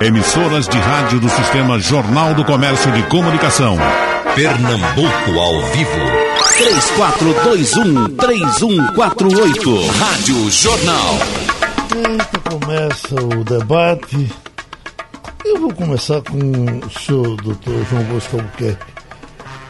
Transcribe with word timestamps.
Emissoras 0.00 0.66
de 0.66 0.78
rádio 0.78 1.20
do 1.20 1.28
Sistema 1.28 1.78
Jornal 1.78 2.32
do 2.32 2.42
Comércio 2.42 2.90
de 2.90 3.02
Comunicação. 3.02 3.76
Pernambuco 4.34 5.38
ao 5.38 5.60
vivo. 5.72 5.90
3421-3148. 8.16 9.86
Rádio 9.98 10.50
Jornal. 10.50 11.18
Eita, 11.94 12.38
começa 12.48 13.14
o 13.14 13.44
debate. 13.44 14.32
Eu 15.44 15.60
vou 15.60 15.74
começar 15.74 16.22
com 16.22 16.38
o 16.38 16.90
senhor, 16.98 17.36
doutor 17.42 17.84
João 17.90 18.02
Bosco 18.04 18.38
Albuquerque. 18.38 18.92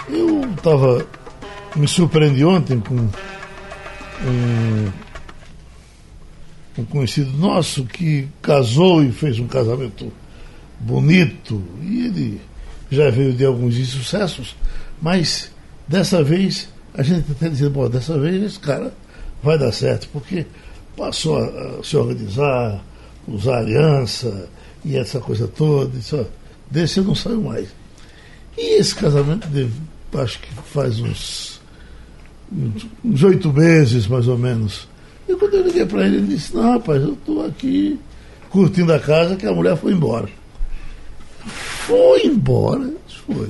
Eu 0.09 0.49
estava. 0.57 1.05
Me 1.75 1.89
surpreendi 1.89 2.45
ontem 2.45 2.79
com 2.79 2.95
um, 4.25 4.93
um 6.79 6.85
conhecido 6.85 7.37
nosso 7.37 7.85
que 7.85 8.29
casou 8.41 9.03
e 9.03 9.11
fez 9.11 9.41
um 9.41 9.49
casamento 9.49 10.12
bonito. 10.81 11.62
E 11.83 12.07
ele 12.07 12.41
já 12.91 13.11
veio 13.11 13.33
de 13.33 13.45
alguns 13.45 13.77
insucessos, 13.77 14.57
mas 15.01 15.51
dessa 15.87 16.25
vez 16.25 16.69
a 16.95 17.03
gente 17.03 17.30
está 17.30 17.48
dizendo, 17.48 17.70
bom, 17.70 17.89
dessa 17.89 18.19
vez 18.19 18.43
esse 18.43 18.59
cara 18.59 18.93
vai 19.43 19.56
dar 19.56 19.73
certo, 19.73 20.09
porque 20.12 20.45
passou 20.97 21.39
a, 21.39 21.84
se 21.84 21.97
organizar, 21.97 22.84
usar 23.29 23.59
aliança 23.59 24.48
e 24.84 24.97
essa 24.97 25.20
coisa 25.20 25.47
toda, 25.47 25.97
e 25.97 26.03
só, 26.03 26.25
desse 26.70 26.98
eu 26.98 27.05
não 27.05 27.15
saio 27.15 27.41
mais. 27.41 27.69
E 28.59 28.78
esse 28.78 28.95
casamento, 28.95 29.47
deve, 29.48 29.73
acho 30.15 30.41
que 30.41 30.48
faz 30.73 30.98
uns 30.98 31.61
uns 33.05 33.23
oito 33.23 33.53
meses 33.53 34.09
mais 34.09 34.27
ou 34.27 34.37
menos. 34.37 34.89
E 35.28 35.34
quando 35.37 35.55
eu 35.55 35.65
liguei 35.65 35.87
para 35.87 36.05
ele, 36.05 36.17
ele 36.17 36.27
disse, 36.27 36.55
não 36.55 36.73
rapaz, 36.73 37.01
eu 37.01 37.12
estou 37.12 37.47
aqui 37.47 37.98
curtindo 38.48 38.92
a 38.92 38.98
casa 38.98 39.37
que 39.37 39.47
a 39.47 39.53
mulher 39.53 39.77
foi 39.77 39.92
embora. 39.92 40.28
Foi 41.47 42.25
embora? 42.25 42.91
Foi. 43.27 43.48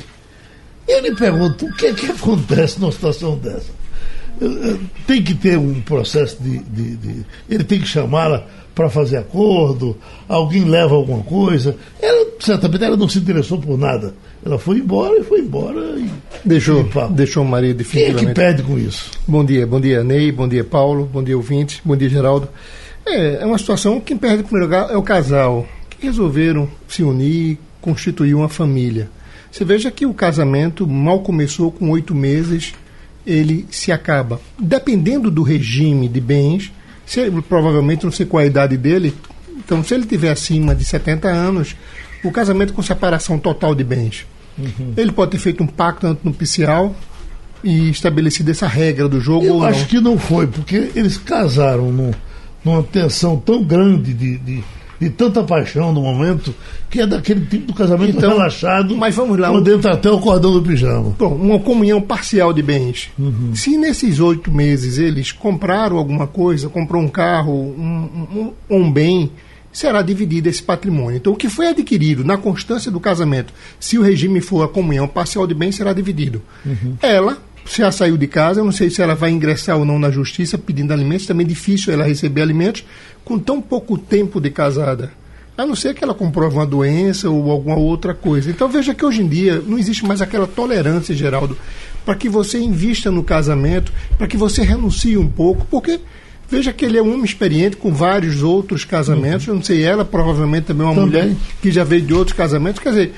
Ele 0.86 1.14
pergunta 1.14 1.64
o 1.64 1.72
que 1.74 1.86
é 1.86 1.92
que 1.92 2.06
acontece 2.06 2.80
numa 2.80 2.92
situação 2.92 3.36
dessa. 3.36 3.80
Tem 5.06 5.22
que 5.22 5.34
ter 5.34 5.58
um 5.58 5.80
processo 5.82 6.42
de. 6.42 6.58
de, 6.58 6.96
de 6.96 7.26
ele 7.48 7.64
tem 7.64 7.80
que 7.80 7.86
chamá-la 7.86 8.46
para 8.74 8.88
fazer 8.88 9.18
acordo, 9.18 9.96
alguém 10.26 10.64
leva 10.64 10.94
alguma 10.94 11.22
coisa. 11.22 11.76
Ela, 12.00 12.30
certamente, 12.38 12.82
ela 12.82 12.96
não 12.96 13.08
se 13.08 13.18
interessou 13.18 13.58
por 13.58 13.76
nada. 13.76 14.14
Ela 14.44 14.58
foi 14.58 14.78
embora 14.78 15.18
e 15.18 15.24
foi 15.24 15.40
embora. 15.40 15.78
E, 15.98 16.08
deixou, 16.44 16.80
e 16.80 17.12
deixou 17.12 17.44
o 17.44 17.46
marido 17.46 17.78
definitivamente. 17.78 18.20
Quem 18.20 18.30
é 18.30 18.32
que 18.32 18.34
perde 18.34 18.62
com 18.62 18.78
isso? 18.78 19.10
Bom 19.28 19.44
dia, 19.44 19.66
bom 19.66 19.80
dia, 19.80 20.02
Ney, 20.02 20.32
bom 20.32 20.48
dia, 20.48 20.64
Paulo, 20.64 21.04
bom 21.04 21.22
dia, 21.22 21.36
ouvinte, 21.36 21.82
bom 21.84 21.94
dia, 21.94 22.08
Geraldo. 22.08 22.48
É, 23.04 23.42
é 23.42 23.44
uma 23.46 23.58
situação, 23.58 24.00
quem 24.00 24.16
perde 24.16 24.40
em 24.40 24.44
primeiro 24.44 24.66
lugar 24.66 24.90
é 24.90 24.96
o 24.96 25.02
casal, 25.02 25.66
que 25.90 26.06
resolveram 26.06 26.68
se 26.88 27.02
unir, 27.02 27.58
constituir 27.80 28.34
uma 28.34 28.48
família. 28.48 29.10
Você 29.50 29.64
veja 29.64 29.90
que 29.90 30.06
o 30.06 30.14
casamento 30.14 30.86
mal 30.86 31.20
começou 31.20 31.72
com 31.72 31.90
oito 31.90 32.14
meses, 32.14 32.72
ele 33.26 33.66
se 33.70 33.90
acaba. 33.90 34.40
Dependendo 34.58 35.30
do 35.30 35.42
regime 35.42 36.08
de 36.08 36.20
bens, 36.20 36.72
se, 37.04 37.28
provavelmente 37.48 38.04
não 38.04 38.12
sei 38.12 38.26
qual 38.26 38.42
a 38.42 38.46
idade 38.46 38.76
dele, 38.76 39.14
então 39.58 39.82
se 39.82 39.94
ele 39.94 40.06
tiver 40.06 40.30
acima 40.30 40.74
de 40.74 40.84
70 40.84 41.28
anos, 41.28 41.76
o 42.22 42.30
casamento 42.30 42.72
com 42.72 42.82
separação 42.82 43.38
total 43.38 43.74
de 43.74 43.82
bens. 43.82 44.26
Uhum. 44.58 44.94
Ele 44.96 45.12
pode 45.12 45.32
ter 45.32 45.38
feito 45.38 45.62
um 45.62 45.66
pacto 45.66 46.06
antnupcial 46.06 46.94
e 47.62 47.90
estabelecido 47.90 48.50
essa 48.50 48.66
regra 48.66 49.08
do 49.08 49.20
jogo 49.20 49.44
Eu 49.44 49.62
acho 49.62 49.80
não. 49.80 49.86
que 49.86 50.00
não 50.00 50.18
foi, 50.18 50.46
porque 50.46 50.90
eles 50.94 51.18
casaram 51.18 51.90
no, 51.90 52.14
numa 52.64 52.82
tensão 52.82 53.36
tão 53.36 53.62
grande 53.62 54.14
de, 54.14 54.38
de 54.38 54.64
de 55.00 55.08
tanta 55.08 55.42
paixão 55.42 55.92
no 55.92 56.02
momento, 56.02 56.54
que 56.90 57.00
é 57.00 57.06
daquele 57.06 57.46
tipo 57.46 57.68
de 57.68 57.72
casamento 57.72 58.18
então, 58.18 58.32
relaxado, 58.32 58.94
mas 58.94 59.14
vamos 59.14 59.38
lá, 59.38 59.50
onde 59.50 59.72
entra 59.72 59.94
até 59.94 60.10
o 60.10 60.20
cordão 60.20 60.52
do 60.52 60.62
pijama. 60.62 61.14
Bom, 61.18 61.34
uma 61.34 61.58
comunhão 61.58 62.02
parcial 62.02 62.52
de 62.52 62.62
bens. 62.62 63.10
Uhum. 63.18 63.52
Se 63.54 63.78
nesses 63.78 64.20
oito 64.20 64.52
meses 64.52 64.98
eles 64.98 65.32
compraram 65.32 65.96
alguma 65.96 66.26
coisa, 66.26 66.68
comprou 66.68 67.02
um 67.02 67.08
carro, 67.08 67.52
um, 67.54 68.52
um, 68.68 68.76
um 68.78 68.92
bem, 68.92 69.32
será 69.72 70.02
dividido 70.02 70.50
esse 70.50 70.62
patrimônio. 70.62 71.16
Então, 71.16 71.32
o 71.32 71.36
que 71.36 71.48
foi 71.48 71.68
adquirido 71.68 72.22
na 72.22 72.36
constância 72.36 72.90
do 72.90 73.00
casamento, 73.00 73.54
se 73.78 73.96
o 73.96 74.02
regime 74.02 74.42
for 74.42 74.64
a 74.64 74.68
comunhão 74.68 75.08
parcial 75.08 75.46
de 75.46 75.54
bens, 75.54 75.76
será 75.76 75.94
dividido. 75.94 76.42
Uhum. 76.66 76.96
Ela 77.00 77.38
se 77.64 77.82
ela 77.82 77.92
saiu 77.92 78.16
de 78.16 78.26
casa, 78.26 78.60
eu 78.60 78.64
não 78.64 78.72
sei 78.72 78.90
se 78.90 79.00
ela 79.00 79.14
vai 79.14 79.30
ingressar 79.30 79.78
ou 79.78 79.84
não 79.84 79.98
na 79.98 80.10
justiça 80.10 80.58
pedindo 80.58 80.92
alimentos, 80.92 81.26
também 81.26 81.44
é 81.44 81.48
difícil 81.48 81.92
ela 81.92 82.04
receber 82.04 82.42
alimentos 82.42 82.84
com 83.24 83.38
tão 83.38 83.60
pouco 83.60 83.96
tempo 83.96 84.40
de 84.40 84.50
casada. 84.50 85.12
A 85.56 85.66
não 85.66 85.76
ser 85.76 85.94
que 85.94 86.02
ela 86.02 86.14
comprove 86.14 86.56
uma 86.56 86.66
doença 86.66 87.28
ou 87.28 87.50
alguma 87.50 87.76
outra 87.76 88.14
coisa. 88.14 88.50
Então 88.50 88.68
veja 88.68 88.94
que 88.94 89.04
hoje 89.04 89.22
em 89.22 89.28
dia 89.28 89.62
não 89.66 89.78
existe 89.78 90.04
mais 90.06 90.22
aquela 90.22 90.46
tolerância, 90.46 91.14
Geraldo, 91.14 91.56
para 92.04 92.14
que 92.14 92.28
você 92.28 92.58
invista 92.58 93.10
no 93.10 93.22
casamento, 93.22 93.92
para 94.16 94.26
que 94.26 94.38
você 94.38 94.62
renuncie 94.62 95.18
um 95.18 95.28
pouco, 95.28 95.66
porque 95.70 96.00
veja 96.48 96.72
que 96.72 96.84
ele 96.84 96.96
é 96.96 97.02
um 97.02 97.12
homem 97.12 97.24
experiente 97.24 97.76
com 97.76 97.92
vários 97.92 98.42
outros 98.42 98.84
casamentos. 98.84 99.46
Uhum. 99.46 99.52
Eu 99.52 99.56
não 99.56 99.62
sei, 99.62 99.82
ela 99.82 100.04
provavelmente 100.04 100.64
também 100.64 100.86
é 100.86 100.90
uma 100.90 100.94
também. 100.94 101.22
mulher 101.22 101.36
que 101.60 101.70
já 101.70 101.84
veio 101.84 102.02
de 102.02 102.14
outros 102.14 102.36
casamentos. 102.36 102.82
Quer 102.82 102.90
dizer, 102.90 103.14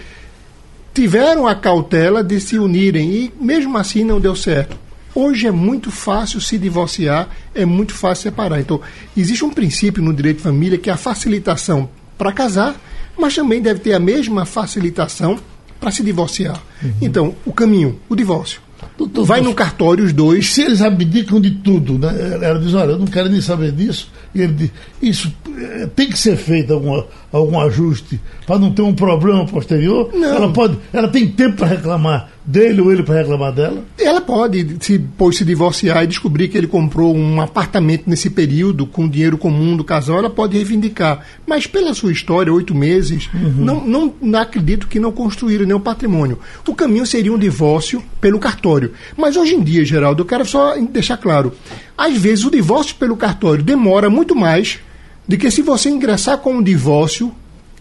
tiveram 0.93 1.47
a 1.47 1.55
cautela 1.55 2.25
de 2.25 2.41
se 2.41 2.59
unirem 2.59 3.11
e 3.11 3.33
mesmo 3.41 3.79
assim 3.79 4.05
não 4.05 4.21
deu 4.21 4.35
certo. 4.35 4.82
Hoje 5.15 5.47
é 5.47 5.51
muito 5.51 5.91
fácil 5.91 6.41
se 6.41 6.57
divorciar, 6.59 7.29
é 7.55 7.65
muito 7.65 7.95
fácil 7.95 8.25
separar. 8.25 8.61
Então, 8.61 8.81
existe 9.17 9.45
um 9.45 9.51
princípio 9.51 10.03
no 10.03 10.13
direito 10.13 10.39
de 10.39 10.43
família 10.43 10.79
que 10.79 10.89
é 10.89 10.93
a 10.93 10.97
facilitação 10.97 11.89
para 12.17 12.33
casar, 12.33 12.81
mas 13.19 13.35
também 13.35 13.61
deve 13.61 13.81
ter 13.81 13.93
a 13.93 14.01
mesma 14.01 14.47
facilitação 14.47 15.39
para 15.79 15.91
se 15.91 16.03
divorciar. 16.03 16.63
Uhum. 16.83 16.93
Então, 17.03 17.35
o 17.45 17.53
caminho, 17.53 17.99
o 18.09 18.17
divórcio. 18.17 18.61
Doutor, 18.97 19.25
Vai 19.25 19.41
no 19.41 19.55
cartório 19.55 20.05
os 20.05 20.13
dois. 20.13 20.51
Se 20.51 20.63
eles 20.63 20.81
abdicam 20.81 21.41
de 21.41 21.51
tudo, 21.51 21.99
né? 21.99 22.39
Ela 22.41 22.59
diz, 22.59 22.75
olha, 22.75 22.93
eu 22.93 22.99
não 22.99 23.07
quero 23.07 23.29
nem 23.29 23.41
saber 23.41 23.73
disso. 23.73 24.11
E 24.35 24.43
ele 24.43 24.53
diz, 24.53 24.71
isso 25.01 25.33
é, 25.59 25.87
tem 25.87 26.09
que 26.09 26.19
ser 26.19 26.37
feito 26.37 26.73
alguma, 26.73 27.07
algum 27.33 27.59
ajuste 27.61 28.21
para 28.47 28.59
não 28.59 28.73
ter 28.73 28.83
um 28.83 28.95
problema 28.95 29.47
posterior. 29.47 30.11
Não. 30.13 30.37
Ela 30.37 30.53
pode, 30.53 30.79
ela 30.93 31.09
tem 31.09 31.29
tempo 31.29 31.57
para 31.57 31.69
reclamar 31.69 32.31
dele 32.45 32.81
ou 32.81 32.93
ele 32.93 33.03
para 33.03 33.17
reclamar 33.17 33.53
dela? 33.53 33.85
Ela 33.99 34.21
pode 34.21 34.77
se, 34.81 34.99
depois 34.99 35.37
se 35.37 35.45
divorciar 35.45 36.05
e 36.05 36.07
descobrir 36.07 36.49
que 36.49 36.59
ele 36.59 36.67
comprou 36.67 37.15
um 37.15 37.41
apartamento 37.41 38.05
nesse 38.07 38.29
período 38.31 38.87
com 38.87 39.09
dinheiro 39.09 39.39
comum 39.39 39.77
do 39.77 39.85
casal, 39.85 40.19
ela 40.19 40.31
pode 40.31 40.57
reivindicar. 40.57 41.25
Mas 41.47 41.67
pela 41.67 41.95
sua 41.95 42.13
história, 42.13 42.53
oito 42.53 42.75
meses, 42.75 43.29
uhum. 43.33 43.65
não, 43.65 43.87
não, 43.87 44.15
não 44.21 44.41
acredito 44.41 44.89
que 44.89 44.99
não 44.99 45.13
construíram 45.13 45.67
nenhum 45.67 45.81
patrimônio. 45.81 46.39
O 46.67 46.75
caminho 46.75 47.07
seria 47.07 47.33
um 47.33 47.39
divórcio 47.39 48.03
pelo 48.21 48.39
cartório. 48.39 48.93
Mas 49.17 49.37
hoje 49.37 49.55
em 49.55 49.63
dia, 49.63 49.85
Geraldo, 49.85 50.23
eu 50.23 50.27
quero 50.27 50.45
só 50.45 50.77
deixar 50.77 51.17
claro: 51.17 51.53
às 51.97 52.17
vezes 52.17 52.45
o 52.45 52.51
divórcio 52.51 52.97
pelo 52.97 53.17
cartório 53.17 53.63
demora 53.63 54.11
muito 54.11 54.35
mais 54.35 54.79
do 55.27 55.37
que 55.37 55.51
se 55.51 55.63
você 55.63 55.89
ingressar 55.89 56.39
com 56.39 56.55
um 56.55 56.63
divórcio 56.63 57.33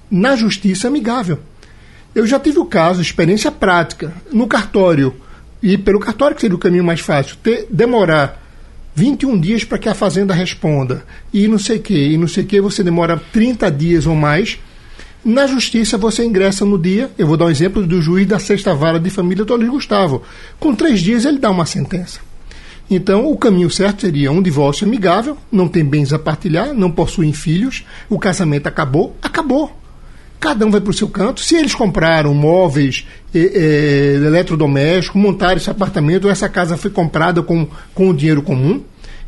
na 0.09 0.35
justiça 0.35 0.87
amigável. 0.87 1.39
Eu 2.13 2.27
já 2.27 2.37
tive 2.37 2.59
o 2.59 2.65
caso, 2.65 3.01
experiência 3.01 3.49
prática, 3.49 4.13
no 4.33 4.45
cartório, 4.45 5.15
e 5.63 5.77
pelo 5.77 5.99
cartório 5.99 6.35
que 6.35 6.41
seria 6.41 6.55
o 6.55 6.59
caminho 6.59 6.83
mais 6.83 6.99
fácil, 6.99 7.37
ter, 7.37 7.67
demorar 7.69 8.37
21 8.93 9.39
dias 9.39 9.63
para 9.63 9.77
que 9.77 9.87
a 9.87 9.95
fazenda 9.95 10.33
responda, 10.33 11.05
e 11.33 11.47
não 11.47 11.57
sei 11.57 11.77
o 11.77 11.81
que, 11.81 12.09
e 12.09 12.17
não 12.17 12.27
sei 12.27 12.43
o 12.43 12.47
que, 12.47 12.59
você 12.59 12.83
demora 12.83 13.21
30 13.31 13.71
dias 13.71 14.05
ou 14.05 14.15
mais. 14.15 14.59
Na 15.23 15.47
justiça 15.47 15.97
você 15.97 16.25
ingressa 16.25 16.65
no 16.65 16.77
dia, 16.77 17.09
eu 17.17 17.27
vou 17.27 17.37
dar 17.37 17.45
um 17.45 17.49
exemplo 17.49 17.85
do 17.87 18.01
juiz 18.01 18.27
da 18.27 18.39
sexta 18.39 18.73
vara 18.73 18.99
de 18.99 19.09
família 19.09 19.45
do 19.45 19.55
Luiz 19.55 19.69
Gustavo. 19.69 20.21
Com 20.59 20.75
três 20.75 20.99
dias 20.99 21.23
ele 21.23 21.39
dá 21.39 21.49
uma 21.49 21.65
sentença. 21.65 22.19
Então, 22.89 23.31
o 23.31 23.37
caminho 23.37 23.69
certo 23.69 24.01
seria 24.01 24.33
um 24.33 24.41
divórcio 24.41 24.85
amigável, 24.85 25.37
não 25.49 25.69
tem 25.69 25.85
bens 25.85 26.11
a 26.11 26.19
partilhar, 26.19 26.73
não 26.73 26.91
possuem 26.91 27.31
filhos, 27.31 27.85
o 28.09 28.19
casamento 28.19 28.67
acabou, 28.67 29.15
acabou 29.21 29.80
cada 30.41 30.65
um 30.65 30.71
vai 30.71 30.81
para 30.81 30.89
o 30.89 30.93
seu 30.93 31.07
canto. 31.07 31.39
Se 31.39 31.55
eles 31.55 31.75
compraram 31.75 32.33
móveis, 32.33 33.07
eh, 33.33 34.19
eletrodomésticos, 34.25 35.21
montaram 35.21 35.57
esse 35.57 35.69
apartamento, 35.69 36.27
essa 36.27 36.49
casa 36.49 36.75
foi 36.75 36.89
comprada 36.89 37.43
com, 37.43 37.67
com 37.93 38.09
o 38.09 38.13
dinheiro 38.13 38.41
comum, 38.41 38.83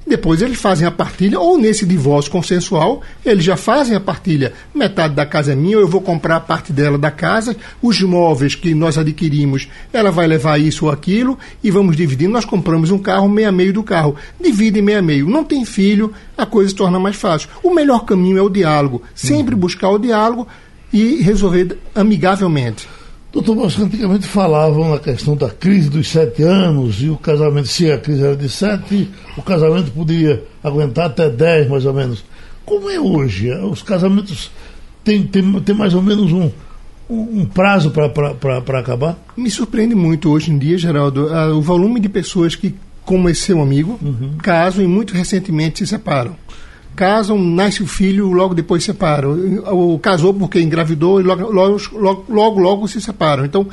depois 0.06 0.42
eles 0.42 0.60
fazem 0.60 0.86
a 0.86 0.92
partilha, 0.92 1.40
ou 1.40 1.58
nesse 1.58 1.86
divórcio 1.86 2.30
consensual, 2.30 3.02
eles 3.26 3.44
já 3.44 3.56
fazem 3.56 3.96
a 3.96 4.00
partilha. 4.02 4.52
Metade 4.76 5.14
da 5.14 5.26
casa 5.26 5.54
é 5.54 5.56
minha, 5.56 5.78
eu 5.78 5.88
vou 5.88 6.02
comprar 6.02 6.36
a 6.36 6.42
parte 6.42 6.74
dela 6.74 6.98
da 6.98 7.10
casa, 7.10 7.56
os 7.82 8.02
móveis 8.02 8.54
que 8.54 8.74
nós 8.74 8.98
adquirimos, 8.98 9.70
ela 9.94 10.12
vai 10.12 10.28
levar 10.28 10.60
isso 10.60 10.86
ou 10.86 10.92
aquilo, 10.92 11.40
e 11.64 11.72
vamos 11.72 11.96
dividindo. 11.96 12.34
Nós 12.34 12.44
compramos 12.44 12.92
um 12.92 12.98
carro, 12.98 13.30
meia 13.30 13.52
meio 13.52 13.72
do 13.72 13.84
carro. 13.84 14.16
Divide 14.42 14.82
meia 14.82 15.02
meio. 15.02 15.30
Não 15.30 15.44
tem 15.44 15.64
filho, 15.64 16.12
a 16.38 16.46
coisa 16.46 16.70
se 16.70 16.76
torna 16.76 17.00
mais 17.00 17.16
fácil. 17.16 17.50
O 17.64 17.74
melhor 17.74 18.04
caminho 18.04 18.38
é 18.38 18.42
o 18.42 18.50
diálogo. 18.50 19.04
Sempre 19.16 19.56
buscar 19.56 19.90
o 19.90 20.00
diálogo 20.00 20.48
e 20.94 21.22
resolver 21.24 21.78
amigavelmente. 21.96 22.88
Doutor 23.32 23.56
Bosco, 23.56 23.82
antigamente 23.82 24.28
falavam 24.28 24.92
na 24.92 25.00
questão 25.00 25.36
da 25.36 25.50
crise 25.50 25.90
dos 25.90 26.08
sete 26.08 26.44
anos 26.44 27.02
e 27.02 27.10
o 27.10 27.18
casamento, 27.18 27.68
se 27.68 27.92
a 27.92 27.98
crise 27.98 28.24
era 28.24 28.36
de 28.36 28.48
sete, 28.48 29.10
o 29.36 29.42
casamento 29.42 29.90
poderia 29.90 30.44
aguentar 30.64 31.08
até 31.08 31.28
dez, 31.32 31.68
mais 31.68 31.84
ou 31.84 31.94
menos. 31.96 32.24
Como 32.64 32.88
é 32.92 33.00
hoje? 33.00 33.52
Os 33.52 33.82
casamentos 33.82 34.52
tem, 35.04 35.24
tem, 35.24 35.52
tem 35.62 35.76
mais 35.76 35.96
ou 35.96 36.02
menos 36.04 36.32
um, 36.32 36.52
um, 37.10 37.44
prazo 37.44 37.92
para 37.92 38.80
acabar? 38.80 39.18
Me 39.36 39.50
surpreende 39.50 39.96
muito 39.96 40.30
hoje 40.30 40.52
em 40.52 40.58
dia, 40.60 40.78
Geraldo, 40.78 41.26
o 41.58 41.62
volume 41.62 42.00
de 42.00 42.10
pessoas 42.10 42.56
que, 42.56 42.76
como 43.04 43.28
esse 43.30 43.42
seu 43.42 43.60
amigo, 43.60 44.00
uhum. 44.00 44.38
casam 44.44 44.84
e 44.84 44.88
muito 44.88 45.12
recentemente 45.16 45.80
se 45.80 45.88
separam 45.88 46.36
casam, 46.96 47.38
nasce 47.38 47.84
o 47.84 47.88
filho, 47.88 48.32
logo 48.32 48.54
depois 48.54 48.84
separam. 48.84 49.62
Ou 49.68 50.00
casou 50.00 50.34
porque 50.34 50.60
engravidou 50.60 51.20
e 51.20 51.24
logo, 51.24 51.52
logo, 51.52 51.80
logo, 51.94 52.26
logo, 52.30 52.60
logo 52.60 52.88
se 52.88 53.02
separam. 53.02 53.46
Então, 53.46 53.68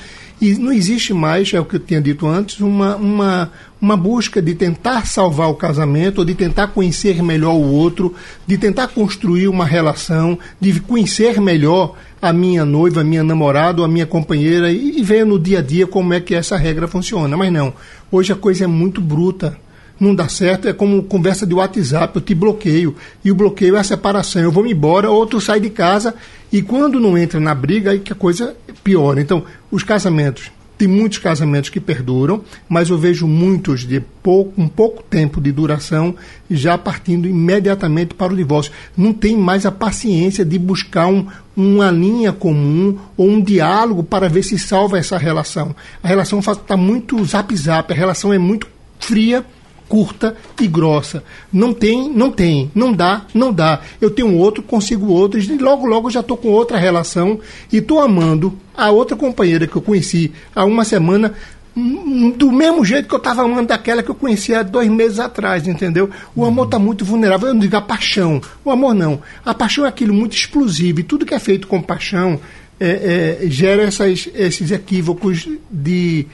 não 0.59 0.73
existe 0.73 1.13
mais, 1.13 1.53
é 1.53 1.61
o 1.61 1.65
que 1.65 1.77
eu 1.77 1.81
tinha 1.81 2.01
dito 2.01 2.27
antes, 2.27 2.61
uma, 2.61 2.97
uma, 2.97 3.53
uma 3.81 3.97
busca 3.97 4.41
de 4.41 4.55
tentar 4.55 5.07
salvar 5.07 5.51
o 5.51 5.55
casamento, 5.55 6.19
ou 6.19 6.25
de 6.25 6.35
tentar 6.35 6.69
conhecer 6.69 7.23
melhor 7.23 7.55
o 7.55 7.73
outro, 7.73 8.15
de 8.47 8.57
tentar 8.57 8.89
construir 8.89 9.49
uma 9.49 9.67
relação, 9.67 10.39
de 10.59 10.81
conhecer 10.81 11.41
melhor 11.41 11.95
a 12.23 12.33
minha 12.33 12.65
noiva, 12.65 13.03
a 13.03 13.05
minha 13.05 13.23
namorada, 13.23 13.85
a 13.85 13.89
minha 13.89 14.07
companheira 14.07 14.71
e, 14.73 14.99
e 14.99 15.03
ver 15.03 15.27
no 15.27 15.39
dia 15.39 15.59
a 15.59 15.63
dia 15.63 15.87
como 15.87 16.15
é 16.15 16.21
que 16.21 16.35
essa 16.35 16.57
regra 16.57 16.89
funciona. 16.89 17.37
Mas 17.37 17.53
não, 17.53 17.73
hoje 18.11 18.33
a 18.33 18.37
coisa 18.37 18.65
é 18.65 18.67
muito 18.67 19.01
bruta 19.01 19.57
não 20.01 20.15
dá 20.15 20.29
certo, 20.29 20.67
é 20.67 20.73
como 20.73 21.03
conversa 21.03 21.47
de 21.47 21.53
WhatsApp, 21.53 22.17
eu 22.17 22.23
te 22.23 22.35
bloqueio. 22.35 22.97
E 23.23 23.31
o 23.31 23.35
bloqueio 23.35 23.77
é 23.77 23.81
a 23.81 23.85
separação. 23.85 24.41
Eu 24.41 24.51
vou 24.51 24.65
me 24.65 24.73
embora, 24.73 25.11
outro 25.11 25.41
sai 25.41 25.61
de 25.61 25.69
casa, 25.69 26.15
e 26.51 26.63
quando 26.63 26.99
não 26.99 27.19
entra 27.19 27.39
na 27.39 27.55
briga, 27.55 27.91
aí 27.91 28.01
que 28.01 28.13
a 28.13 28.17
coisa 28.17 28.57
piora. 28.83 29.21
Então, 29.21 29.45
os 29.71 29.85
casamentos, 29.85 30.51
tem 30.79 30.89
muitos 30.89 31.19
casamentos 31.19 31.69
que 31.69 31.79
perduram, 31.79 32.43
mas 32.67 32.89
eu 32.89 32.97
vejo 32.97 33.27
muitos 33.27 33.87
de 33.87 34.01
pouco, 34.01 34.59
um 34.59 34.67
pouco 34.67 35.03
tempo 35.03 35.39
de 35.39 35.53
duração 35.53 36.15
já 36.51 36.79
partindo 36.79 37.29
imediatamente 37.29 38.15
para 38.15 38.33
o 38.33 38.37
divórcio. 38.37 38.73
Não 38.97 39.13
tem 39.13 39.37
mais 39.37 39.67
a 39.67 39.71
paciência 39.71 40.43
de 40.43 40.59
buscar 40.59 41.07
um, 41.07 41.27
uma 41.55 41.91
linha 41.91 42.33
comum 42.33 42.97
ou 43.15 43.29
um 43.29 43.43
diálogo 43.43 44.03
para 44.03 44.31
ver 44.31 44.43
se 44.43 44.59
salva 44.59 44.99
essa 44.99 45.19
relação. 45.19 45.77
A 46.03 46.09
relação 46.09 46.39
está 46.39 46.79
muito 46.79 47.23
zap-zap, 47.27 47.93
a 47.93 47.97
relação 47.97 48.33
é 48.33 48.39
muito 48.39 48.67
fria 48.99 49.45
curta 49.91 50.37
e 50.61 50.69
grossa. 50.69 51.25
Não 51.53 51.75
tem, 51.75 52.09
não 52.09 52.31
tem, 52.31 52.71
não 52.73 52.93
dá, 52.93 53.27
não 53.35 53.53
dá. 53.53 53.81
Eu 54.01 54.09
tenho 54.09 54.37
outro, 54.37 54.63
consigo 54.63 55.09
outro, 55.09 55.41
e 55.41 55.59
logo, 55.59 55.85
logo 55.85 56.09
já 56.09 56.21
estou 56.21 56.37
com 56.37 56.49
outra 56.49 56.79
relação 56.79 57.41
e 57.73 57.79
estou 57.79 58.01
amando 58.01 58.57
a 58.75 58.93
outra 58.93 59.17
companheira 59.17 59.67
que 59.67 59.75
eu 59.75 59.83
conheci 59.83 60.33
há 60.55 60.65
uma 60.65 60.85
semana 60.85 61.35
hum, 61.77 62.33
do 62.37 62.53
mesmo 62.53 62.85
jeito 62.85 63.09
que 63.09 63.15
eu 63.15 63.19
estava 63.19 63.43
amando 63.43 63.67
daquela 63.67 64.01
que 64.01 64.11
eu 64.11 64.15
conhecia 64.15 64.61
há 64.61 64.63
dois 64.63 64.89
meses 64.89 65.19
atrás, 65.19 65.67
entendeu? 65.67 66.09
O 66.37 66.45
amor 66.45 66.67
está 66.67 66.79
muito 66.79 67.05
vulnerável. 67.05 67.49
Eu 67.49 67.55
não 67.55 67.61
digo 67.61 67.77
a 67.77 67.83
paixão. 67.83 68.41
O 68.65 68.71
amor 68.71 68.95
não. 68.95 69.21
A 69.45 69.53
paixão 69.53 69.85
é 69.85 69.89
aquilo 69.89 70.15
muito 70.15 70.37
explosivo 70.37 71.01
e 71.01 71.03
tudo 71.03 71.27
que 71.27 71.35
é 71.35 71.39
feito 71.41 71.67
com 71.67 71.83
paixão 71.83 72.39
é, 72.79 73.41
é, 73.43 73.51
gera 73.51 73.83
essas, 73.83 74.29
esses 74.35 74.71
equívocos 74.71 75.49
de 75.69 76.27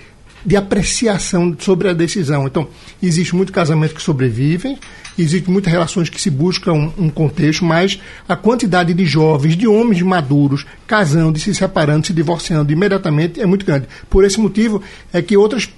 de 0.47 0.57
apreciação 0.57 1.57
sobre 1.59 1.89
a 1.89 1.93
decisão. 1.93 2.47
Então, 2.47 2.69
existe 3.03 3.35
muito 3.35 3.53
casamento 3.53 3.97
que 3.97 4.03
sobrevivem, 4.03 4.79
existe 5.19 5.51
muitas 5.51 5.73
relações 5.73 6.09
que 6.09 6.21
se 6.21 6.31
buscam 6.31 6.73
um, 6.73 6.93
um, 6.97 7.11
contexto, 7.11 7.65
mas 7.65 8.01
a 8.29 8.37
quantidade 8.37 8.95
de 8.95 9.05
jovens, 9.05 9.57
de 9.57 9.67
homens 9.67 10.01
maduros, 10.03 10.65
casando, 10.87 11.37
se 11.41 11.53
separando, 11.53 12.07
se 12.07 12.13
divorciando 12.13 12.73
imediatamente 12.73 13.41
é 13.41 13.47
muito 13.47 13.67
grande. 13.67 13.89
Por 14.09 14.25
esse 14.25 14.39
motivo 14.39 14.81
é 15.13 15.21
que 15.21 15.37
outras, 15.37 15.69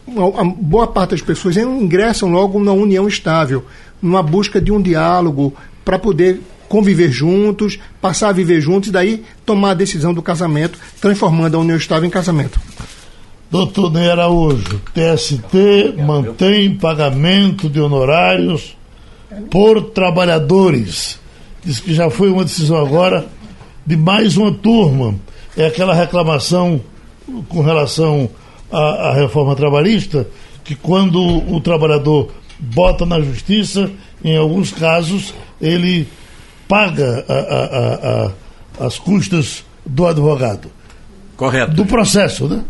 boa 0.59 0.87
parte 0.87 1.12
das 1.12 1.23
pessoas 1.23 1.56
ingressam 1.56 2.29
logo 2.31 2.62
na 2.62 2.73
união 2.73 3.09
estável, 3.09 3.65
numa 4.03 4.23
busca 4.23 4.61
de 4.61 4.70
um 4.70 4.82
diálogo 4.82 5.55
para 5.82 5.99
poder 5.99 6.41
conviver 6.69 7.11
juntos, 7.11 7.79
passar 8.03 8.29
a 8.29 8.32
viver 8.32 8.61
juntos 8.61 8.91
e 8.91 8.93
daí 8.93 9.25
tomar 9.47 9.70
a 9.70 9.75
decisão 9.75 10.12
do 10.12 10.20
casamento, 10.20 10.79
transformando 11.00 11.56
a 11.56 11.61
união 11.61 11.79
estável 11.79 12.06
em 12.06 12.11
casamento. 12.11 12.61
Doutor 13.50 13.91
Ney 13.91 14.11
Araújo, 14.11 14.79
TST 14.93 15.95
mantém 16.06 16.75
pagamento 16.77 17.71
de 17.71 17.81
honorários 17.81 18.77
por 19.50 19.91
trabalhadores. 19.91 21.19
Diz 21.65 21.81
que 21.81 21.95
já 21.95 22.11
foi 22.11 22.31
uma 22.31 22.45
decisão 22.45 22.77
agora 22.77 23.27
de 23.87 23.97
mais 23.97 24.37
uma 24.37 24.53
turma. 24.53 25.15
É 25.56 25.67
aquela 25.67 25.95
reclamação 25.95 26.79
com 27.49 27.62
relação 27.62 28.29
à, 28.71 29.09
à 29.09 29.15
reforma 29.15 29.56
trabalhista, 29.56 30.27
que 30.62 30.75
quando 30.75 31.19
o 31.19 31.59
trabalhador 31.59 32.31
bota 32.59 33.06
na 33.06 33.19
justiça, 33.19 33.91
em 34.23 34.37
alguns 34.37 34.73
casos, 34.73 35.33
ele 35.59 36.06
paga 36.69 37.25
a, 37.27 38.33
a, 38.83 38.87
as 38.87 38.99
custas 38.99 39.65
do 39.87 40.06
advogado. 40.06 40.71
Correto. 41.35 41.73
Do 41.73 41.87
processo, 41.87 42.47
né? 42.47 42.62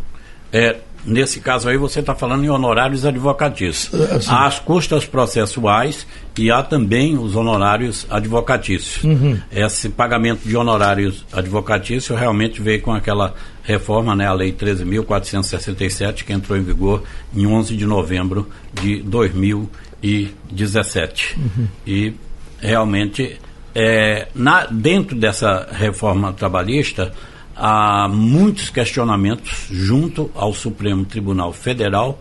É, 0.52 0.76
nesse 1.04 1.40
caso 1.40 1.68
aí 1.68 1.76
você 1.76 1.98
está 2.00 2.14
falando 2.14 2.42
em 2.44 2.48
honorários 2.48 3.04
advocatícios. 3.04 3.92
É, 3.92 4.14
assim. 4.16 4.30
Há 4.30 4.46
as 4.46 4.58
custas 4.58 5.04
processuais 5.04 6.06
e 6.36 6.50
há 6.50 6.60
também 6.62 7.18
os 7.18 7.36
honorários 7.36 8.06
advocatícios. 8.10 9.04
Uhum. 9.04 9.38
Esse 9.50 9.88
pagamento 9.88 10.46
de 10.46 10.54
honorários 10.56 11.24
advocatícios 11.32 12.18
realmente 12.18 12.60
veio 12.60 12.82
com 12.82 12.92
aquela 12.92 13.34
reforma, 13.62 14.16
né, 14.16 14.26
a 14.26 14.32
Lei 14.32 14.52
13.467, 14.52 16.24
que 16.24 16.32
entrou 16.32 16.58
em 16.58 16.62
vigor 16.62 17.04
em 17.34 17.46
11 17.46 17.76
de 17.76 17.84
novembro 17.84 18.48
de 18.72 19.02
2017. 19.02 21.38
Uhum. 21.38 21.68
E 21.86 22.14
realmente, 22.60 23.38
é, 23.74 24.28
na, 24.34 24.64
dentro 24.66 25.14
dessa 25.14 25.68
reforma 25.70 26.32
trabalhista, 26.32 27.12
há 27.58 28.08
muitos 28.08 28.70
questionamentos 28.70 29.66
junto 29.68 30.30
ao 30.34 30.54
Supremo 30.54 31.04
Tribunal 31.04 31.52
Federal 31.52 32.18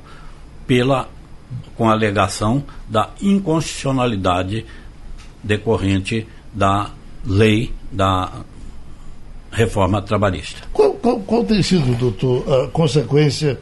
pela 0.66 1.08
com 1.76 1.88
a 1.88 1.94
alegação 1.94 2.64
da 2.90 3.12
inconstitucionalidade 3.22 4.66
decorrente 5.44 6.28
da 6.54 6.90
lei 7.24 7.72
da 7.92 8.32
reforma 9.52 10.02
trabalhista. 10.02 10.62
Qual, 10.74 10.94
qual, 10.94 11.20
qual 11.20 11.46
tem 11.46 11.62
sido, 11.62 11.96
doutor, 11.98 12.44
a 12.52 12.68
consequência 12.68 13.60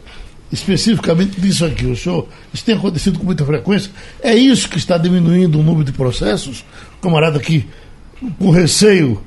especificamente 0.52 1.40
disso 1.40 1.66
aqui? 1.66 1.86
O 1.86 1.96
senhor, 1.96 2.28
isso 2.54 2.64
tem 2.64 2.76
acontecido 2.76 3.20
com 3.20 3.26
muita 3.26 3.46
frequência? 3.46 3.92
É 4.22 4.34
isso 4.34 4.70
que 4.70 4.78
está 4.78 4.98
diminuindo 4.98 5.60
o 5.60 5.64
número 5.64 5.84
de 5.84 5.92
processos? 5.92 6.62
O 6.98 7.02
camarada 7.02 7.38
aqui, 7.38 7.68
com 8.40 8.50
receio 8.50 9.22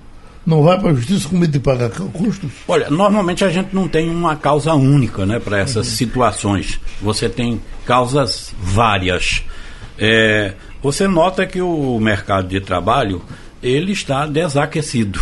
não 0.48 0.62
vai 0.62 0.80
para 0.80 0.90
a 0.90 0.94
justiça 0.94 1.28
com 1.28 1.36
medo 1.36 1.52
de 1.52 1.60
pagar 1.60 1.90
custos? 1.90 2.50
Olha, 2.66 2.88
normalmente 2.88 3.44
a 3.44 3.50
gente 3.50 3.74
não 3.74 3.86
tem 3.86 4.08
uma 4.08 4.34
causa 4.34 4.72
única 4.72 5.26
né, 5.26 5.38
para 5.38 5.58
essas 5.58 5.86
uhum. 5.86 5.94
situações. 5.94 6.80
Você 7.02 7.28
tem 7.28 7.60
causas 7.84 8.54
várias. 8.58 9.44
É, 9.98 10.54
você 10.82 11.06
nota 11.06 11.46
que 11.46 11.60
o 11.60 12.00
mercado 12.00 12.48
de 12.48 12.62
trabalho 12.62 13.20
ele 13.62 13.92
está 13.92 14.26
desaquecido. 14.26 15.20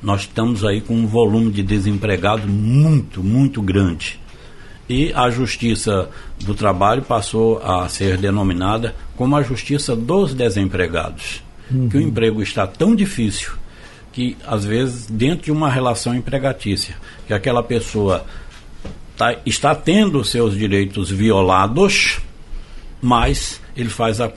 Nós 0.00 0.20
estamos 0.20 0.64
aí 0.64 0.80
com 0.80 0.94
um 0.94 1.08
volume 1.08 1.50
de 1.50 1.64
desempregados 1.64 2.46
muito, 2.46 3.24
muito 3.24 3.60
grande. 3.60 4.20
E 4.88 5.12
a 5.12 5.28
Justiça 5.28 6.08
do 6.38 6.54
Trabalho 6.54 7.02
passou 7.02 7.60
a 7.64 7.88
ser 7.88 8.16
denominada 8.16 8.94
como 9.16 9.34
a 9.34 9.42
Justiça 9.42 9.96
dos 9.96 10.34
Desempregados. 10.34 11.42
Uhum. 11.68 11.88
Que 11.88 11.96
o 11.96 12.00
emprego 12.00 12.42
está 12.42 12.66
tão 12.66 12.94
difícil 12.94 13.59
que, 14.20 14.36
às 14.46 14.66
vezes, 14.66 15.06
dentro 15.06 15.46
de 15.46 15.50
uma 15.50 15.70
relação 15.70 16.14
empregatícia, 16.14 16.94
que 17.26 17.32
aquela 17.32 17.62
pessoa 17.62 18.26
tá, 19.16 19.34
está 19.46 19.74
tendo 19.74 20.22
seus 20.22 20.54
direitos 20.54 21.10
violados, 21.10 22.20
mas 23.00 23.62
ele 23.74 23.88
faz 23.88 24.20
a, 24.20 24.30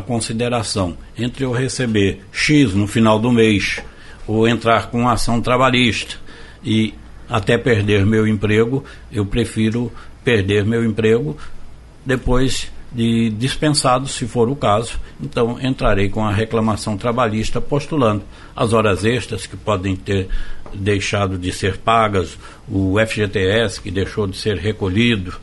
consideração 0.00 0.96
entre 1.18 1.44
eu 1.44 1.50
receber 1.50 2.20
X 2.30 2.74
no 2.74 2.86
final 2.86 3.18
do 3.18 3.32
mês 3.32 3.82
ou 4.24 4.46
entrar 4.46 4.88
com 4.88 5.08
ação 5.08 5.40
trabalhista 5.40 6.14
e 6.62 6.94
até 7.28 7.58
perder 7.58 8.06
meu 8.06 8.24
emprego, 8.24 8.84
eu 9.10 9.26
prefiro 9.26 9.90
perder 10.22 10.64
meu 10.64 10.84
emprego 10.84 11.36
depois 12.06 12.70
de 12.92 13.30
dispensado, 13.30 14.08
se 14.08 14.26
for 14.26 14.48
o 14.48 14.56
caso, 14.56 14.98
então 15.20 15.58
entrarei 15.60 16.08
com 16.08 16.24
a 16.24 16.32
reclamação 16.32 16.96
trabalhista 16.96 17.60
postulando 17.60 18.22
as 18.56 18.72
horas 18.72 19.04
extras 19.04 19.46
que 19.46 19.56
podem 19.56 19.94
ter 19.94 20.28
deixado 20.72 21.38
de 21.38 21.52
ser 21.52 21.78
pagas, 21.78 22.38
o 22.68 22.96
FGTS 22.98 23.80
que 23.80 23.90
deixou 23.90 24.26
de 24.26 24.36
ser 24.36 24.56
recolhido, 24.56 25.34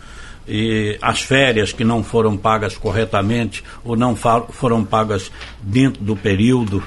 e 0.48 0.98
as 1.02 1.22
férias 1.22 1.72
que 1.72 1.84
não 1.84 2.04
foram 2.04 2.38
pagas 2.38 2.78
corretamente 2.78 3.64
ou 3.84 3.96
não 3.96 4.16
foram 4.16 4.84
pagas 4.84 5.32
dentro 5.62 6.04
do 6.04 6.16
período. 6.16 6.84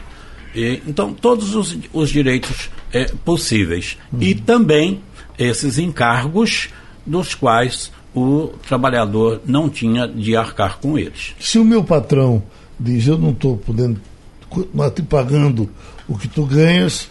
E, 0.55 0.81
então, 0.87 1.13
todos 1.13 1.55
os, 1.55 1.77
os 1.93 2.11
direitos 2.11 2.71
é, 2.93 3.07
possíveis. 3.25 3.99
Uhum. 4.13 4.23
E 4.23 4.35
também 4.35 5.03
esses 5.39 5.79
encargos 5.79 6.69
dos 7.05 7.35
quais 7.35 7.93
o 8.15 8.49
trabalhador 8.67 9.41
não 9.45 9.69
tinha 9.69 10.07
de 10.07 10.37
arcar 10.37 10.79
com 10.79 10.99
eles. 10.99 11.35
Se 11.39 11.59
o 11.59 11.65
meu 11.65 11.85
patrão 11.85 12.43
diz 12.79 13.07
eu 13.07 13.19
não 13.19 13.31
estou 13.31 13.57
podendo 13.57 14.01
continuar 14.49 14.91
te 14.91 15.03
pagando 15.03 15.69
o 16.09 16.17
que 16.17 16.29
tu 16.29 16.45
ganhas, 16.45 17.09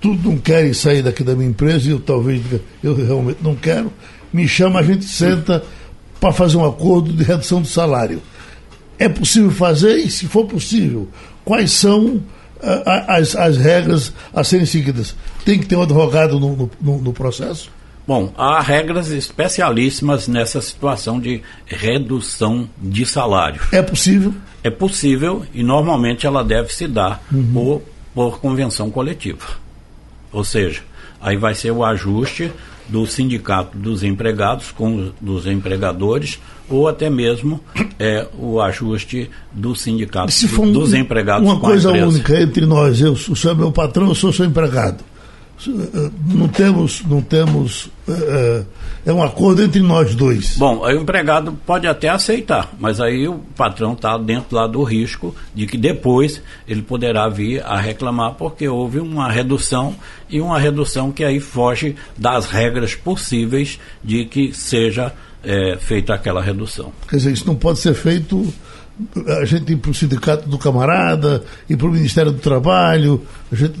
tudo 0.00 0.30
não 0.30 0.38
querem 0.38 0.72
sair 0.72 1.02
daqui 1.02 1.22
da 1.22 1.34
minha 1.34 1.50
empresa 1.50 1.88
e 1.88 1.90
eu 1.90 2.00
talvez 2.00 2.42
diga, 2.42 2.60
eu 2.82 2.94
realmente 2.94 3.38
não 3.42 3.54
quero, 3.54 3.92
me 4.32 4.46
chama, 4.46 4.80
a 4.80 4.82
gente 4.82 5.04
senta 5.04 5.64
para 6.20 6.32
fazer 6.32 6.56
um 6.56 6.64
acordo 6.64 7.12
de 7.12 7.24
redução 7.24 7.60
do 7.60 7.68
salário. 7.68 8.22
É 8.98 9.08
possível 9.08 9.50
fazer? 9.50 9.96
E 9.96 10.10
se 10.10 10.26
for 10.26 10.46
possível, 10.46 11.08
quais 11.44 11.72
são 11.72 12.22
ah, 12.62 13.16
as, 13.16 13.34
as 13.34 13.56
regras 13.56 14.12
a 14.32 14.44
serem 14.44 14.66
seguidas? 14.66 15.16
Tem 15.44 15.58
que 15.58 15.66
ter 15.66 15.76
um 15.76 15.82
advogado 15.82 16.38
no, 16.38 16.70
no, 16.80 16.98
no 16.98 17.12
processo? 17.12 17.70
Bom, 18.10 18.32
há 18.36 18.60
regras 18.60 19.08
especialíssimas 19.10 20.26
nessa 20.26 20.60
situação 20.60 21.20
de 21.20 21.42
redução 21.64 22.68
de 22.76 23.06
salário. 23.06 23.60
É 23.70 23.80
possível? 23.80 24.34
É 24.64 24.68
possível 24.68 25.46
e 25.54 25.62
normalmente 25.62 26.26
ela 26.26 26.42
deve 26.42 26.74
se 26.74 26.88
dar 26.88 27.22
uhum. 27.32 27.52
por, 27.54 27.82
por 28.12 28.40
convenção 28.40 28.90
coletiva. 28.90 29.46
Ou 30.32 30.42
seja, 30.42 30.80
aí 31.20 31.36
vai 31.36 31.54
ser 31.54 31.70
o 31.70 31.84
ajuste 31.84 32.50
do 32.88 33.06
sindicato 33.06 33.78
dos 33.78 34.02
empregados 34.02 34.72
com 34.72 35.12
dos 35.20 35.46
empregadores 35.46 36.40
ou 36.68 36.88
até 36.88 37.08
mesmo 37.08 37.60
é, 37.96 38.26
o 38.36 38.60
ajuste 38.60 39.30
do 39.52 39.76
sindicato 39.76 40.32
um, 40.58 40.72
dos 40.72 40.92
empregados 40.92 41.48
uma 41.48 41.60
coisa 41.60 41.92
única 41.92 42.42
entre 42.42 42.66
nós 42.66 43.00
eu 43.00 43.12
o 43.12 43.36
senhor 43.36 43.54
é 43.54 43.56
meu 43.56 43.70
patrão 43.70 44.08
eu 44.08 44.14
sou 44.16 44.32
seu 44.32 44.44
empregado 44.44 45.04
não 45.68 46.48
temos, 46.48 47.04
não 47.04 47.20
temos 47.20 47.90
é, 48.08 48.64
é, 49.06 49.12
um 49.12 49.22
acordo 49.22 49.62
entre 49.62 49.80
nós 49.80 50.14
dois. 50.14 50.56
Bom, 50.56 50.84
aí 50.84 50.96
o 50.96 51.02
empregado 51.02 51.52
pode 51.66 51.86
até 51.86 52.08
aceitar, 52.08 52.72
mas 52.78 53.00
aí 53.00 53.28
o 53.28 53.40
patrão 53.56 53.92
está 53.92 54.16
dentro 54.16 54.56
lá 54.56 54.66
do 54.66 54.82
risco 54.82 55.34
de 55.54 55.66
que 55.66 55.76
depois 55.76 56.42
ele 56.66 56.82
poderá 56.82 57.28
vir 57.28 57.62
a 57.62 57.78
reclamar 57.78 58.34
porque 58.34 58.66
houve 58.66 58.98
uma 59.00 59.30
redução 59.30 59.94
e 60.28 60.40
uma 60.40 60.58
redução 60.58 61.12
que 61.12 61.24
aí 61.24 61.40
foge 61.40 61.96
das 62.16 62.46
regras 62.46 62.94
possíveis 62.94 63.78
de 64.02 64.24
que 64.24 64.54
seja 64.54 65.12
é, 65.42 65.76
feita 65.78 66.14
aquela 66.14 66.42
redução. 66.42 66.92
Quer 67.08 67.16
dizer, 67.16 67.32
isso 67.32 67.46
não 67.46 67.54
pode 67.54 67.78
ser 67.78 67.94
feito 67.94 68.52
a 69.40 69.44
gente 69.44 69.72
ir 69.72 69.76
para 69.76 69.90
o 69.90 69.94
sindicato 69.94 70.48
do 70.48 70.58
camarada, 70.58 71.42
ir 71.68 71.76
para 71.76 71.86
o 71.86 71.90
Ministério 71.90 72.32
do 72.32 72.38
Trabalho. 72.38 73.22
Gente... 73.52 73.74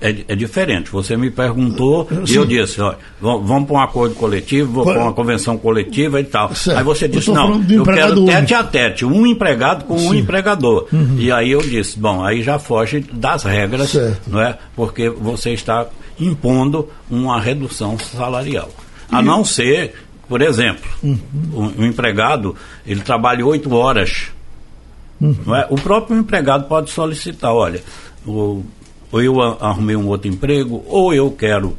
É, 0.00 0.24
é, 0.28 0.36
diferente. 0.36 0.90
Você 0.90 1.16
me 1.16 1.30
perguntou 1.30 2.08
Sim. 2.24 2.32
e 2.32 2.36
eu 2.36 2.44
disse, 2.44 2.80
ó, 2.80 2.94
vamos 3.20 3.66
para 3.66 3.76
um 3.76 3.80
acordo 3.80 4.14
coletivo, 4.14 4.72
vou 4.72 4.84
para 4.84 5.02
uma 5.02 5.12
convenção 5.12 5.58
coletiva 5.58 6.20
e 6.20 6.24
tal. 6.24 6.54
Certo. 6.54 6.78
Aí 6.78 6.84
você 6.84 7.08
disse, 7.08 7.30
não, 7.30 7.64
eu 7.68 7.84
quero 7.84 8.24
tete 8.24 8.54
a 8.54 8.64
tete, 8.64 9.04
um 9.04 9.26
empregado 9.26 9.84
com 9.84 9.98
Sim. 9.98 10.08
um 10.08 10.14
empregador. 10.14 10.86
Uhum. 10.92 11.16
E 11.18 11.32
aí 11.32 11.50
eu 11.50 11.60
disse, 11.60 11.98
bom, 11.98 12.24
aí 12.24 12.42
já 12.42 12.58
foge 12.58 13.04
das 13.12 13.42
regras, 13.42 13.90
certo. 13.90 14.30
não 14.30 14.40
é? 14.40 14.56
Porque 14.74 15.10
você 15.10 15.50
está 15.50 15.86
impondo 16.18 16.88
uma 17.10 17.40
redução 17.40 17.98
salarial. 17.98 18.70
A 19.10 19.22
não 19.22 19.44
ser, 19.44 19.94
por 20.28 20.42
exemplo, 20.42 20.84
uhum. 21.02 21.18
um, 21.52 21.82
um 21.82 21.86
empregado, 21.86 22.54
ele 22.86 23.00
trabalha 23.00 23.44
oito 23.44 23.74
horas 23.74 24.30
Uhum. 25.20 25.54
É? 25.54 25.66
O 25.70 25.76
próprio 25.76 26.18
empregado 26.18 26.66
pode 26.66 26.90
solicitar, 26.90 27.52
olha, 27.52 27.82
ou, 28.26 28.64
ou 29.10 29.22
eu 29.22 29.40
arrumei 29.40 29.96
um 29.96 30.06
outro 30.06 30.28
emprego, 30.28 30.84
ou 30.86 31.14
eu 31.14 31.30
quero 31.30 31.76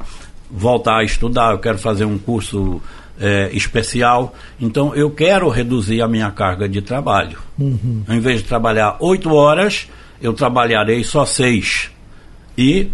voltar 0.49 0.99
a 0.99 1.03
estudar, 1.03 1.51
eu 1.51 1.59
quero 1.59 1.77
fazer 1.77 2.05
um 2.05 2.17
curso 2.17 2.81
é, 3.19 3.49
especial, 3.51 4.33
então 4.59 4.95
eu 4.95 5.09
quero 5.09 5.49
reduzir 5.49 6.01
a 6.01 6.07
minha 6.07 6.31
carga 6.31 6.67
de 6.69 6.81
trabalho. 6.81 7.37
Uhum. 7.59 8.03
Em 8.07 8.19
vez 8.19 8.41
de 8.41 8.47
trabalhar 8.47 8.97
oito 8.99 9.33
horas, 9.33 9.87
eu 10.21 10.33
trabalharei 10.33 11.03
só 11.03 11.25
seis. 11.25 11.89
E 12.57 12.89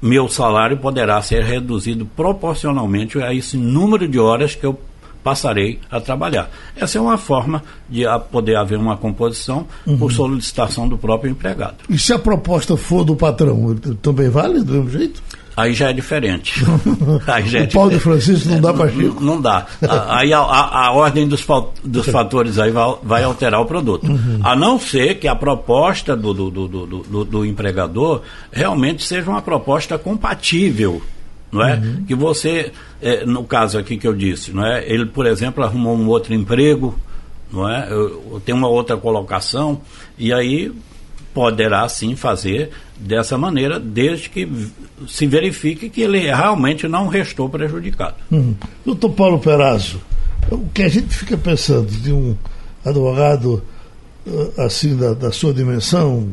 meu 0.00 0.28
salário 0.28 0.76
poderá 0.76 1.20
ser 1.22 1.42
reduzido 1.42 2.04
proporcionalmente 2.04 3.20
a 3.22 3.32
esse 3.34 3.56
número 3.56 4.06
de 4.06 4.18
horas 4.18 4.54
que 4.54 4.64
eu 4.64 4.78
passarei 5.24 5.80
a 5.90 5.98
trabalhar. 5.98 6.50
Essa 6.76 6.98
é 6.98 7.00
uma 7.00 7.16
forma 7.16 7.62
de 7.88 8.04
poder 8.30 8.56
haver 8.56 8.78
uma 8.78 8.96
composição 8.96 9.66
uhum. 9.86 9.96
por 9.96 10.12
solicitação 10.12 10.86
do 10.86 10.98
próprio 10.98 11.30
empregado. 11.30 11.76
E 11.88 11.98
se 11.98 12.12
a 12.12 12.18
proposta 12.18 12.76
for 12.76 13.04
do 13.04 13.16
patrão, 13.16 13.74
também 14.02 14.28
vale 14.28 14.62
do 14.62 14.74
mesmo 14.74 14.90
jeito? 14.90 15.22
Aí 15.56 15.72
já 15.72 15.90
é 15.90 15.92
diferente. 15.92 16.64
Aí 17.26 17.48
já 17.48 17.60
é 17.60 17.62
o 17.62 17.70
Paulo 17.70 17.90
de 17.90 18.00
Francisco 18.00 18.48
não 18.48 18.60
dá 18.60 18.74
para 18.74 18.90
Chico. 18.90 19.20
Não, 19.20 19.34
não 19.34 19.40
dá. 19.40 19.66
Aí 20.08 20.32
a, 20.32 20.40
a, 20.40 20.86
a 20.86 20.92
ordem 20.92 21.28
dos, 21.28 21.46
dos 21.84 22.06
fatores 22.08 22.58
aí 22.58 22.72
vai, 22.72 22.94
vai, 23.02 23.22
alterar 23.22 23.60
o 23.60 23.64
produto. 23.64 24.10
Uhum. 24.10 24.40
A 24.42 24.56
não 24.56 24.80
ser 24.80 25.14
que 25.20 25.28
a 25.28 25.36
proposta 25.36 26.16
do, 26.16 26.34
do, 26.34 26.50
do, 26.50 26.86
do, 26.86 27.24
do 27.24 27.46
empregador 27.46 28.22
realmente 28.50 29.04
seja 29.04 29.30
uma 29.30 29.42
proposta 29.42 29.96
compatível 29.96 31.00
não 31.54 31.64
é? 31.64 31.76
Uhum. 31.76 32.04
Que 32.04 32.14
você, 32.16 32.72
é, 33.00 33.24
no 33.24 33.44
caso 33.44 33.78
aqui 33.78 33.96
que 33.96 34.08
eu 34.08 34.12
disse, 34.12 34.52
não 34.52 34.66
é? 34.66 34.84
Ele, 34.86 35.06
por 35.06 35.24
exemplo, 35.24 35.62
arrumou 35.62 35.96
um 35.96 36.08
outro 36.08 36.34
emprego, 36.34 36.98
não 37.52 37.70
é? 37.70 37.86
Eu 37.90 38.42
uma 38.48 38.66
outra 38.66 38.96
colocação 38.96 39.80
e 40.18 40.32
aí 40.32 40.72
poderá 41.32 41.88
sim 41.88 42.16
fazer 42.16 42.70
dessa 42.98 43.38
maneira, 43.38 43.78
desde 43.78 44.28
que 44.28 44.48
se 45.06 45.26
verifique 45.26 45.88
que 45.88 46.02
ele 46.02 46.18
realmente 46.18 46.88
não 46.88 47.06
restou 47.06 47.48
prejudicado. 47.48 48.16
Uhum. 48.32 48.54
Doutor 48.84 49.10
Paulo 49.10 49.38
Perazzo, 49.38 50.00
o 50.50 50.68
que 50.74 50.82
a 50.82 50.88
gente 50.88 51.14
fica 51.14 51.36
pensando 51.36 51.86
de 51.86 52.12
um 52.12 52.36
advogado 52.84 53.62
ah, 54.26 54.64
assim 54.64 54.96
da, 54.96 55.14
da 55.14 55.30
sua 55.30 55.54
dimensão, 55.54 56.30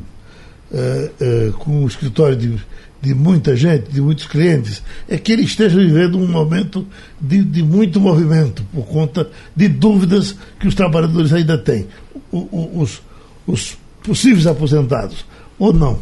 é, 0.74 1.12
é, 1.20 1.51
com 1.60 1.84
um 1.84 1.88
escritório 1.88 2.36
de 2.36 2.60
de 3.01 3.15
muita 3.15 3.55
gente, 3.55 3.91
de 3.91 4.00
muitos 4.00 4.27
clientes, 4.27 4.84
é 5.10 5.17
que 5.17 5.31
ele 5.31 5.41
esteja 5.41 5.79
vivendo 5.79 6.20
um 6.20 6.27
momento 6.27 6.88
de, 7.20 7.43
de 7.43 7.63
muito 7.63 8.00
movimento, 8.00 8.63
por 8.72 8.86
conta 8.86 9.29
de 9.55 9.67
dúvidas 9.67 10.36
que 10.60 10.67
os 10.67 10.75
trabalhadores 10.75 11.34
ainda 11.34 11.58
têm, 11.58 11.88
o, 12.31 12.38
o, 12.38 12.81
os, 12.81 13.01
os 13.48 13.77
possíveis 14.03 14.46
aposentados, 14.46 15.25
ou 15.58 15.74
não? 15.74 16.00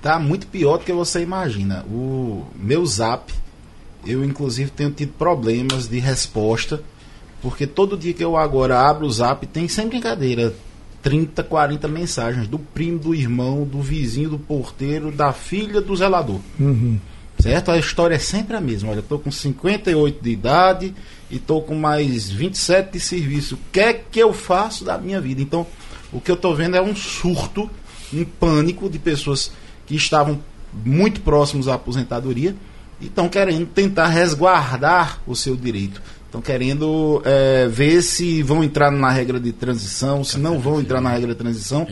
Tá 0.00 0.18
muito 0.18 0.46
pior 0.46 0.78
do 0.78 0.84
que 0.84 0.92
você 0.92 1.20
imagina. 1.20 1.84
O 1.88 2.44
meu 2.56 2.84
zap, 2.86 3.32
eu 4.06 4.24
inclusive 4.24 4.70
tenho 4.70 4.90
tido 4.90 5.12
problemas 5.12 5.88
de 5.88 5.98
resposta, 5.98 6.80
porque 7.40 7.66
todo 7.66 7.96
dia 7.96 8.12
que 8.12 8.24
eu 8.24 8.36
agora 8.36 8.80
abro 8.80 9.06
o 9.06 9.10
zap 9.10 9.44
tem 9.46 9.66
sem 9.66 9.88
brincadeira 9.88 10.54
30, 11.02 11.42
40 11.42 11.88
mensagens 11.88 12.46
do 12.46 12.58
primo, 12.58 12.98
do 12.98 13.14
irmão, 13.14 13.64
do 13.64 13.82
vizinho, 13.82 14.30
do 14.30 14.38
porteiro, 14.38 15.10
da 15.10 15.32
filha, 15.32 15.80
do 15.80 15.94
zelador. 15.96 16.40
Uhum. 16.58 16.98
Certo? 17.38 17.72
A 17.72 17.78
história 17.78 18.14
é 18.14 18.18
sempre 18.20 18.56
a 18.56 18.60
mesma. 18.60 18.90
Olha, 18.90 19.00
estou 19.00 19.18
com 19.18 19.30
58 19.30 20.22
de 20.22 20.30
idade 20.30 20.94
e 21.28 21.36
estou 21.36 21.60
com 21.62 21.74
mais 21.74 22.30
27 22.30 22.92
de 22.92 23.00
serviço. 23.00 23.56
O 23.56 23.58
que 23.72 23.80
é 23.80 23.92
que 23.92 24.20
eu 24.20 24.32
faço 24.32 24.84
da 24.84 24.96
minha 24.96 25.20
vida? 25.20 25.42
Então, 25.42 25.66
o 26.12 26.20
que 26.20 26.30
eu 26.30 26.36
estou 26.36 26.54
vendo 26.54 26.76
é 26.76 26.82
um 26.82 26.94
surto, 26.94 27.68
um 28.12 28.24
pânico 28.24 28.88
de 28.88 28.98
pessoas 28.98 29.50
que 29.86 29.96
estavam 29.96 30.40
muito 30.84 31.20
próximos 31.22 31.66
à 31.66 31.74
aposentadoria 31.74 32.54
e 33.00 33.06
estão 33.06 33.28
querendo 33.28 33.66
tentar 33.66 34.06
resguardar 34.06 35.20
o 35.26 35.34
seu 35.34 35.56
direito. 35.56 36.00
Estão 36.32 36.40
querendo 36.40 37.20
é, 37.26 37.68
ver 37.68 38.00
se 38.00 38.42
vão 38.42 38.64
entrar 38.64 38.90
na 38.90 39.10
regra 39.10 39.38
de 39.38 39.52
transição, 39.52 40.24
se 40.24 40.38
não 40.38 40.58
vão 40.58 40.80
entrar 40.80 40.98
na 40.98 41.10
regra 41.10 41.32
de 41.32 41.34
transição, 41.34 41.86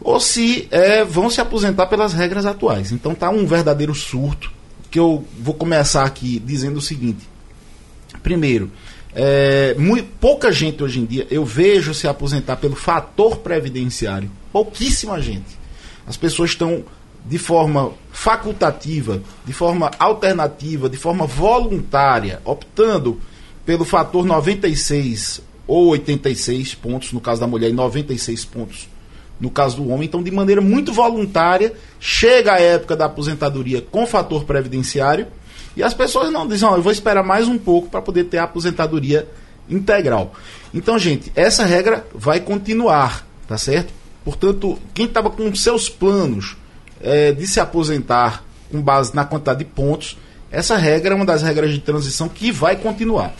ou 0.00 0.18
se 0.18 0.66
é, 0.72 1.04
vão 1.04 1.30
se 1.30 1.40
aposentar 1.40 1.86
pelas 1.86 2.12
regras 2.12 2.46
atuais. 2.46 2.90
Então 2.90 3.12
está 3.12 3.30
um 3.30 3.46
verdadeiro 3.46 3.94
surto, 3.94 4.50
que 4.90 4.98
eu 4.98 5.24
vou 5.38 5.54
começar 5.54 6.02
aqui 6.02 6.42
dizendo 6.44 6.78
o 6.78 6.82
seguinte. 6.82 7.28
Primeiro, 8.24 8.72
é, 9.14 9.76
muito, 9.78 10.08
pouca 10.20 10.50
gente 10.50 10.82
hoje 10.82 10.98
em 10.98 11.04
dia 11.04 11.24
eu 11.30 11.44
vejo 11.44 11.94
se 11.94 12.08
aposentar 12.08 12.56
pelo 12.56 12.74
fator 12.74 13.36
previdenciário. 13.36 14.28
Pouquíssima 14.50 15.22
gente. 15.22 15.56
As 16.08 16.16
pessoas 16.16 16.50
estão 16.50 16.82
de 17.24 17.38
forma 17.38 17.92
facultativa, 18.10 19.22
de 19.46 19.52
forma 19.52 19.92
alternativa, 19.96 20.88
de 20.88 20.96
forma 20.96 21.24
voluntária, 21.24 22.42
optando 22.44 23.20
pelo 23.64 23.84
fator 23.84 24.24
96 24.24 25.40
ou 25.66 25.88
86 25.88 26.74
pontos, 26.74 27.12
no 27.12 27.20
caso 27.20 27.40
da 27.40 27.46
mulher, 27.46 27.70
e 27.70 27.72
96 27.72 28.44
pontos 28.44 28.88
no 29.40 29.50
caso 29.50 29.76
do 29.76 29.88
homem. 29.88 30.06
Então, 30.06 30.22
de 30.22 30.30
maneira 30.30 30.60
muito 30.60 30.92
voluntária, 30.92 31.72
chega 31.98 32.54
a 32.54 32.60
época 32.60 32.96
da 32.96 33.06
aposentadoria 33.06 33.80
com 33.80 34.06
fator 34.06 34.44
previdenciário 34.44 35.26
e 35.76 35.82
as 35.82 35.92
pessoas 35.92 36.32
não 36.32 36.46
dizem, 36.46 36.68
oh, 36.68 36.76
eu 36.76 36.82
vou 36.82 36.92
esperar 36.92 37.24
mais 37.24 37.48
um 37.48 37.58
pouco 37.58 37.88
para 37.88 38.00
poder 38.00 38.24
ter 38.24 38.38
a 38.38 38.44
aposentadoria 38.44 39.26
integral. 39.68 40.32
Então, 40.72 40.98
gente, 40.98 41.32
essa 41.34 41.64
regra 41.64 42.06
vai 42.14 42.40
continuar, 42.40 43.26
tá 43.48 43.58
certo? 43.58 43.92
Portanto, 44.24 44.78
quem 44.92 45.06
estava 45.06 45.30
com 45.30 45.54
seus 45.54 45.88
planos 45.88 46.56
é, 47.00 47.32
de 47.32 47.46
se 47.46 47.60
aposentar 47.60 48.44
com 48.70 48.80
base 48.80 49.14
na 49.14 49.24
quantidade 49.24 49.58
de 49.58 49.64
pontos, 49.64 50.16
essa 50.50 50.76
regra 50.76 51.12
é 51.12 51.16
uma 51.16 51.26
das 51.26 51.42
regras 51.42 51.70
de 51.70 51.80
transição 51.80 52.28
que 52.28 52.52
vai 52.52 52.76
continuar. 52.76 53.34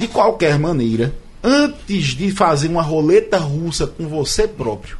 De 0.00 0.08
qualquer 0.08 0.58
maneira, 0.58 1.14
antes 1.44 2.16
de 2.16 2.30
fazer 2.30 2.68
uma 2.68 2.80
roleta 2.80 3.36
russa 3.36 3.86
com 3.86 4.08
você 4.08 4.48
próprio 4.48 4.96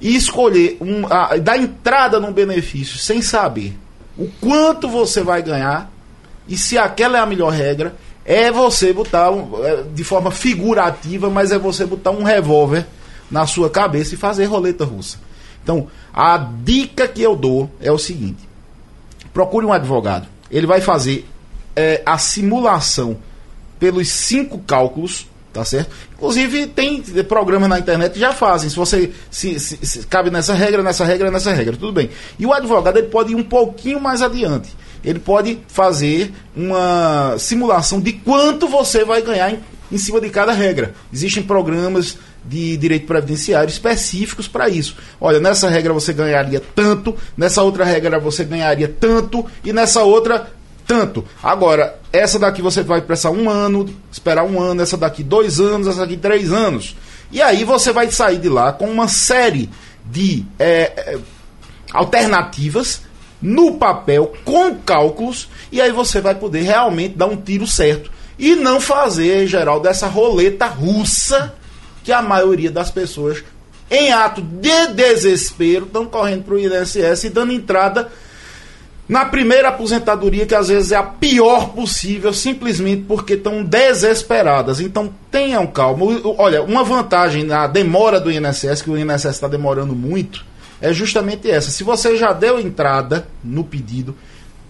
e 0.00 0.14
escolher 0.14 0.76
um, 0.80 1.12
a, 1.12 1.36
dar 1.38 1.58
entrada 1.58 2.20
num 2.20 2.32
benefício 2.32 2.98
sem 2.98 3.20
saber 3.20 3.76
o 4.16 4.28
quanto 4.40 4.88
você 4.88 5.24
vai 5.24 5.42
ganhar 5.42 5.90
e 6.46 6.56
se 6.56 6.78
aquela 6.78 7.18
é 7.18 7.20
a 7.20 7.26
melhor 7.26 7.50
regra, 7.52 7.96
é 8.24 8.52
você 8.52 8.92
botar 8.92 9.32
um, 9.32 9.64
é, 9.64 9.82
de 9.92 10.04
forma 10.04 10.30
figurativa, 10.30 11.28
mas 11.28 11.50
é 11.50 11.58
você 11.58 11.84
botar 11.84 12.12
um 12.12 12.22
revólver 12.22 12.86
na 13.28 13.44
sua 13.44 13.68
cabeça 13.68 14.14
e 14.14 14.18
fazer 14.18 14.44
roleta 14.44 14.84
russa. 14.84 15.18
Então, 15.64 15.88
a 16.14 16.38
dica 16.38 17.08
que 17.08 17.22
eu 17.22 17.34
dou 17.34 17.68
é 17.80 17.90
o 17.90 17.98
seguinte: 17.98 18.48
procure 19.34 19.66
um 19.66 19.72
advogado. 19.72 20.28
Ele 20.48 20.68
vai 20.68 20.80
fazer 20.80 21.26
é, 21.74 22.00
a 22.06 22.18
simulação 22.18 23.18
pelos 23.80 24.08
cinco 24.10 24.58
cálculos, 24.58 25.26
tá 25.52 25.64
certo? 25.64 25.90
Inclusive, 26.14 26.66
tem 26.66 27.02
programas 27.26 27.68
na 27.68 27.78
internet 27.78 28.12
que 28.12 28.20
já 28.20 28.32
fazem. 28.32 28.68
Se 28.68 28.76
você 28.76 29.10
se, 29.30 29.58
se, 29.58 29.78
se, 29.84 30.06
cabe 30.06 30.30
nessa 30.30 30.52
regra, 30.54 30.82
nessa 30.82 31.04
regra, 31.04 31.30
nessa 31.30 31.52
regra, 31.52 31.76
tudo 31.76 31.92
bem. 31.92 32.10
E 32.38 32.46
o 32.46 32.52
advogado 32.52 32.98
ele 32.98 33.08
pode 33.08 33.32
ir 33.32 33.34
um 33.34 33.42
pouquinho 33.42 33.98
mais 33.98 34.22
adiante. 34.22 34.76
Ele 35.02 35.18
pode 35.18 35.58
fazer 35.66 36.30
uma 36.54 37.36
simulação 37.38 38.00
de 38.00 38.12
quanto 38.12 38.68
você 38.68 39.02
vai 39.02 39.22
ganhar 39.22 39.50
em, 39.50 39.60
em 39.90 39.96
cima 39.96 40.20
de 40.20 40.28
cada 40.28 40.52
regra. 40.52 40.94
Existem 41.10 41.42
programas 41.42 42.18
de 42.44 42.76
direito 42.76 43.06
previdenciário 43.06 43.70
específicos 43.70 44.46
para 44.46 44.68
isso. 44.68 44.96
Olha, 45.18 45.40
nessa 45.40 45.68
regra 45.68 45.92
você 45.92 46.12
ganharia 46.12 46.62
tanto, 46.74 47.16
nessa 47.36 47.62
outra 47.62 47.84
regra 47.84 48.18
você 48.18 48.44
ganharia 48.44 48.88
tanto 48.88 49.44
e 49.64 49.72
nessa 49.72 50.02
outra 50.02 50.50
tanto. 50.90 51.24
Agora, 51.40 52.00
essa 52.12 52.36
daqui 52.36 52.60
você 52.60 52.82
vai 52.82 53.00
prestar 53.00 53.30
um 53.30 53.48
ano, 53.48 53.88
esperar 54.10 54.42
um 54.42 54.60
ano, 54.60 54.82
essa 54.82 54.96
daqui 54.96 55.22
dois 55.22 55.60
anos, 55.60 55.86
essa 55.86 56.00
daqui 56.00 56.16
três 56.16 56.52
anos. 56.52 56.96
E 57.30 57.40
aí 57.40 57.62
você 57.62 57.92
vai 57.92 58.10
sair 58.10 58.38
de 58.38 58.48
lá 58.48 58.72
com 58.72 58.90
uma 58.90 59.06
série 59.06 59.70
de 60.04 60.44
é, 60.58 60.92
é, 60.96 61.18
alternativas 61.92 63.02
no 63.40 63.74
papel, 63.74 64.32
com 64.44 64.74
cálculos, 64.78 65.48
e 65.70 65.80
aí 65.80 65.92
você 65.92 66.20
vai 66.20 66.34
poder 66.34 66.62
realmente 66.62 67.14
dar 67.14 67.26
um 67.26 67.36
tiro 67.36 67.68
certo. 67.68 68.10
E 68.36 68.56
não 68.56 68.80
fazer, 68.80 69.46
geral, 69.46 69.78
dessa 69.78 70.08
roleta 70.08 70.66
russa 70.66 71.54
que 72.02 72.10
a 72.10 72.20
maioria 72.20 72.70
das 72.70 72.90
pessoas, 72.90 73.44
em 73.88 74.10
ato 74.10 74.42
de 74.42 74.88
desespero, 74.88 75.84
estão 75.84 76.04
correndo 76.04 76.42
para 76.42 76.54
o 76.54 76.58
INSS 76.58 77.24
e 77.24 77.30
dando 77.30 77.52
entrada 77.52 78.10
na 79.10 79.24
primeira 79.24 79.70
aposentadoria, 79.70 80.46
que 80.46 80.54
às 80.54 80.68
vezes 80.68 80.92
é 80.92 80.96
a 80.96 81.02
pior 81.02 81.70
possível, 81.70 82.32
simplesmente 82.32 83.02
porque 83.08 83.34
estão 83.34 83.64
desesperadas. 83.64 84.78
Então 84.78 85.12
tenham 85.28 85.66
calma. 85.66 86.06
Olha, 86.38 86.62
uma 86.62 86.84
vantagem 86.84 87.42
na 87.42 87.66
demora 87.66 88.20
do 88.20 88.30
INSS, 88.30 88.82
que 88.82 88.88
o 88.88 88.96
INSS 88.96 89.24
está 89.34 89.48
demorando 89.48 89.96
muito, 89.96 90.46
é 90.80 90.92
justamente 90.92 91.50
essa. 91.50 91.72
Se 91.72 91.82
você 91.82 92.16
já 92.16 92.32
deu 92.32 92.60
entrada 92.60 93.26
no 93.42 93.64
pedido, 93.64 94.16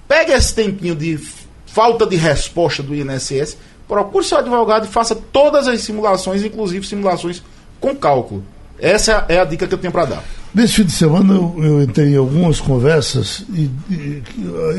pegue 0.09 0.33
esse 0.33 0.55
tempinho 0.55 0.97
de 0.97 1.21
falta 1.67 2.07
de 2.07 2.17
resposta 2.17 2.83
do 2.83 2.95
INSS, 2.95 3.59
procure 3.87 4.25
seu 4.25 4.39
advogado 4.39 4.87
e 4.87 4.89
faça 4.89 5.15
todas 5.15 5.69
as 5.69 5.83
simulações, 5.83 6.43
inclusive 6.43 6.87
simulações 6.87 7.43
com 7.79 7.95
cálculo. 7.95 8.43
Essa 8.81 9.27
é 9.29 9.39
a 9.39 9.45
dica 9.45 9.67
que 9.67 9.75
eu 9.75 9.79
tenho 9.79 9.93
para 9.93 10.07
dar. 10.07 10.25
Nesse 10.55 10.75
fim 10.75 10.85
de 10.85 10.93
semana 10.93 11.35
eu, 11.35 11.55
eu, 11.63 11.83
entrei 11.83 12.15
em 12.15 12.17
algumas 12.17 12.61
conversas 12.61 13.45
e, 13.51 13.71
e, 13.89 14.23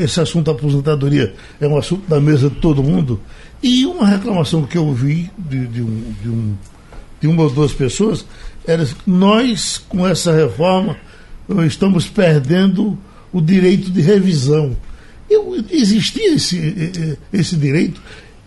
esse 0.00 0.20
assunto 0.20 0.46
da 0.46 0.52
aposentadoria 0.52 1.34
é 1.60 1.66
um 1.66 1.78
assunto 1.78 2.06
da 2.08 2.20
mesa 2.20 2.50
de 2.50 2.56
todo 2.56 2.82
mundo. 2.82 3.20
E 3.62 3.86
uma 3.86 4.06
reclamação 4.06 4.64
que 4.64 4.76
eu 4.76 4.84
ouvi 4.84 5.30
de, 5.38 5.66
de, 5.66 5.82
um, 5.82 6.14
de, 6.20 6.28
um, 6.28 6.54
de 7.20 7.26
uma 7.28 7.44
ou 7.44 7.50
duas 7.50 7.72
pessoas 7.72 8.26
era 8.66 8.84
que 8.84 9.10
nós, 9.10 9.78
com 9.88 10.06
essa 10.06 10.32
reforma, 10.32 10.96
estamos 11.66 12.06
perdendo 12.06 12.98
o 13.32 13.40
direito 13.40 13.90
de 13.90 14.00
revisão. 14.00 14.76
Eu, 15.30 15.56
existia 15.70 16.34
esse, 16.34 17.16
esse 17.32 17.56
direito. 17.56 18.00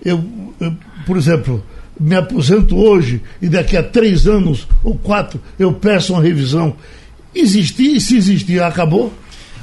Eu, 0.03 0.23
eu, 0.59 0.75
por 1.05 1.17
exemplo, 1.17 1.63
me 1.99 2.15
aposento 2.15 2.77
hoje 2.77 3.21
e 3.41 3.47
daqui 3.47 3.77
a 3.77 3.83
três 3.83 4.27
anos 4.27 4.67
ou 4.83 4.95
quatro 4.95 5.39
eu 5.57 5.73
peço 5.73 6.13
uma 6.13 6.21
revisão. 6.21 6.75
Existia 7.33 7.97
e 7.97 8.01
se 8.01 8.17
existir, 8.17 8.61
acabou? 8.61 9.11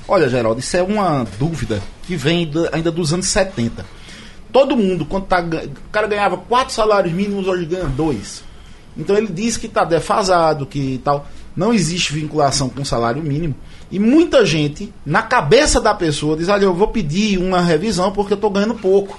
Olha, 0.06 0.28
Geraldo, 0.28 0.60
isso 0.60 0.76
é 0.76 0.82
uma 0.82 1.26
dúvida 1.38 1.82
que 2.02 2.16
vem 2.16 2.50
ainda 2.72 2.90
dos 2.90 3.12
anos 3.12 3.26
70. 3.26 3.84
Todo 4.52 4.76
mundo, 4.76 5.06
quando 5.06 5.24
tá, 5.24 5.40
o 5.40 5.90
cara 5.90 6.06
ganhava 6.06 6.36
quatro 6.36 6.74
salários 6.74 7.14
mínimos, 7.14 7.46
hoje 7.46 7.64
ganha 7.64 7.86
dois. 7.86 8.44
Então 8.96 9.16
ele 9.16 9.28
diz 9.28 9.56
que 9.56 9.66
está 9.66 9.84
defasado, 9.84 10.66
que 10.66 11.00
tal 11.02 11.26
não 11.56 11.72
existe 11.72 12.12
vinculação 12.12 12.68
com 12.68 12.84
salário 12.84 13.22
mínimo. 13.22 13.54
E 13.90 13.98
muita 13.98 14.44
gente, 14.44 14.92
na 15.04 15.22
cabeça 15.22 15.80
da 15.80 15.94
pessoa, 15.94 16.36
diz: 16.36 16.48
Olha, 16.48 16.64
eu 16.64 16.74
vou 16.74 16.88
pedir 16.88 17.38
uma 17.38 17.60
revisão 17.60 18.10
porque 18.10 18.32
eu 18.32 18.36
estou 18.36 18.50
ganhando 18.50 18.74
pouco. 18.74 19.18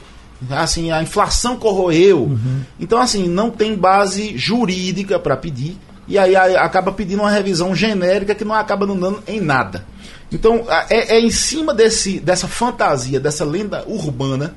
Assim, 0.49 0.91
a 0.91 1.01
inflação 1.01 1.57
corroeu. 1.57 2.23
Uhum. 2.23 2.61
Então, 2.79 2.99
assim, 2.99 3.27
não 3.27 3.49
tem 3.49 3.75
base 3.75 4.37
jurídica 4.37 5.19
para 5.19 5.37
pedir. 5.37 5.77
E 6.07 6.17
aí 6.17 6.35
acaba 6.35 6.91
pedindo 6.91 7.21
uma 7.21 7.31
revisão 7.31 7.73
genérica 7.73 8.35
que 8.35 8.43
não 8.43 8.53
acaba 8.53 8.85
não 8.85 8.99
dando 8.99 9.23
em 9.27 9.39
nada. 9.39 9.85
Então, 10.31 10.65
é, 10.89 11.15
é 11.15 11.19
em 11.19 11.29
cima 11.29 11.73
desse, 11.73 12.19
dessa 12.19 12.47
fantasia, 12.47 13.19
dessa 13.19 13.45
lenda 13.45 13.83
urbana, 13.87 14.55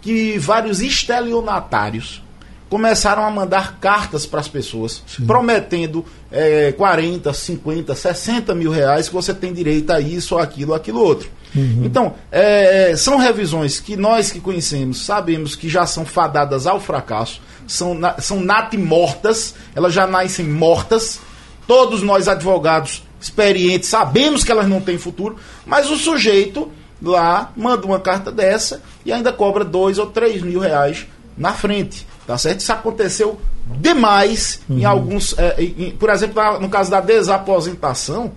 que 0.00 0.38
vários 0.38 0.80
estelionatários 0.80 2.22
começaram 2.68 3.24
a 3.24 3.30
mandar 3.30 3.78
cartas 3.78 4.26
para 4.26 4.40
as 4.40 4.48
pessoas, 4.48 5.02
Sim. 5.06 5.24
prometendo 5.24 6.04
é, 6.30 6.72
40, 6.72 7.32
50, 7.32 7.94
60 7.94 8.54
mil 8.54 8.70
reais 8.70 9.08
que 9.08 9.14
você 9.14 9.32
tem 9.32 9.52
direito 9.52 9.90
a 9.90 10.00
isso, 10.00 10.36
aquilo, 10.36 10.74
aquilo 10.74 11.00
outro. 11.00 11.30
Uhum. 11.56 11.82
Então, 11.84 12.14
é, 12.30 12.90
é, 12.90 12.96
são 12.96 13.16
revisões 13.16 13.80
que 13.80 13.96
nós 13.96 14.30
que 14.30 14.40
conhecemos 14.40 15.04
sabemos 15.04 15.56
que 15.56 15.68
já 15.68 15.86
são 15.86 16.04
fadadas 16.04 16.66
ao 16.66 16.78
fracasso, 16.78 17.40
são, 17.66 17.98
são 18.18 18.44
mortas, 18.78 19.54
elas 19.74 19.92
já 19.92 20.06
nascem 20.06 20.46
mortas. 20.46 21.20
Todos 21.66 22.02
nós, 22.02 22.28
advogados 22.28 23.02
experientes, 23.20 23.88
sabemos 23.88 24.44
que 24.44 24.52
elas 24.52 24.68
não 24.68 24.80
têm 24.80 24.98
futuro, 24.98 25.36
mas 25.64 25.90
o 25.90 25.96
sujeito 25.96 26.70
lá 27.02 27.52
manda 27.56 27.84
uma 27.86 27.98
carta 27.98 28.30
dessa 28.30 28.82
e 29.04 29.12
ainda 29.12 29.32
cobra 29.32 29.64
dois 29.64 29.98
ou 29.98 30.06
três 30.06 30.42
mil 30.42 30.60
reais 30.60 31.06
na 31.36 31.52
frente. 31.52 32.06
Tá 32.26 32.36
certo? 32.36 32.60
Isso 32.60 32.72
aconteceu 32.72 33.40
demais 33.80 34.60
uhum. 34.68 34.78
em 34.78 34.84
alguns. 34.84 35.36
É, 35.38 35.62
em, 35.62 35.90
por 35.92 36.10
exemplo, 36.10 36.60
no 36.60 36.68
caso 36.68 36.90
da 36.90 37.00
desaposentação, 37.00 38.32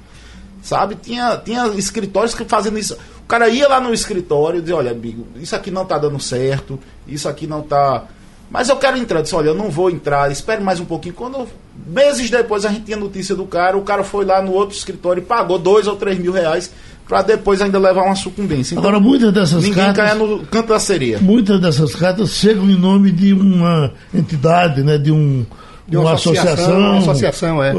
sabe? 0.62 0.96
Tinha, 0.96 1.38
tinha 1.38 1.68
escritórios 1.70 2.34
que 2.34 2.46
fazendo 2.46 2.78
isso. 2.78 2.98
O 3.24 3.28
cara 3.28 3.48
ia 3.50 3.68
lá 3.68 3.80
no 3.80 3.94
escritório 3.94 4.58
e 4.58 4.62
dizia, 4.62 4.76
olha, 4.76 4.92
amigo, 4.92 5.28
isso 5.36 5.56
aqui 5.56 5.70
não 5.70 5.86
tá 5.86 5.98
dando 5.98 6.20
certo, 6.20 6.80
isso 7.08 7.28
aqui 7.28 7.46
não 7.46 7.62
tá. 7.62 8.06
Mas 8.50 8.70
eu 8.70 8.78
quero 8.78 8.98
entrar. 8.98 9.20
Eu 9.20 9.24
disse, 9.24 9.36
olha, 9.36 9.50
eu 9.50 9.56
não 9.56 9.70
vou 9.70 9.90
entrar, 9.90 10.32
espere 10.32 10.64
mais 10.64 10.80
um 10.80 10.86
pouquinho. 10.86 11.14
Quando 11.14 11.48
meses 11.88 12.30
depois 12.30 12.66
a 12.66 12.70
gente 12.70 12.86
tinha 12.86 12.98
notícia 12.98 13.36
do 13.36 13.46
cara, 13.46 13.78
o 13.78 13.84
cara 13.84 14.04
foi 14.04 14.26
lá 14.26 14.42
no 14.42 14.52
outro 14.52 14.76
escritório 14.76 15.22
e 15.22 15.26
pagou 15.26 15.60
dois 15.60 15.88
ou 15.88 15.96
três 15.96 16.18
mil 16.18 16.32
reais 16.32 16.72
para 17.10 17.24
depois 17.24 17.60
ainda 17.60 17.80
levar 17.80 18.04
uma 18.04 18.16
sucumbência. 18.16 18.76
Então, 18.76 18.84
Agora, 18.84 19.00
muitas 19.00 19.34
dessas 19.34 19.64
ninguém 19.64 19.84
cartas. 19.84 19.98
Ninguém 19.98 20.28
cai 20.28 20.38
no 20.38 20.46
canto 20.46 20.68
da 20.68 20.80
sereia. 20.80 21.18
Muitas 21.20 21.60
dessas 21.60 21.96
cartas 21.96 22.30
chegam 22.30 22.70
em 22.70 22.76
nome 22.76 23.12
de 23.12 23.34
uma 23.34 23.92
entidade, 24.14 24.84
né, 24.84 24.98
de 25.00 25.12
um. 25.12 25.44
De 25.90 25.98
uma, 25.98 26.06
uma 26.06 26.14
associação, 26.14 26.54
associação. 26.54 26.80
Uma 26.80 26.98
associação, 27.00 27.64
é. 27.64 27.74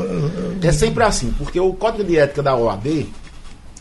É 0.63 0.73
sempre 0.73 1.05
assim, 1.05 1.33
porque 1.39 1.61
o 1.61 1.73
código 1.73 2.05
de 2.05 2.19
ética 2.19 2.43
da 2.43 2.57
OAB 2.57 2.87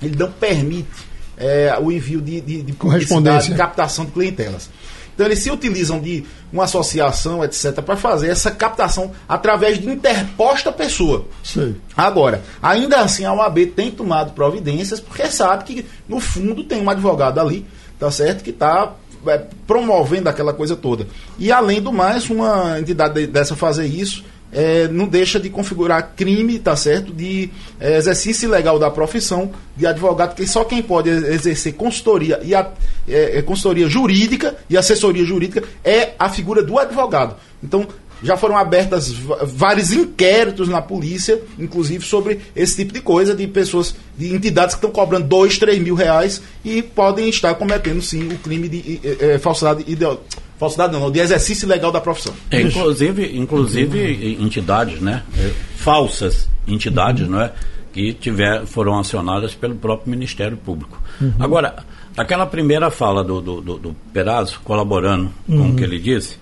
ele 0.01 0.15
não 0.17 0.31
permite 0.31 1.09
é, 1.37 1.77
o 1.81 1.91
envio 1.91 2.21
de, 2.21 2.39
de, 2.41 2.61
de 2.61 2.73
correspondência, 2.73 3.51
de 3.51 3.57
captação 3.57 4.05
de 4.05 4.11
clientelas. 4.11 4.69
Então 5.13 5.27
eles 5.27 5.39
se 5.39 5.51
utilizam 5.51 5.99
de 5.99 6.23
uma 6.51 6.63
associação, 6.63 7.43
etc., 7.43 7.81
para 7.81 7.97
fazer 7.97 8.29
essa 8.29 8.51
captação 8.51 9.11
através 9.27 9.77
de 9.77 9.89
interposta 9.89 10.71
pessoa. 10.71 11.25
Sim. 11.43 11.75
Agora, 11.97 12.41
ainda 12.61 13.01
assim 13.01 13.25
a 13.25 13.33
OAB 13.33 13.65
tem 13.75 13.91
tomado 13.91 14.31
providências, 14.31 15.01
porque 15.01 15.27
sabe 15.27 15.65
que 15.65 15.85
no 16.07 16.21
fundo 16.21 16.63
tem 16.63 16.81
um 16.81 16.89
advogado 16.89 17.37
ali, 17.37 17.65
tá 17.99 18.09
certo, 18.09 18.43
que 18.43 18.51
está 18.51 18.93
é, 19.27 19.41
promovendo 19.65 20.29
aquela 20.29 20.53
coisa 20.53 20.75
toda. 20.75 21.07
E 21.37 21.51
além 21.51 21.81
do 21.81 21.91
mais, 21.91 22.29
uma 22.29 22.79
entidade 22.79 23.27
dessa 23.27 23.55
fazer 23.55 23.85
isso 23.85 24.23
é, 24.51 24.87
não 24.87 25.07
deixa 25.07 25.39
de 25.39 25.49
configurar 25.49 26.13
crime, 26.15 26.59
tá 26.59 26.75
certo, 26.75 27.13
de 27.13 27.49
é, 27.79 27.97
exercício 27.97 28.47
ilegal 28.47 28.79
da 28.79 28.89
profissão 28.89 29.51
de 29.75 29.85
advogado, 29.85 30.35
que 30.35 30.47
só 30.47 30.63
quem 30.63 30.81
pode 30.81 31.09
exercer 31.09 31.73
consultoria 31.73 32.39
e 32.43 32.55
a, 32.55 32.71
é, 33.07 33.37
é, 33.37 33.41
consultoria 33.41 33.87
jurídica 33.87 34.55
e 34.69 34.77
assessoria 34.77 35.23
jurídica 35.23 35.63
é 35.83 36.13
a 36.17 36.29
figura 36.29 36.63
do 36.63 36.77
advogado. 36.77 37.35
Então, 37.63 37.87
já 38.23 38.35
foram 38.37 38.57
abertas 38.57 39.11
vários 39.11 39.91
inquéritos 39.91 40.67
na 40.67 40.81
polícia, 40.81 41.41
inclusive 41.57 42.03
sobre 42.05 42.39
esse 42.55 42.75
tipo 42.75 42.93
de 42.93 43.01
coisa, 43.01 43.33
de 43.33 43.47
pessoas, 43.47 43.95
de 44.17 44.33
entidades 44.33 44.75
que 44.75 44.79
estão 44.79 44.91
cobrando 44.91 45.27
dois, 45.27 45.57
três 45.57 45.79
mil 45.79 45.95
reais 45.95 46.41
e 46.63 46.81
podem 46.81 47.29
estar 47.29 47.53
cometendo 47.55 48.01
sim 48.01 48.27
o 48.27 48.37
crime 48.37 48.67
de 48.67 48.99
é, 49.03 49.33
é 49.33 49.39
falsidade 49.39 49.83
ideológica 49.87 50.49
falsidade 50.59 50.91
não, 50.91 51.09
de 51.09 51.21
exercício 51.21 51.65
legal 51.65 51.89
da 51.89 52.01
profissão. 52.01 52.33
É, 52.51 52.59
inclusive, 52.59 53.37
inclusive 53.37 54.37
entidades, 54.41 54.99
né? 54.99 55.23
É, 55.37 55.51
falsas 55.77 56.49
entidades, 56.67 57.23
uhum. 57.23 57.31
não 57.31 57.41
é? 57.41 57.53
Que 57.93 58.11
tiver, 58.11 58.65
foram 58.65 58.99
acionadas 58.99 59.55
pelo 59.55 59.75
próprio 59.75 60.11
Ministério 60.11 60.57
Público. 60.57 61.01
Uhum. 61.21 61.31
Agora, 61.39 61.85
Aquela 62.19 62.45
primeira 62.45 62.91
fala 62.91 63.23
do, 63.23 63.39
do, 63.39 63.61
do, 63.61 63.77
do 63.77 63.95
Perazzo, 64.11 64.59
colaborando 64.65 65.31
com 65.47 65.69
o 65.69 65.75
que 65.75 65.85
ele 65.85 65.97
disse, 65.97 66.37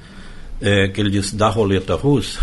é, 0.61 0.87
que 0.87 0.99
ele 0.99 1.09
disse 1.09 1.35
da 1.35 1.49
roleta 1.49 1.95
russa, 1.95 2.39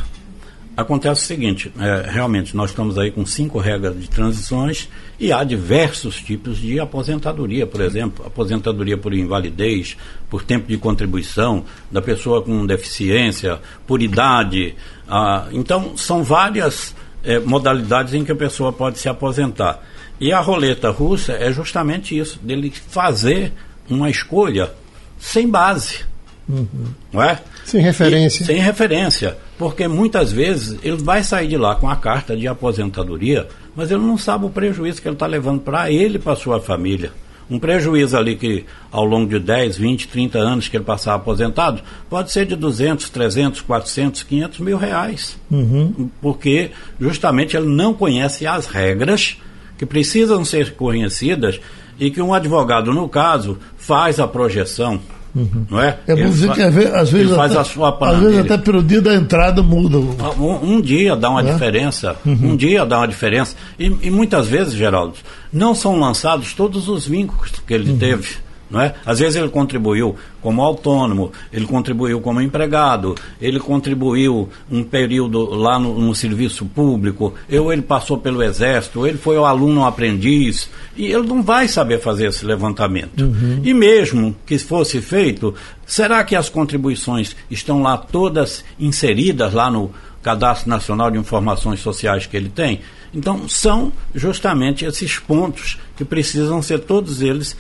acontece 0.76 1.22
o 1.22 1.26
seguinte, 1.26 1.72
é, 1.78 2.10
realmente 2.10 2.56
nós 2.56 2.70
estamos 2.70 2.98
aí 2.98 3.10
com 3.10 3.24
cinco 3.24 3.58
regras 3.58 3.98
de 4.00 4.08
transições 4.08 4.88
e 5.18 5.32
há 5.32 5.44
diversos 5.44 6.16
tipos 6.16 6.58
de 6.58 6.80
aposentadoria, 6.80 7.66
por 7.66 7.80
exemplo, 7.80 8.26
aposentadoria 8.26 8.98
por 8.98 9.14
invalidez, 9.14 9.96
por 10.28 10.42
tempo 10.42 10.66
de 10.66 10.76
contribuição, 10.76 11.64
da 11.90 12.02
pessoa 12.02 12.42
com 12.42 12.66
deficiência, 12.66 13.60
por 13.86 14.02
idade. 14.02 14.74
Ah, 15.08 15.46
então, 15.52 15.96
são 15.96 16.24
várias 16.24 16.94
é, 17.22 17.38
modalidades 17.38 18.12
em 18.14 18.24
que 18.24 18.32
a 18.32 18.36
pessoa 18.36 18.72
pode 18.72 18.98
se 18.98 19.08
aposentar. 19.08 19.80
E 20.20 20.32
a 20.32 20.40
roleta 20.40 20.90
russa 20.90 21.32
é 21.32 21.52
justamente 21.52 22.16
isso, 22.16 22.38
dele 22.40 22.70
fazer 22.70 23.52
uma 23.88 24.10
escolha 24.10 24.72
sem 25.18 25.48
base. 25.48 26.04
Uhum. 26.48 26.66
Não 27.12 27.22
é? 27.22 27.40
Sem 27.64 27.80
referência. 27.80 28.42
E, 28.42 28.46
sem 28.46 28.58
referência. 28.58 29.36
Porque 29.58 29.88
muitas 29.88 30.30
vezes 30.30 30.78
ele 30.82 30.96
vai 30.96 31.22
sair 31.22 31.48
de 31.48 31.56
lá 31.56 31.74
com 31.74 31.88
a 31.88 31.96
carta 31.96 32.36
de 32.36 32.46
aposentadoria, 32.46 33.48
mas 33.74 33.90
ele 33.90 34.02
não 34.02 34.18
sabe 34.18 34.46
o 34.46 34.50
prejuízo 34.50 35.00
que 35.00 35.08
ele 35.08 35.14
está 35.14 35.26
levando 35.26 35.60
para 35.60 35.90
ele 35.90 36.16
e 36.16 36.18
para 36.18 36.36
sua 36.36 36.60
família. 36.60 37.12
Um 37.50 37.58
prejuízo 37.58 38.16
ali 38.16 38.36
que 38.36 38.64
ao 38.90 39.04
longo 39.04 39.28
de 39.28 39.38
10, 39.38 39.76
20, 39.76 40.08
30 40.08 40.38
anos 40.38 40.68
que 40.68 40.76
ele 40.76 40.84
passar 40.84 41.14
aposentado, 41.14 41.82
pode 42.08 42.32
ser 42.32 42.46
de 42.46 42.56
200, 42.56 43.10
300, 43.10 43.60
400, 43.60 44.22
500 44.22 44.58
mil 44.60 44.78
reais. 44.78 45.38
Uhum. 45.50 46.10
Porque 46.22 46.70
justamente 46.98 47.56
ele 47.56 47.66
não 47.66 47.92
conhece 47.92 48.46
as 48.46 48.66
regras 48.66 49.36
que 49.76 49.84
precisam 49.84 50.44
ser 50.44 50.74
conhecidas 50.74 51.60
e 51.98 52.10
que 52.10 52.22
um 52.22 52.32
advogado, 52.32 52.92
no 52.92 53.08
caso, 53.08 53.58
faz 53.76 54.18
a 54.18 54.26
projeção. 54.26 55.00
Uhum. 55.34 55.66
Não 55.68 55.80
é? 55.80 55.98
É 56.06 56.14
bom 56.14 56.30
dizer 56.30 56.52
que 56.52 56.62
às 56.62 56.74
vezes, 56.74 56.92
até, 56.92 56.98
às 56.98 57.10
vezes 57.10 58.38
até 58.38 58.56
pelo 58.56 58.82
dia 58.82 59.02
da 59.02 59.14
entrada 59.14 59.62
muda. 59.62 59.98
Um, 59.98 60.74
um 60.74 60.80
dia 60.80 61.16
dá 61.16 61.28
uma 61.28 61.40
é? 61.40 61.52
diferença. 61.52 62.16
Uhum. 62.24 62.52
Um 62.52 62.56
dia 62.56 62.86
dá 62.86 62.98
uma 62.98 63.08
diferença. 63.08 63.56
E, 63.78 63.86
e, 64.02 64.10
muitas 64.10 64.46
vezes, 64.46 64.74
Geraldo, 64.74 65.16
não 65.52 65.74
são 65.74 65.98
lançados 65.98 66.52
todos 66.54 66.88
os 66.88 67.06
vínculos 67.06 67.50
que 67.66 67.74
ele 67.74 67.90
uhum. 67.90 67.98
teve. 67.98 68.36
Não 68.74 68.80
é? 68.80 68.92
Às 69.06 69.20
vezes 69.20 69.36
ele 69.36 69.48
contribuiu 69.48 70.16
como 70.42 70.60
autônomo, 70.60 71.30
ele 71.52 71.64
contribuiu 71.64 72.20
como 72.20 72.40
empregado, 72.40 73.14
ele 73.40 73.60
contribuiu 73.60 74.48
um 74.68 74.82
período 74.82 75.44
lá 75.44 75.78
no, 75.78 75.96
no 75.96 76.12
serviço 76.12 76.66
público, 76.66 77.32
ou 77.52 77.72
ele 77.72 77.82
passou 77.82 78.18
pelo 78.18 78.42
exército, 78.42 78.98
ou 78.98 79.06
ele 79.06 79.16
foi 79.16 79.38
o 79.38 79.44
aluno 79.44 79.84
aprendiz, 79.84 80.68
e 80.96 81.06
ele 81.06 81.24
não 81.24 81.40
vai 81.40 81.68
saber 81.68 82.00
fazer 82.00 82.26
esse 82.26 82.44
levantamento. 82.44 83.22
Uhum. 83.22 83.60
E 83.62 83.72
mesmo 83.72 84.34
que 84.44 84.58
fosse 84.58 85.00
feito, 85.00 85.54
será 85.86 86.24
que 86.24 86.34
as 86.34 86.48
contribuições 86.48 87.36
estão 87.48 87.80
lá 87.80 87.96
todas 87.96 88.64
inseridas 88.76 89.54
lá 89.54 89.70
no 89.70 89.92
Cadastro 90.20 90.68
Nacional 90.68 91.12
de 91.12 91.18
Informações 91.18 91.78
Sociais 91.78 92.26
que 92.26 92.36
ele 92.36 92.48
tem? 92.48 92.80
Então, 93.14 93.48
são 93.48 93.92
justamente 94.12 94.84
esses 94.84 95.18
pontos 95.20 95.78
que 95.96 96.04
precisam 96.04 96.60
ser 96.60 96.80
todos 96.80 97.22
eles 97.22 97.56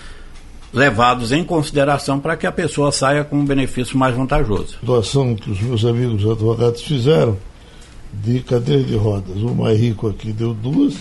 levados 0.74 1.30
em 1.30 1.44
consideração 1.44 2.18
para 2.18 2.36
que 2.36 2.46
a 2.46 2.52
pessoa 2.52 2.90
saia 2.90 3.22
com 3.24 3.36
um 3.36 3.44
benefício 3.44 3.96
mais 3.96 4.14
vantajoso. 4.14 4.76
Doação 4.82 5.36
que 5.36 5.50
os 5.50 5.60
meus 5.60 5.84
amigos 5.84 6.28
advogados 6.28 6.82
fizeram 6.82 7.38
de 8.12 8.40
cadeira 8.40 8.82
de 8.82 8.96
rodas. 8.96 9.36
O 9.36 9.54
mais 9.54 9.78
rico 9.78 10.08
aqui 10.08 10.32
deu 10.32 10.52
duas 10.52 10.94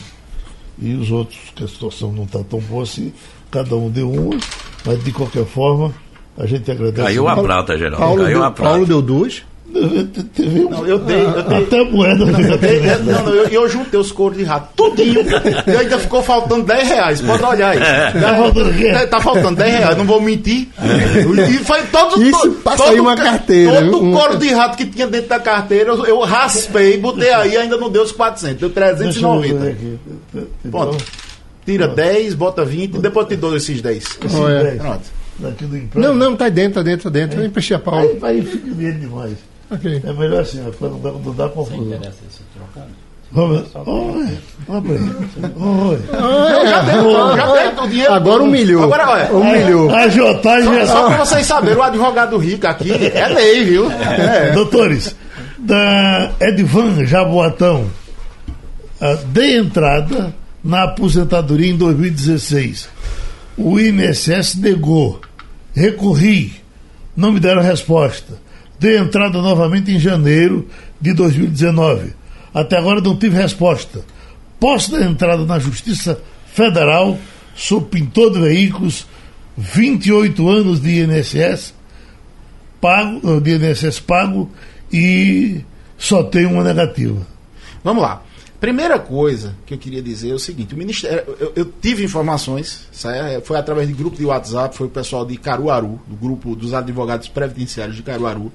e 0.79 0.93
os 0.93 1.11
outros, 1.11 1.39
que 1.55 1.63
a 1.63 1.67
situação 1.67 2.11
não 2.11 2.23
está 2.23 2.43
tão 2.43 2.59
boa 2.59 2.83
assim, 2.83 3.11
cada 3.51 3.75
um 3.75 3.89
deu 3.89 4.11
uma, 4.11 4.37
mas 4.85 5.03
de 5.03 5.11
qualquer 5.11 5.45
forma 5.45 5.93
a 6.37 6.45
gente 6.45 6.69
agradece. 6.69 7.07
Caiu 7.07 7.27
a 7.27 7.41
prata, 7.41 7.77
Geraldo. 7.77 7.97
Paulo, 7.97 8.23
Caiu 8.23 8.37
deu, 8.37 8.43
a 8.43 8.51
prata. 8.51 8.69
Paulo 8.69 8.85
deu 8.85 9.01
duas. 9.01 9.43
Teve 10.35 10.65
um, 10.65 10.69
Não, 10.69 10.85
eu 10.85 10.99
dei, 10.99 11.19
eu 11.25 11.43
dei. 11.43 11.57
até 11.63 11.83
moeda. 11.83 12.23
Eu, 12.25 12.57
dei- 12.57 12.77
eu- 12.79 12.99
não, 13.03 13.23
não, 13.23 13.33
eu, 13.33 13.47
eu 13.47 13.69
juntei 13.69 13.99
os 13.99 14.11
coros 14.11 14.37
de 14.37 14.43
rato, 14.43 14.69
tudinho. 14.75 15.21
E 15.65 15.71
ainda 15.75 15.97
ficou 15.97 16.21
faltando 16.21 16.63
10 16.63 16.87
reais. 16.89 17.21
Pode 17.21 17.43
olhar 17.43 17.69
aí. 17.71 17.79
Tá 18.21 18.35
faltando 18.35 18.69
o? 18.69 18.87
É, 18.87 19.05
Tá 19.07 19.19
faltando 19.21 19.55
10 19.55 19.75
reais, 19.79 19.97
não 19.97 20.05
vou 20.05 20.21
mentir. 20.21 20.67
E 21.49 21.57
foi 21.63 21.81
todo, 21.83 22.21
Isso, 22.23 22.31
todo, 22.39 22.51
passa 22.61 22.83
todo 22.83 22.93
aí 22.93 22.99
uma 22.99 23.15
ca- 23.15 23.23
carteira, 23.23 23.81
Todo 23.85 24.03
um- 24.03 24.11
couro 24.13 24.37
de 24.37 24.49
rato 24.53 24.77
que 24.77 24.85
tinha 24.85 25.07
dentro 25.07 25.29
da 25.29 25.39
carteira, 25.39 25.89
eu, 25.91 26.05
eu 26.05 26.19
raspei, 26.19 26.97
botei 26.97 27.31
aí, 27.33 27.57
ainda 27.57 27.77
não 27.77 27.89
deu 27.89 28.03
os 28.03 28.11
400, 28.11 28.59
deu 28.59 28.69
Deixa 28.69 28.89
eu 28.91 29.39
ver 29.41 29.53
390. 29.55 29.67
aqui. 29.69 29.97
Pronto. 30.69 31.03
Tira 31.65 31.87
10, 31.87 32.33
bota 32.35 32.63
20 32.65 32.95
e 32.95 32.99
depois 32.99 33.25
eu 33.25 33.29
te 33.29 33.35
dou 33.37 33.55
esses 33.55 33.81
10. 33.81 34.03
Esses 34.23 34.37
Olha. 34.39 34.63
10 34.63 34.81
Pronto. 34.81 35.01
Não, 35.95 36.13
não, 36.13 36.35
tá 36.35 36.47
dentro, 36.49 36.75
tá 36.75 36.83
dentro, 36.83 37.05
tá 37.05 37.09
dentro. 37.09 37.39
Eu 37.41 37.45
emprestei 37.47 37.75
a 37.75 37.79
Paulo. 37.79 38.01
Aí, 38.21 38.35
aí 38.37 38.41
fica 38.45 38.67
medo 38.75 38.99
demais. 38.99 39.33
Ok. 39.73 40.01
É 40.05 40.13
melhor 40.13 40.41
assim, 40.41 40.63
para 40.77 40.89
não 40.89 40.99
dar, 40.99 41.11
não 41.11 41.33
dar 41.33 41.49
confusão. 41.49 41.99
Vamos 43.31 43.61
ver. 43.61 43.89
Oi, 43.89 44.37
olha 44.67 44.81
Oi. 45.57 45.97
Dei, 45.97 46.95
eu 46.95 47.37
já 47.37 47.51
dei 47.51 47.83
o 47.83 47.87
dinheiro. 47.87 48.13
Agora 48.13 48.43
humilhou. 48.43 48.83
Agora, 48.83 49.09
olha. 49.09 49.31
Humilhou. 49.31 49.89
A 49.89 50.01
agiotagem 50.03 50.77
é 50.77 50.85
Só 50.85 51.07
pra 51.07 51.25
vocês 51.25 51.45
saberem, 51.47 51.77
o 51.77 51.81
advogado 51.81 52.37
rico 52.37 52.67
aqui 52.67 52.91
é 52.93 53.27
lei, 53.27 53.63
viu? 53.63 53.91
É. 53.91 54.51
Doutores, 54.51 55.15
da 55.57 56.31
Edvan 56.39 57.03
Jaboatão, 57.07 57.87
ah, 59.01 59.17
dei 59.25 59.57
entrada 59.57 60.35
na 60.63 60.83
aposentadoria 60.83 61.71
em 61.71 61.75
2016. 61.75 62.87
O 63.57 63.79
INSS 63.79 64.55
negou. 64.55 65.19
Recorri. 65.73 66.61
Não 67.15 67.31
me 67.31 67.39
deram 67.39 67.63
resposta. 67.63 68.42
Dei 68.83 68.97
entrada 68.97 69.41
novamente 69.41 69.93
em 69.93 69.97
janeiro 69.97 70.67
de 70.99 71.13
2019. 71.13 72.13
Até 72.53 72.77
agora 72.77 72.99
não 72.99 73.17
tive 73.17 73.37
resposta. 73.37 74.01
Posso 74.59 74.91
dar 74.91 75.09
entrada 75.09 75.45
na 75.45 75.57
Justiça 75.57 76.19
Federal, 76.47 77.17
sou 77.55 77.81
pintor 77.81 78.33
de 78.33 78.41
veículos, 78.41 79.07
28 79.57 80.49
anos 80.49 80.81
de 80.81 81.01
INSS, 81.01 81.73
pago, 82.81 83.39
de 83.39 83.55
INSS 83.55 84.01
pago 84.01 84.51
e 84.91 85.61
só 85.97 86.21
tenho 86.21 86.51
uma 86.51 86.63
negativa. 86.65 87.25
Vamos 87.85 88.03
lá. 88.03 88.21
Primeira 88.59 88.99
coisa 88.99 89.55
que 89.65 89.75
eu 89.75 89.77
queria 89.77 90.01
dizer 90.01 90.31
é 90.31 90.33
o 90.33 90.39
seguinte: 90.39 90.75
o 90.75 90.77
Ministério, 90.77 91.23
eu, 91.39 91.53
eu 91.55 91.73
tive 91.81 92.03
informações, 92.03 92.85
certo? 92.91 93.45
foi 93.45 93.57
através 93.57 93.87
de 93.87 93.93
grupo 93.93 94.17
de 94.17 94.25
WhatsApp, 94.25 94.75
foi 94.75 94.87
o 94.87 94.89
pessoal 94.89 95.25
de 95.25 95.37
Caruaru, 95.37 96.01
do 96.05 96.17
grupo 96.17 96.53
dos 96.53 96.73
advogados 96.73 97.29
previdenciários 97.29 97.95
de 97.95 98.03
Caruaru, 98.03 98.51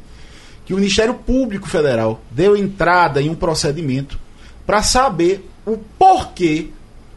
que 0.68 0.74
o 0.74 0.76
Ministério 0.76 1.14
Público 1.14 1.66
Federal 1.66 2.20
deu 2.30 2.54
entrada 2.54 3.22
em 3.22 3.30
um 3.30 3.34
procedimento 3.34 4.20
para 4.66 4.82
saber 4.82 5.48
o 5.64 5.78
porquê 5.98 6.68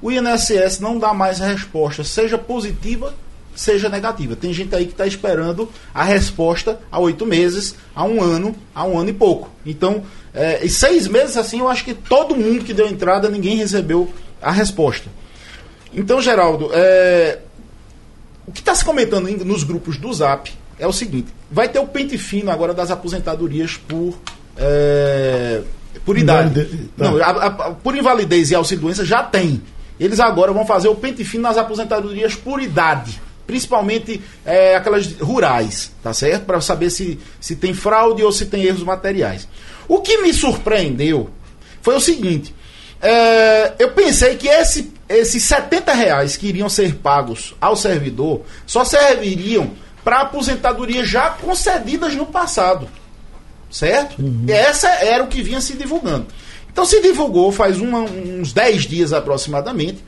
o 0.01 0.09
INSS 0.09 0.79
não 0.79 0.97
dá 0.97 1.13
mais 1.13 1.39
resposta, 1.39 2.01
seja 2.01 2.37
positiva, 2.37 3.13
seja 3.53 3.89
negativa. 3.89 4.37
Tem 4.37 4.53
gente 4.53 4.73
aí 4.73 4.85
que 4.85 4.93
está 4.93 5.05
esperando 5.05 5.69
a 5.93 6.01
resposta 6.01 6.79
há 6.89 6.97
oito 6.99 7.25
meses, 7.25 7.75
há 7.93 8.05
um 8.05 8.23
ano, 8.23 8.55
há 8.73 8.85
um 8.85 8.97
ano 8.97 9.09
e 9.09 9.13
pouco. 9.13 9.49
Então, 9.65 10.01
é, 10.33 10.65
em 10.65 10.69
seis 10.69 11.05
meses 11.05 11.35
assim, 11.35 11.59
eu 11.59 11.67
acho 11.67 11.83
que 11.83 11.93
todo 11.93 12.33
mundo 12.33 12.63
que 12.63 12.73
deu 12.73 12.87
entrada, 12.87 13.27
ninguém 13.27 13.57
recebeu 13.57 14.13
a 14.41 14.49
resposta. 14.49 15.09
Então, 15.93 16.21
Geraldo, 16.21 16.69
é, 16.71 17.39
o 18.47 18.51
que 18.53 18.61
está 18.61 18.73
se 18.73 18.85
comentando 18.85 19.27
nos 19.43 19.65
grupos 19.65 19.97
do 19.97 20.13
Zap 20.13 20.49
é 20.81 20.87
o 20.87 20.91
seguinte: 20.93 21.27
vai 21.49 21.69
ter 21.69 21.79
o 21.79 21.87
pente 21.87 22.17
fino 22.17 22.51
agora 22.51 22.73
das 22.73 22.91
aposentadorias 22.91 23.77
por. 23.77 24.17
é, 24.57 25.61
por 26.05 26.17
idade. 26.17 26.65
Tá. 26.97 27.03
Não, 27.05 27.17
a- 27.17 27.29
a- 27.29 27.71
por 27.71 27.95
invalidez 27.95 28.51
e 28.51 28.55
auxílio 28.55 28.81
doença 28.83 29.05
já 29.05 29.23
tem. 29.23 29.61
Eles 29.99 30.19
agora 30.19 30.51
vão 30.51 30.65
fazer 30.65 30.87
o 30.87 30.95
pente 30.95 31.23
fino 31.23 31.43
nas 31.43 31.57
aposentadorias 31.57 32.35
por 32.35 32.61
idade. 32.61 33.21
Principalmente 33.45 34.21
é, 34.45 34.75
aquelas 34.75 35.11
rurais, 35.19 35.91
tá 36.01 36.13
certo? 36.13 36.45
Para 36.45 36.61
saber 36.61 36.89
se, 36.89 37.19
se 37.39 37.55
tem 37.55 37.73
fraude 37.73 38.23
ou 38.23 38.31
se 38.31 38.45
tem 38.45 38.63
erros 38.63 38.83
materiais. 38.83 39.47
O 39.87 39.99
que 39.99 40.19
me 40.19 40.33
surpreendeu 40.33 41.29
foi 41.81 41.95
o 41.95 41.99
seguinte: 41.99 42.55
é, 43.01 43.73
eu 43.77 43.91
pensei 43.91 44.35
que 44.37 44.47
esse, 44.47 44.91
esses 45.09 45.43
70 45.43 45.93
reais 45.93 46.37
que 46.37 46.47
iriam 46.47 46.69
ser 46.69 46.95
pagos 46.95 47.53
ao 47.59 47.75
servidor 47.75 48.41
só 48.65 48.85
serviriam 48.85 49.71
para 50.03 50.21
aposentadorias 50.21 51.07
já 51.07 51.29
concedidas 51.29 52.15
no 52.15 52.25
passado. 52.25 52.87
Certo? 53.69 54.15
Essa 54.49 54.89
era 54.89 55.23
o 55.23 55.27
que 55.27 55.41
vinha 55.41 55.61
se 55.61 55.73
divulgando. 55.75 56.27
Então 56.71 56.85
se 56.85 57.01
divulgou 57.01 57.51
faz 57.51 57.79
uma- 57.79 57.99
uns 58.01 58.51
10 58.53 58.83
dias 58.83 59.13
aproximadamente 59.13 60.03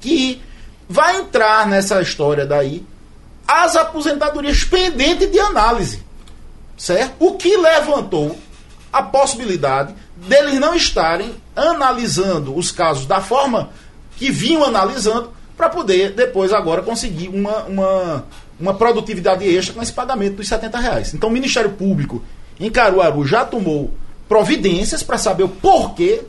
que 0.00 0.40
vai 0.88 1.16
entrar 1.18 1.66
nessa 1.66 2.00
história 2.02 2.44
daí 2.46 2.84
as 3.46 3.76
aposentadorias 3.76 4.64
pendentes 4.64 5.30
de 5.30 5.38
análise. 5.40 6.02
Certo? 6.76 7.14
O 7.18 7.34
que 7.34 7.56
levantou 7.56 8.38
a 8.92 9.02
possibilidade 9.02 9.94
deles 10.16 10.58
não 10.58 10.74
estarem 10.74 11.34
analisando 11.54 12.56
os 12.56 12.70
casos 12.72 13.06
da 13.06 13.20
forma 13.20 13.70
que 14.16 14.30
vinham 14.30 14.64
analisando, 14.64 15.32
para 15.56 15.68
poder 15.68 16.12
depois 16.12 16.52
agora 16.52 16.82
conseguir 16.82 17.28
uma, 17.28 17.62
uma, 17.64 18.24
uma 18.60 18.74
produtividade 18.74 19.44
extra 19.44 19.74
com 19.74 19.82
esse 19.82 19.92
pagamento 19.92 20.36
dos 20.36 20.48
70 20.48 20.78
reais. 20.78 21.14
Então 21.14 21.28
o 21.28 21.32
Ministério 21.32 21.70
Público 21.70 22.22
em 22.58 22.70
Caruaru 22.70 23.26
já 23.26 23.44
tomou 23.44 23.92
providências 24.28 25.02
para 25.02 25.18
saber 25.18 25.44
o 25.44 25.48
porquê 25.48 26.22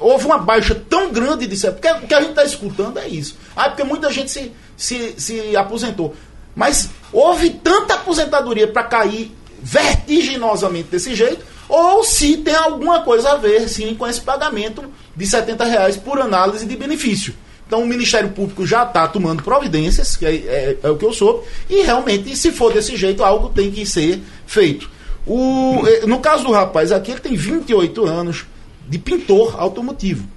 houve 0.00 0.26
uma 0.26 0.38
baixa 0.38 0.74
tão 0.74 1.10
grande 1.10 1.46
de 1.46 1.56
porque 1.72 1.90
o 1.90 2.06
que 2.06 2.14
a 2.14 2.20
gente 2.20 2.30
está 2.30 2.44
escutando 2.44 2.98
é 2.98 3.08
isso. 3.08 3.36
Ah, 3.56 3.68
porque 3.68 3.84
muita 3.84 4.12
gente 4.12 4.30
se, 4.30 4.52
se, 4.76 5.14
se 5.16 5.56
aposentou. 5.56 6.14
Mas 6.54 6.90
houve 7.12 7.50
tanta 7.50 7.94
aposentadoria 7.94 8.68
para 8.68 8.84
cair 8.84 9.34
vertiginosamente 9.62 10.88
desse 10.90 11.14
jeito, 11.14 11.44
ou 11.68 12.04
se 12.04 12.36
tem 12.38 12.54
alguma 12.54 13.02
coisa 13.02 13.32
a 13.32 13.36
ver, 13.36 13.68
sim, 13.68 13.94
com 13.94 14.06
esse 14.06 14.20
pagamento 14.20 14.84
de 15.16 15.26
70 15.26 15.64
reais 15.64 15.96
por 15.96 16.20
análise 16.20 16.66
de 16.66 16.76
benefício. 16.76 17.34
Então 17.72 17.84
o 17.84 17.86
Ministério 17.86 18.28
Público 18.28 18.66
já 18.66 18.82
está 18.82 19.08
tomando 19.08 19.42
providências, 19.42 20.14
que 20.14 20.26
é, 20.26 20.34
é, 20.34 20.78
é, 20.82 20.90
o 20.90 20.98
que 20.98 21.06
eu 21.06 21.12
sou, 21.14 21.42
e 21.70 21.80
realmente, 21.80 22.36
se 22.36 22.52
for 22.52 22.70
desse 22.70 22.98
jeito, 22.98 23.24
algo 23.24 23.48
tem 23.48 23.70
que 23.70 23.86
ser 23.86 24.20
feito. 24.46 24.90
O, 25.26 25.82
eh, 25.86 26.04
no 26.04 26.18
caso 26.18 26.44
do 26.44 26.52
rapaz 26.52 26.92
aqui, 26.92 27.12
ele 27.12 27.20
tem 27.20 27.34
28 27.34 28.04
anos 28.04 28.44
de 28.86 28.98
pintor 28.98 29.58
automotivo. 29.58 30.28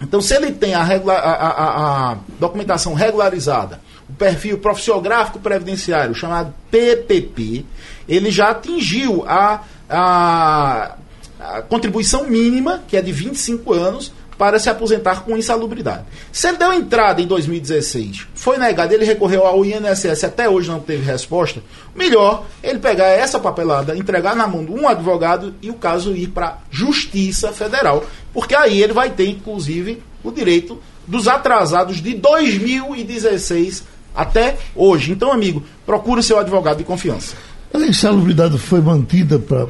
Então, 0.00 0.22
se 0.22 0.34
ele 0.34 0.50
tem 0.50 0.72
a, 0.72 0.82
regula, 0.82 1.12
a, 1.12 1.48
a, 1.48 2.12
a 2.12 2.18
documentação 2.40 2.94
regularizada, 2.94 3.78
o 4.08 4.14
perfil 4.14 4.56
profissiográfico 4.56 5.40
previdenciário, 5.40 6.14
chamado 6.14 6.54
PPP, 6.70 7.66
ele 8.08 8.30
já 8.30 8.48
atingiu 8.48 9.26
a, 9.28 9.60
a, 9.90 10.96
a 11.38 11.60
contribuição 11.60 12.26
mínima, 12.26 12.82
que 12.88 12.96
é 12.96 13.02
de 13.02 13.12
25 13.12 13.74
anos, 13.74 14.10
para 14.42 14.58
se 14.58 14.68
aposentar 14.68 15.22
com 15.22 15.36
insalubridade. 15.36 16.02
Se 16.32 16.48
ele 16.48 16.56
deu 16.56 16.72
entrada 16.72 17.22
em 17.22 17.28
2016, 17.28 18.26
foi 18.34 18.58
negado, 18.58 18.92
ele 18.92 19.04
recorreu 19.04 19.46
ao 19.46 19.64
INSS, 19.64 20.24
até 20.24 20.48
hoje 20.48 20.68
não 20.68 20.80
teve 20.80 21.04
resposta, 21.04 21.62
melhor 21.94 22.44
ele 22.60 22.80
pegar 22.80 23.06
essa 23.06 23.38
papelada, 23.38 23.96
entregar 23.96 24.34
na 24.34 24.48
mão 24.48 24.64
de 24.64 24.72
um 24.72 24.88
advogado 24.88 25.54
e 25.62 25.70
o 25.70 25.74
caso 25.74 26.10
ir 26.16 26.30
para 26.30 26.46
a 26.46 26.58
Justiça 26.72 27.52
Federal, 27.52 28.04
porque 28.34 28.52
aí 28.52 28.82
ele 28.82 28.92
vai 28.92 29.10
ter, 29.10 29.28
inclusive, 29.28 30.02
o 30.24 30.32
direito 30.32 30.76
dos 31.06 31.28
atrasados 31.28 32.02
de 32.02 32.12
2016 32.12 33.84
até 34.12 34.56
hoje. 34.74 35.12
Então, 35.12 35.30
amigo, 35.30 35.62
procure 35.86 36.20
seu 36.20 36.40
advogado 36.40 36.78
de 36.78 36.84
confiança. 36.84 37.36
A 37.72 37.78
insalubridade 37.78 38.58
foi 38.58 38.80
mantida 38.80 39.38
pra, 39.38 39.66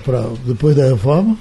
depois 0.47 0.75
da 0.75 0.87
reforma? 0.87 1.37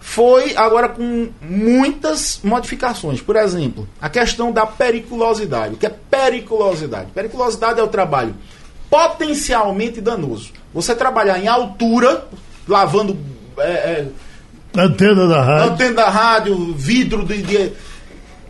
Foi 0.00 0.56
agora 0.56 0.88
com 0.88 1.28
muitas 1.42 2.40
modificações. 2.42 3.20
Por 3.20 3.36
exemplo, 3.36 3.86
a 4.00 4.08
questão 4.08 4.50
da 4.50 4.64
periculosidade. 4.64 5.74
O 5.74 5.76
que 5.76 5.86
é 5.86 5.94
periculosidade? 6.10 7.10
Periculosidade 7.12 7.78
é 7.78 7.82
o 7.82 7.88
trabalho 7.88 8.34
potencialmente 8.88 10.00
danoso. 10.00 10.50
Você 10.74 10.94
trabalhar 10.94 11.38
em 11.38 11.46
altura, 11.46 12.26
lavando. 12.66 13.16
É, 13.58 13.70
é, 13.70 14.06
antena 14.76 15.28
da 15.28 15.42
rádio. 15.42 15.72
Antena 15.72 15.94
da 15.94 16.08
rádio, 16.08 16.74
vidro 16.74 17.24
de. 17.24 17.42
de 17.42 17.72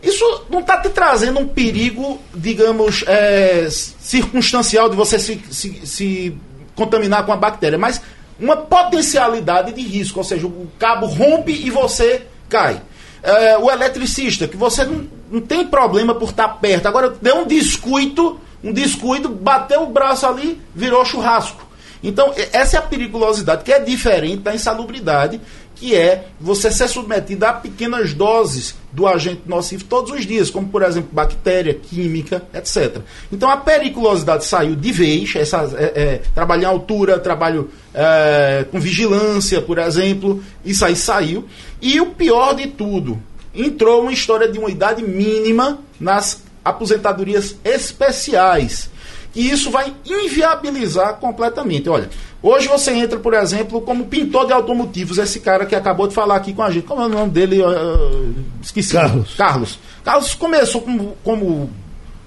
isso 0.02 0.46
não 0.48 0.60
está 0.60 0.78
te 0.78 0.88
trazendo 0.88 1.40
um 1.40 1.46
perigo, 1.46 2.18
digamos, 2.34 3.04
é, 3.06 3.68
circunstancial 3.70 4.88
de 4.88 4.96
você 4.96 5.18
se, 5.18 5.38
se, 5.50 5.86
se 5.86 6.36
contaminar 6.74 7.26
com 7.26 7.32
a 7.32 7.36
bactéria, 7.36 7.76
mas 7.76 8.00
uma 8.40 8.56
potencialidade 8.56 9.72
de 9.72 9.82
risco, 9.82 10.18
ou 10.18 10.24
seja, 10.24 10.46
o 10.46 10.68
cabo 10.78 11.06
rompe 11.06 11.52
e 11.52 11.70
você 11.70 12.26
cai. 12.48 12.80
É, 13.22 13.58
o 13.58 13.70
eletricista, 13.70 14.48
que 14.48 14.56
você 14.56 14.84
não, 14.84 15.06
não 15.30 15.40
tem 15.40 15.66
problema 15.66 16.14
por 16.14 16.30
estar 16.30 16.48
perto, 16.48 16.86
agora 16.86 17.10
deu 17.20 17.40
um 17.40 17.46
descuido, 17.46 18.40
um 18.64 18.72
descuido, 18.72 19.28
bateu 19.28 19.82
o 19.82 19.86
braço 19.86 20.26
ali, 20.26 20.60
virou 20.74 21.04
churrasco. 21.04 21.68
Então, 22.02 22.32
essa 22.52 22.76
é 22.76 22.78
a 22.78 22.82
periculosidade, 22.82 23.62
que 23.62 23.72
é 23.72 23.78
diferente 23.78 24.38
da 24.38 24.54
insalubridade, 24.54 25.38
que 25.80 25.96
é 25.96 26.26
você 26.38 26.70
ser 26.70 26.88
submetido 26.88 27.46
a 27.46 27.54
pequenas 27.54 28.12
doses 28.12 28.74
do 28.92 29.06
agente 29.06 29.40
nocivo 29.46 29.82
todos 29.84 30.12
os 30.12 30.26
dias, 30.26 30.50
como 30.50 30.68
por 30.68 30.82
exemplo 30.82 31.08
bactéria, 31.10 31.72
química, 31.72 32.42
etc. 32.52 32.98
Então 33.32 33.48
a 33.48 33.56
periculosidade 33.56 34.44
saiu 34.44 34.76
de 34.76 34.92
vez, 34.92 35.34
essa, 35.34 35.62
é, 35.78 35.84
é, 35.84 36.20
trabalho 36.34 36.62
em 36.62 36.66
altura, 36.66 37.18
trabalho 37.18 37.70
é, 37.94 38.66
com 38.70 38.78
vigilância, 38.78 39.62
por 39.62 39.78
exemplo, 39.78 40.44
isso 40.62 40.84
aí 40.84 40.94
saiu. 40.94 41.46
E 41.80 41.98
o 41.98 42.10
pior 42.10 42.54
de 42.54 42.66
tudo, 42.66 43.18
entrou 43.54 44.02
uma 44.02 44.12
história 44.12 44.52
de 44.52 44.58
uma 44.58 44.70
idade 44.70 45.02
mínima 45.02 45.78
nas 45.98 46.42
aposentadorias 46.62 47.56
especiais 47.64 48.90
que 49.32 49.40
isso 49.40 49.70
vai 49.70 49.94
inviabilizar 50.04 51.14
completamente. 51.14 51.88
Olha, 51.88 52.10
hoje 52.42 52.68
você 52.68 52.92
entra, 52.92 53.18
por 53.18 53.34
exemplo, 53.34 53.80
como 53.80 54.06
pintor 54.06 54.46
de 54.46 54.52
automotivos, 54.52 55.18
esse 55.18 55.40
cara 55.40 55.66
que 55.66 55.74
acabou 55.74 56.06
de 56.06 56.14
falar 56.14 56.36
aqui 56.36 56.52
com 56.52 56.62
a 56.62 56.70
gente. 56.70 56.86
Como 56.86 57.02
é 57.02 57.06
o 57.06 57.08
nome 57.08 57.30
dele? 57.30 57.62
Uh, 57.62 58.34
esqueci. 58.62 58.92
Carlos. 58.92 59.34
Carlos. 59.34 59.78
Carlos 60.04 60.34
começou 60.34 60.80
como, 60.82 61.16
como 61.22 61.70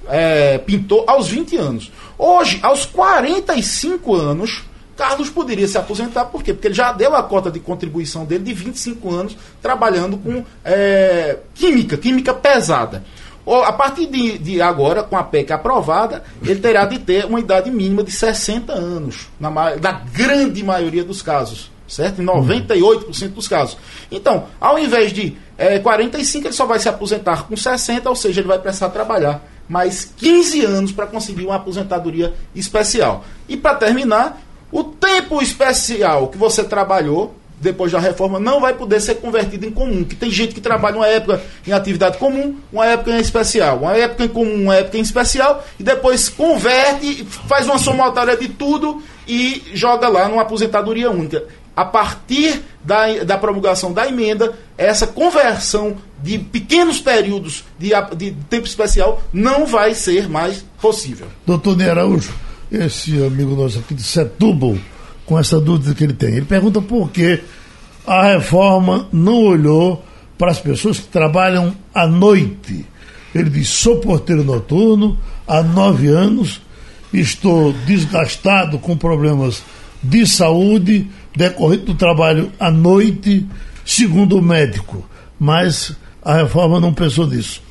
é, 0.08 0.58
pintor 0.60 1.04
aos 1.08 1.28
20 1.28 1.58
anos. 1.58 1.92
Hoje, 2.18 2.60
aos 2.62 2.86
45 2.86 4.16
anos, 4.16 4.64
Carlos 4.96 5.30
poderia 5.30 5.68
se 5.68 5.78
aposentar, 5.78 6.26
por 6.26 6.44
quê? 6.44 6.54
Porque 6.54 6.68
ele 6.68 6.76
já 6.76 6.92
deu 6.92 7.16
a 7.16 7.24
cota 7.24 7.50
de 7.50 7.60
contribuição 7.60 8.26
dele 8.26 8.44
de 8.44 8.54
25 8.54 9.12
anos 9.12 9.36
trabalhando 9.62 10.18
com 10.18 10.44
é, 10.64 11.40
química, 11.56 11.98
química 11.98 12.34
pesada 12.34 13.04
a 13.46 13.74
partir 13.74 14.06
de, 14.08 14.38
de, 14.38 14.62
agora, 14.62 15.04
com 15.04 15.18
a 15.18 15.24
PEC 15.24 15.52
aprovada, 15.52 16.24
ele 16.42 16.60
terá 16.60 16.86
de 16.86 17.00
ter 17.00 17.26
uma 17.26 17.40
idade 17.40 17.70
mínima 17.70 18.04
de 18.04 18.12
60 18.12 18.72
anos, 18.72 19.28
na, 19.40 19.50
na 19.50 19.92
grande 20.14 20.64
maioria 20.64 21.04
dos 21.04 21.22
casos, 21.22 21.70
certo? 21.88 22.22
Em 22.22 22.26
98% 22.26 23.30
dos 23.30 23.48
casos. 23.48 23.78
Então, 24.10 24.46
ao 24.62 24.80
invés 24.80 25.12
de 25.12 25.36
é, 25.58 25.78
45, 25.80 26.48
ele 26.48 26.54
só 26.54 26.66
vai 26.66 26.80
se 26.80 26.88
aposentar 26.88 27.44
com 27.44 27.56
60, 27.56 28.10
ou 28.10 28.16
seja, 28.16 28.40
ele 28.40 28.48
vai 28.48 28.60
precisar 28.60 28.90
trabalhar 28.90 29.46
mais 29.68 30.06
15 30.18 30.66
anos 30.66 30.92
para 30.92 31.08
conseguir 31.08 31.46
uma 31.46 31.56
aposentadoria 31.56 32.34
especial. 32.56 33.26
E 33.48 33.58
para 33.58 33.76
terminar, 33.76 34.42
o 34.72 34.84
tempo 34.84 35.42
especial 35.42 36.28
que 36.28 36.38
você 36.38 36.64
trabalhou 36.64 37.36
depois 37.64 37.92
da 37.92 38.00
reforma, 38.00 38.40
não 38.40 38.60
vai 38.60 38.74
poder 38.74 39.00
ser 39.00 39.16
convertido 39.16 39.66
em 39.66 39.72
comum. 39.72 40.04
Que 40.04 40.16
tem 40.16 40.30
gente 40.30 40.54
que 40.54 40.62
trabalha 40.62 40.98
uma 40.98 41.08
época 41.08 41.42
em 41.66 41.72
atividade 41.72 42.18
comum, 42.18 42.58
uma 42.72 42.86
época 42.86 43.12
em 43.12 43.20
especial, 43.20 43.78
uma 43.78 43.96
época 43.96 44.26
em 44.26 44.28
comum, 44.28 44.64
uma 44.64 44.76
época 44.76 44.98
em 44.98 45.02
especial, 45.02 45.64
e 45.80 45.84
depois 45.84 46.30
converte, 46.30 47.26
faz 47.48 47.66
uma 47.66 47.78
somatória 47.78 48.36
de 48.36 48.50
tudo 48.50 49.02
e 49.28 49.64
joga 49.74 50.08
lá 50.08 50.28
numa 50.28 50.42
aposentadoria 50.42 51.10
única. 51.10 51.46
A 51.76 51.86
partir 51.86 52.62
da, 52.84 53.24
da 53.24 53.38
promulgação 53.38 53.92
da 53.92 54.08
emenda, 54.08 54.54
essa 54.78 55.08
conversão 55.08 55.96
de 56.22 56.38
pequenos 56.38 57.00
períodos 57.00 57.64
de, 57.80 57.90
de 58.16 58.32
tempo 58.48 58.68
especial 58.68 59.24
não 59.32 59.66
vai 59.66 59.96
ser 59.96 60.30
mais 60.30 60.64
possível. 60.80 61.28
Doutor 61.48 61.82
Araújo, 61.82 62.32
esse 62.72 63.12
amigo 63.24 63.56
nosso 63.56 63.80
aqui 63.80 63.96
de 63.96 64.04
Setúbal, 64.04 64.78
com 65.26 65.40
essa 65.40 65.60
dúvida 65.60 65.94
que 65.94 66.04
ele 66.04 66.14
tem. 66.14 66.36
Ele 66.36 66.46
pergunta 66.46 66.82
por 66.82 67.10
que 67.10 67.42
a 68.06 68.34
reforma 68.34 69.08
não 69.12 69.44
olhou 69.44 70.04
para 70.38 70.52
as 70.52 70.60
pessoas 70.60 71.00
que 71.00 71.08
trabalham 71.08 71.76
à 71.94 72.06
noite. 72.06 72.86
Ele 73.34 73.50
diz: 73.50 73.70
sou 73.70 74.00
porteiro 74.00 74.44
noturno 74.44 75.18
há 75.48 75.62
nove 75.64 76.08
anos, 76.08 76.62
estou 77.14 77.74
desgastado 77.86 78.78
com 78.80 78.98
problemas 78.98 79.64
de 80.02 80.26
saúde 80.28 81.08
decorrente 81.36 81.86
do 81.86 81.96
trabalho 81.96 82.52
à 82.60 82.70
noite, 82.70 83.46
segundo 83.86 84.38
o 84.38 84.42
médico. 84.42 85.08
Mas 85.40 85.96
a 86.22 86.36
reforma 86.36 86.80
não 86.80 86.94
pensou 86.94 87.28
nisso. 87.28 87.62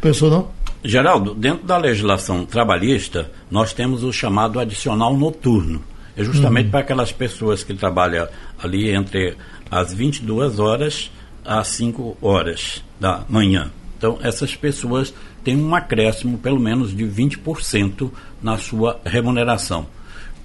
Pensou 0.00 0.30
não? 0.30 0.48
Geraldo, 0.82 1.34
dentro 1.34 1.66
da 1.66 1.76
legislação 1.76 2.46
trabalhista, 2.46 3.30
nós 3.50 3.72
temos 3.72 4.02
o 4.02 4.12
chamado 4.12 4.58
adicional 4.58 5.14
noturno. 5.14 5.82
É 6.20 6.24
justamente 6.24 6.66
uhum. 6.66 6.70
para 6.70 6.80
aquelas 6.80 7.10
pessoas 7.10 7.64
que 7.64 7.72
trabalham 7.72 8.28
ali 8.62 8.90
entre 8.90 9.36
as 9.70 9.94
22 9.94 10.58
horas 10.58 11.10
às 11.42 11.68
5 11.68 12.18
horas 12.20 12.84
da 13.00 13.24
manhã. 13.26 13.70
Então, 13.96 14.18
essas 14.22 14.54
pessoas 14.54 15.14
têm 15.42 15.56
um 15.56 15.74
acréscimo, 15.74 16.36
pelo 16.36 16.60
menos, 16.60 16.94
de 16.94 17.04
20% 17.04 18.10
na 18.42 18.58
sua 18.58 19.00
remuneração. 19.04 19.86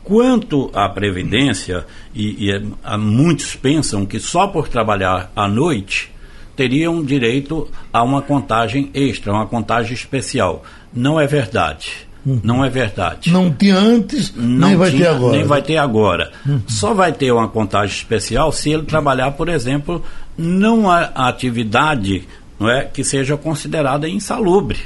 Quanto 0.02 0.72
à 0.74 0.88
Previdência, 0.88 1.86
e, 2.14 2.46
e 2.46 2.52
é, 2.52 2.98
muitos 2.98 3.54
pensam 3.56 4.06
que 4.06 4.20
só 4.20 4.48
por 4.48 4.70
trabalhar 4.70 5.30
à 5.36 5.46
noite 5.46 6.10
teriam 6.56 7.04
direito 7.04 7.70
a 7.92 8.02
uma 8.02 8.22
contagem 8.22 8.90
extra, 8.94 9.34
uma 9.34 9.46
contagem 9.46 9.94
especial. 9.94 10.64
Não 10.94 11.20
é 11.20 11.28
verdade. 11.28 12.05
Uhum. 12.26 12.40
Não 12.44 12.66
é 12.66 12.70
verdade. 12.70 13.32
Não 13.32 13.52
tinha 13.52 13.78
antes, 13.78 14.34
não 14.36 14.70
nem 14.70 14.78
vai 14.78 14.90
tinha, 14.90 15.04
ter 15.04 15.10
agora. 15.10 15.38
Nem 15.38 15.46
vai 15.46 15.62
ter 15.62 15.78
agora. 15.78 16.32
Uhum. 16.46 16.62
Só 16.68 16.94
vai 16.94 17.14
ter 17.14 17.32
uma 17.32 17.48
contagem 17.48 17.96
especial 17.96 18.52
se 18.52 18.72
ele 18.72 18.84
trabalhar, 18.84 19.32
por 19.32 19.48
exemplo, 19.48 20.04
numa 20.38 21.04
atividade 21.16 22.28
não 22.60 22.70
é, 22.70 22.86
que 22.86 23.04
seja 23.04 23.36
considerada 23.36 24.08
insalubre. 24.08 24.80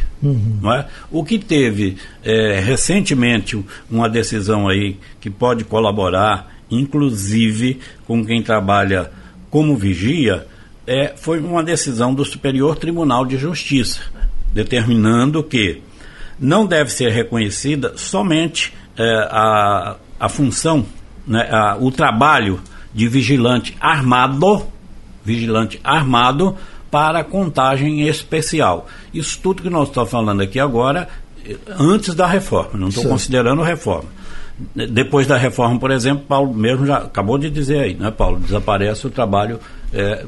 Não 0.62 0.74
é? 0.74 0.88
O 1.12 1.24
que 1.24 1.38
teve 1.38 1.98
é, 2.24 2.60
recentemente 2.60 3.64
uma 3.90 4.10
decisão 4.10 4.68
aí 4.68 4.98
que 5.22 5.30
pode 5.30 5.64
colaborar, 5.64 6.52
inclusive 6.70 7.80
com 8.06 8.26
quem 8.26 8.42
trabalha 8.42 9.12
como 9.50 9.78
vigia, 9.78 10.48
é, 10.86 11.14
foi 11.16 11.40
uma 11.40 11.64
decisão 11.64 12.14
do 12.14 12.26
Superior 12.26 12.76
Tribunal 12.76 13.24
de 13.26 13.38
Justiça, 13.38 14.02
determinando 14.52 15.44
que 15.44 15.82
não 16.40 16.66
deve 16.66 16.92
ser 16.92 17.12
reconhecida 17.12 17.94
somente 17.96 18.74
é, 18.98 19.28
a, 19.30 19.96
a 20.20 20.30
função, 20.30 20.86
né, 21.26 21.48
a, 21.52 21.78
o 21.80 21.92
trabalho 21.92 22.60
de 22.94 23.08
vigilante 23.08 23.76
armado, 23.80 24.66
vigilante 25.24 25.80
armado 25.84 26.56
para 26.90 27.24
contagem 27.24 28.08
especial. 28.08 28.88
Isso 29.14 29.40
tudo 29.42 29.62
que 29.62 29.70
nós 29.70 29.90
estamos 29.90 30.10
falando 30.10 30.42
aqui 30.42 30.60
agora, 30.60 31.08
eh, 31.46 31.56
antes 31.80 32.16
da 32.16 32.26
reforma, 32.26 32.72
não 32.74 32.90
estou 32.90 33.06
considerando 33.06 33.62
reforma. 33.62 34.10
Depois 34.76 35.26
da 35.26 35.38
reforma, 35.38 35.80
por 35.80 35.92
exemplo, 35.92 36.26
Paulo 36.28 36.54
mesmo 36.54 36.86
já 36.86 36.98
acabou 36.98 37.38
de 37.38 37.50
dizer 37.50 37.80
aí, 37.80 37.94
né, 37.94 38.12
Paulo? 38.12 38.40
Desaparece 38.40 39.08
o 39.08 39.10
trabalho 39.10 39.60
eh, 39.94 40.26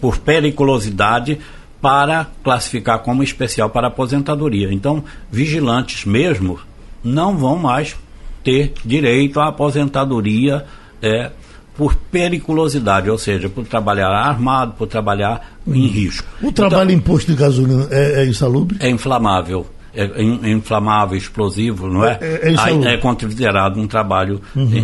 por 0.00 0.18
periculosidade 0.18 1.38
para 1.84 2.26
classificar 2.42 3.00
como 3.00 3.22
especial 3.22 3.68
para 3.68 3.88
aposentadoria. 3.88 4.72
Então, 4.72 5.04
vigilantes 5.30 6.06
mesmo 6.06 6.58
não 7.04 7.36
vão 7.36 7.56
mais 7.58 7.94
ter 8.42 8.72
direito 8.82 9.38
à 9.38 9.48
aposentadoria 9.48 10.64
eh, 11.02 11.30
por 11.76 11.94
periculosidade, 12.10 13.10
ou 13.10 13.18
seja, 13.18 13.50
por 13.50 13.66
trabalhar 13.66 14.08
armado, 14.08 14.72
por 14.78 14.86
trabalhar 14.88 15.56
em 15.66 15.86
risco. 15.86 16.26
O 16.42 16.50
trabalho 16.50 16.90
em 16.90 16.98
posto 16.98 17.32
de 17.32 17.36
gasolina 17.36 17.86
é, 17.90 18.22
é 18.22 18.26
insalubre? 18.26 18.78
É 18.80 18.88
inflamável. 18.88 19.66
É, 19.94 20.22
in- 20.22 20.40
é 20.42 20.50
inflamável, 20.52 21.18
explosivo, 21.18 21.86
não 21.86 22.02
é? 22.02 22.18
É- 22.22 22.54
é 22.88 22.94
é 22.94 22.96
considerado 22.96 23.78
um 23.78 23.86
trabalho 23.86 24.40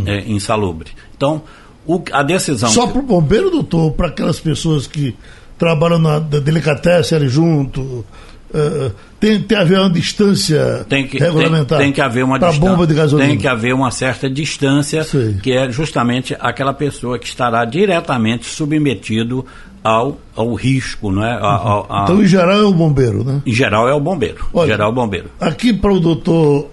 é, 0.07 0.19
é, 0.19 0.31
insalubre. 0.31 0.91
Então, 1.17 1.43
o- 1.87 2.03
a 2.13 2.23
decisão. 2.23 2.69
Só 2.69 2.87
para 2.87 2.99
o 2.99 3.03
bombeiro, 3.03 3.51
doutor, 3.51 3.85
ou 3.85 3.91
para 3.91 4.09
aquelas 4.09 4.39
pessoas 4.39 4.87
que 4.87 5.17
trabalham 5.61 5.99
na 6.01 6.19
delicatessen 6.19 7.29
junto? 7.29 8.05
eh, 8.53 8.91
tem, 9.21 9.41
tem 9.43 9.57
a 9.57 9.61
haver 9.61 9.79
uma 9.79 9.91
distância 9.91 10.85
tem 10.89 11.07
que, 11.07 11.19
tem, 11.19 11.27
regulamentar? 11.29 11.79
tem 11.79 11.93
que 11.93 12.01
haver 12.01 12.25
uma 12.25 12.37
distância. 12.37 12.61
bomba 12.61 12.85
de 12.87 12.95
gasolina? 12.95 13.29
Tem 13.29 13.39
que 13.39 13.47
haver 13.47 13.73
uma 13.73 13.93
certa 13.93 14.29
distância, 14.29 15.05
Sei. 15.05 15.35
que 15.35 15.53
é 15.53 15.71
justamente 15.71 16.35
aquela 16.41 16.73
pessoa 16.75 17.17
que 17.17 17.27
estará 17.29 17.65
diretamente 17.65 18.47
submetido 18.47 19.47
ao, 19.85 20.19
ao 20.35 20.53
risco, 20.55 21.13
não 21.13 21.25
é? 21.25 21.33
A- 21.33 21.37
a- 21.39 21.87
a- 21.89 22.03
Então, 22.05 22.21
em 22.23 22.27
geral, 22.27 22.59
é 22.59 22.65
o 22.65 22.73
bombeiro, 22.73 23.23
né? 23.23 23.41
em 23.47 23.53
geral 23.53 23.89
é 23.89 23.95
o 23.95 24.01
bombeiro. 24.01 24.45
Olha, 24.53 24.67
geral 24.73 24.89
é 24.89 24.91
o 24.91 24.95
bombeiro. 24.95 25.31
Aqui 25.41 25.73
para 25.73 25.93
o 25.93 26.01
doutor 26.01 26.69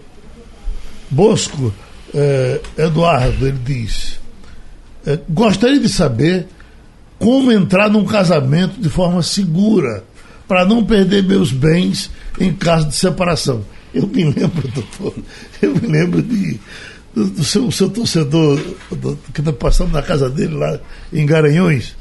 Bosco, 1.11 1.71
eh, 2.13 2.59
Eduardo, 2.77 3.47
ele 3.47 3.59
diz: 3.63 4.19
eh, 5.05 5.19
gostaria 5.29 5.79
de 5.79 5.89
saber 5.89 6.47
como 7.19 7.51
entrar 7.51 7.89
num 7.89 8.05
casamento 8.05 8.79
de 8.79 8.89
forma 8.89 9.21
segura, 9.23 10.03
para 10.47 10.65
não 10.65 10.83
perder 10.83 11.23
meus 11.23 11.51
bens 11.51 12.09
em 12.39 12.53
caso 12.53 12.87
de 12.87 12.95
separação. 12.95 13.63
Eu 13.93 14.07
me 14.07 14.23
lembro, 14.23 14.67
doutor, 14.73 15.13
eu 15.61 15.73
me 15.75 15.87
lembro 15.87 16.21
de, 16.21 16.59
do, 17.13 17.25
do 17.25 17.43
seu, 17.43 17.69
seu 17.71 17.89
torcedor 17.89 18.59
do- 18.91 19.17
que 19.33 19.41
está 19.41 19.51
passando 19.51 19.91
na 19.91 20.01
casa 20.01 20.29
dele 20.29 20.55
lá 20.55 20.79
em 21.11 21.25
Garanhões. 21.25 21.95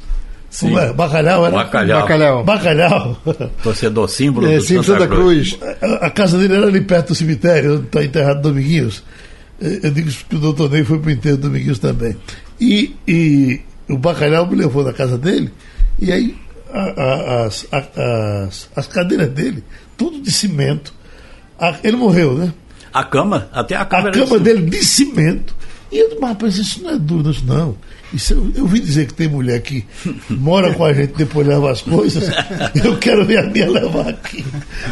Como 0.59 0.79
é? 0.79 0.93
Bacalhau 0.93 1.45
era? 1.45 1.55
Bacalhau. 1.55 2.01
Bacalhau. 2.01 2.43
Bacalhau. 2.43 3.21
Torcedor 3.63 4.07
símbolo 4.09 4.47
É, 4.47 4.57
do 4.57 4.61
sim, 4.63 4.75
Santa, 4.81 4.99
Santa 5.01 5.07
Cruz. 5.07 5.57
A, 5.81 6.05
a 6.07 6.09
casa 6.09 6.37
dele 6.37 6.55
era 6.55 6.67
ali 6.67 6.79
perto 6.81 7.09
do 7.09 7.15
cemitério, 7.15 7.75
onde 7.75 7.87
está 7.87 8.03
enterrado 8.03 8.41
Dominguinhos. 8.41 9.03
Eu 9.59 9.91
digo 9.91 10.07
isso 10.07 10.19
porque 10.19 10.35
o 10.37 10.39
doutor 10.39 10.69
Ney 10.71 10.83
foi 10.85 10.99
para 10.99 11.09
o 11.09 11.11
enterro 11.11 11.37
do 11.37 11.41
Dominguinhos 11.49 11.79
também. 11.79 12.15
E, 12.61 12.95
e 13.07 13.59
o 13.89 13.97
bacalhau 13.97 14.45
me 14.47 14.55
levou 14.55 14.83
na 14.83 14.93
casa 14.93 15.17
dele, 15.17 15.51
e 15.99 16.11
aí 16.11 16.35
a- 16.71 16.79
a- 17.01 17.45
as, 17.45 17.65
a- 17.71 18.43
as, 18.47 18.69
as 18.75 18.87
cadeiras 18.87 19.29
dele, 19.29 19.63
tudo 19.97 20.21
de 20.21 20.31
cimento. 20.31 20.93
Ele 21.83 21.97
morreu, 21.97 22.37
né? 22.37 22.53
A 22.93 23.03
cama, 23.03 23.49
até 23.51 23.75
a 23.75 23.85
cama 23.85 24.09
A 24.09 24.11
cama 24.11 24.37
de- 24.37 24.43
dele 24.43 24.69
de 24.69 24.83
cimento. 24.83 25.55
E 25.91 25.97
eu, 25.97 26.17
mas 26.19 26.29
rapaz, 26.31 26.57
isso 26.57 26.83
não 26.83 26.91
é 26.91 26.97
dúvida, 26.97 27.29
isso 27.31 27.45
não. 27.45 27.75
Isso 28.13 28.33
eu, 28.33 28.51
eu 28.55 28.63
ouvi 28.63 28.79
dizer 28.79 29.07
que 29.07 29.13
tem 29.13 29.27
mulher 29.27 29.61
que 29.61 29.85
mora 30.29 30.73
com 30.73 30.85
a 30.85 30.93
gente 30.93 31.11
e 31.13 31.17
depois 31.17 31.45
leva 31.45 31.71
as 31.71 31.81
coisas. 31.81 32.29
Eu 32.83 32.97
quero 32.97 33.25
ver 33.25 33.39
a 33.39 33.43
minha 33.43 33.69
levar 33.69 34.07
aqui. 34.09 34.45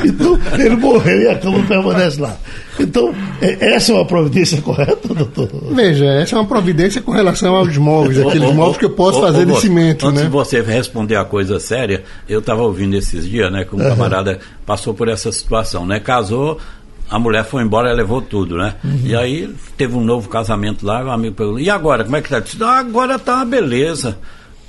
Então, 0.04 0.38
ele 0.60 0.75
morreu 0.75 1.21
e 1.21 1.28
a 1.30 1.38
cama 1.38 1.63
permanece 1.65 2.19
lá. 2.19 2.38
Então, 2.80 3.13
é- 3.41 3.73
essa 3.75 3.91
é 3.93 3.95
uma 3.95 4.06
providência 4.06 4.62
correta, 4.62 5.13
doutor? 5.13 5.49
Veja, 5.73 6.06
essa 6.06 6.36
é 6.36 6.39
uma 6.39 6.45
providência 6.47 7.01
com 7.01 7.12
relação 7.12 7.56
aos 7.56 7.78
móveis, 7.78 8.19
aqueles 8.19 8.54
móveis 8.54 8.78
que 8.78 8.86
eu 8.86 8.89
posso 8.89 9.21
fazer 9.21 9.45
de 9.45 9.56
cimento, 9.62 10.08
Antes 10.08 10.19
né? 10.19 10.25
de 10.28 10.32
você 10.32 10.62
responder 10.62 11.15
a 11.15 11.23
coisa 11.23 11.60
séria, 11.60 12.04
eu 12.28 12.39
estava 12.39 12.63
ouvindo 12.63 12.95
esses 12.95 13.25
dias, 13.25 13.51
né, 13.51 13.63
que 13.63 13.75
um 13.75 13.80
camarada 13.80 14.39
passou 14.65 14.93
por 14.93 15.08
essa 15.08 15.32
situação, 15.32 15.86
né? 15.86 15.99
Casou, 16.01 16.60
a 17.10 17.20
mulher 17.20 17.44
foi 17.46 17.63
embora 17.63 17.91
e 17.91 17.96
levou 17.96 18.22
tudo, 18.22 18.58
né? 18.58 18.76
Uhum. 18.84 19.00
E 19.04 19.15
aí 19.15 19.54
teve 19.78 19.96
um 19.96 20.04
novo 20.04 20.28
casamento 20.30 20.86
lá, 20.86 21.04
o 21.04 21.10
amigo 21.12 21.36
perguntou, 21.36 21.60
e 21.62 21.70
agora, 21.70 22.04
como 22.04 22.15
é 22.15 22.22
que 22.22 22.30
tá? 22.30 22.38
Eu 22.38 22.41
Disse, 22.41 22.63
ah, 22.63 22.80
agora 22.80 23.18
tá 23.20 23.36
uma 23.38 23.46
beleza. 23.46 24.18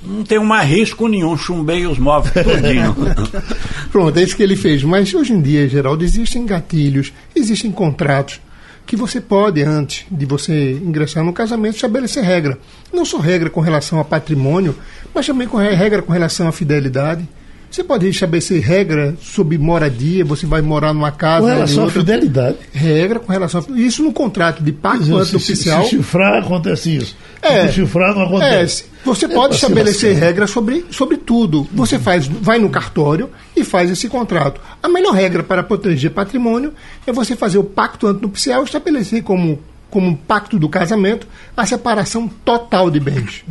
Não 0.03 0.23
tenho 0.23 0.45
mais 0.45 0.69
risco 0.69 1.07
nenhum, 1.07 1.35
chumbei 1.35 1.87
os 1.87 1.97
móveis 1.97 2.31
tudinho. 2.45 2.95
Pronto, 3.91 4.17
é 4.17 4.23
isso 4.23 4.35
que 4.35 4.43
ele 4.43 4.55
fez. 4.55 4.83
Mas 4.83 5.11
hoje 5.13 5.33
em 5.33 5.41
dia, 5.41 5.67
Geraldo, 5.67 6.03
existem 6.03 6.45
gatilhos, 6.45 7.11
existem 7.35 7.71
contratos 7.71 8.39
que 8.85 8.95
você 8.95 9.19
pode, 9.19 9.61
antes 9.63 10.05
de 10.09 10.25
você 10.25 10.73
ingressar 10.73 11.23
no 11.23 11.33
casamento, 11.33 11.75
estabelecer 11.75 12.23
regra. 12.23 12.57
Não 12.93 13.03
só 13.03 13.17
regra 13.17 13.49
com 13.49 13.59
relação 13.59 13.99
a 13.99 14.05
patrimônio, 14.05 14.75
mas 15.13 15.25
também 15.25 15.47
com 15.47 15.57
re- 15.57 15.73
regra 15.73 16.01
com 16.01 16.13
relação 16.13 16.47
à 16.47 16.51
fidelidade. 16.51 17.27
Você 17.69 17.83
pode 17.83 18.07
estabelecer 18.07 18.61
regra 18.61 19.15
sobre 19.21 19.57
moradia, 19.57 20.23
você 20.25 20.45
vai 20.45 20.61
morar 20.61 20.93
numa 20.93 21.11
casa. 21.11 21.41
Com 21.45 21.53
relação 21.53 21.79
à 21.81 21.85
outra. 21.85 21.99
fidelidade. 21.99 22.57
Regra 22.73 23.19
com 23.19 23.31
relação 23.31 23.63
a... 23.69 23.79
Isso 23.79 24.01
no 24.03 24.11
contrato 24.13 24.63
de 24.63 24.71
pacto 24.71 25.03
Se, 25.03 25.09
se, 25.11 25.15
antioficial. 25.15 25.83
se 25.83 25.89
chifrar, 25.91 26.41
acontece 26.43 26.95
isso. 26.95 27.15
É. 27.41 27.67
Se 27.67 27.73
chifrar, 27.73 28.15
não 28.15 28.21
É, 28.21 28.25
acontece. 28.25 28.75
se- 28.83 28.85
você 29.05 29.25
É 29.25 29.29
pode 29.29 29.55
se 29.55 29.63
estabelecer 29.63 30.15
regras 30.17 30.49
sobre, 30.49 30.85
sobre 30.89 31.17
tudo. 31.17 31.67
Você 31.73 31.99
faz, 31.99 32.25
vai 32.27 32.57
no 32.57 32.69
cartório 32.69 33.29
e 33.55 33.63
faz 33.63 33.91
esse 33.91 34.07
contrato. 34.09 34.59
A 34.81 34.89
melhor 34.89 35.13
regra 35.13 35.43
para 35.43 35.61
proteger 35.63 36.11
patrimônio 36.11 36.73
é 37.05 37.11
você 37.13 37.35
fazer 37.35 37.57
o 37.57 37.63
pacto 37.63 38.07
antinupcial 38.07 38.63
e 38.63 38.65
estabelecer 38.65 39.23
como, 39.23 39.59
como 39.89 40.07
um 40.07 40.15
pacto 40.15 40.57
do 40.57 40.67
casamento 40.67 41.27
a 41.55 41.65
separação 41.65 42.27
total 42.43 42.89
de 42.89 42.99
bens. 42.99 43.43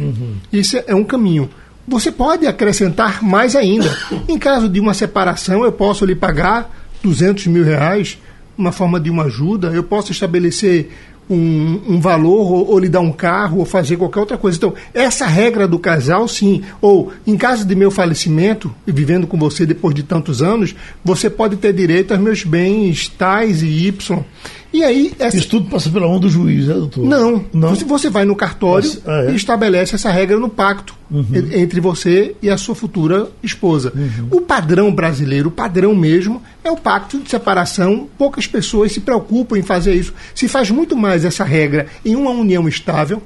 Isso 0.52 0.78
é 0.86 0.94
um 0.94 1.04
caminho. 1.04 1.48
Você 1.88 2.10
pode 2.10 2.46
acrescentar 2.46 3.22
mais 3.22 3.54
ainda. 3.54 3.96
Em 4.28 4.38
caso 4.38 4.68
de 4.68 4.80
uma 4.80 4.92
separação, 4.92 5.64
eu 5.64 5.72
posso 5.72 6.04
lhe 6.04 6.14
pagar 6.14 6.70
200 7.02 7.46
mil 7.46 7.64
reais, 7.64 8.18
uma 8.58 8.72
forma 8.72 8.98
de 8.98 9.08
uma 9.08 9.24
ajuda, 9.24 9.68
eu 9.68 9.84
posso 9.84 10.10
estabelecer 10.10 10.90
um, 11.28 11.80
um 11.88 12.00
valor, 12.00 12.52
ou, 12.52 12.70
ou 12.70 12.78
lhe 12.78 12.88
dar 12.88 13.00
um 13.00 13.12
carro, 13.12 13.58
ou 13.58 13.64
fazer 13.64 13.96
qualquer 13.96 14.20
outra 14.20 14.38
coisa. 14.38 14.56
Então, 14.56 14.74
essa 14.94 15.26
regra 15.26 15.66
do 15.66 15.78
casal, 15.78 16.26
sim. 16.26 16.62
Ou, 16.80 17.12
em 17.26 17.36
caso 17.36 17.64
de 17.64 17.74
meu 17.74 17.90
falecimento, 17.90 18.72
e 18.86 18.92
vivendo 18.92 19.26
com 19.26 19.38
você 19.38 19.66
depois 19.66 19.94
de 19.94 20.02
tantos 20.02 20.42
anos, 20.42 20.74
você 21.04 21.28
pode 21.28 21.56
ter 21.56 21.72
direito 21.72 22.12
aos 22.12 22.20
meus 22.20 22.44
bens 22.44 23.08
tais 23.08 23.62
e 23.62 23.86
Y. 23.86 24.24
E 24.76 24.84
aí, 24.84 25.10
essa, 25.18 25.38
Isso 25.38 25.48
tudo 25.48 25.70
passa 25.70 25.88
pela 25.88 26.06
mão 26.06 26.20
do 26.20 26.28
juiz, 26.28 26.66
né, 26.66 26.74
doutor? 26.74 27.02
não. 27.02 27.42
Não. 27.50 27.74
Você, 27.74 28.10
vai 28.10 28.26
no 28.26 28.36
cartório 28.36 28.92
ah, 29.06 29.22
é? 29.22 29.26
Uhum. 29.28 29.32
e 29.32 29.36
estabelece 29.36 29.94
essa 29.94 30.10
regra 30.10 30.38
no 30.38 30.50
pacto 30.50 30.94
e- 31.32 31.58
entre 31.62 31.80
você 31.80 32.36
e 32.42 32.50
a 32.50 32.58
sua 32.58 32.74
futura 32.74 33.26
esposa. 33.42 33.90
Uhum. 33.96 34.28
O 34.32 34.40
padrão 34.42 34.94
brasileiro, 34.94 35.48
o 35.48 35.50
padrão 35.50 35.94
mesmo, 35.94 36.42
é 36.62 36.70
o 36.70 36.76
pacto 36.76 37.18
de 37.18 37.30
separação. 37.30 38.06
Poucas 38.18 38.46
pessoas 38.46 38.92
se 38.92 39.00
preocupam 39.00 39.56
em 39.56 39.62
fazer 39.62 39.94
isso. 39.94 40.12
Se 40.34 40.46
faz 40.46 40.70
muito 40.70 40.94
mais 40.94 41.24
essa 41.24 41.42
regra 41.42 41.86
em 42.04 42.14
uma 42.14 42.30
união 42.30 42.68
estável, 42.68 43.22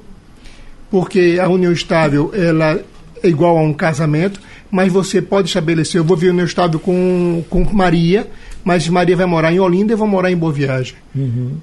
porque 0.88 1.36
a 1.42 1.48
união 1.48 1.72
estável 1.72 2.30
ela 2.32 2.80
é 3.24 3.28
igual 3.28 3.59
a 3.59 3.62
um 3.62 3.72
casamento, 3.74 4.40
mas 4.70 4.92
você 4.92 5.20
pode 5.20 5.48
estabelecer, 5.48 5.98
eu 5.98 6.05
vou 6.05 6.16
ver 6.16 6.30
união 6.30 6.46
estável 6.46 6.78
com, 6.78 7.42
com 7.51 7.64
Maria, 7.72 8.28
mas 8.64 8.88
Maria 8.88 9.16
vai 9.16 9.26
morar 9.26 9.52
em 9.52 9.61
Olinda 9.61 9.92
e 9.92 9.94
eu 9.94 9.98
vou 9.98 10.06
morar 10.06 10.30
em 10.30 10.36
Boa 10.36 10.52
Viagem. 10.52 10.94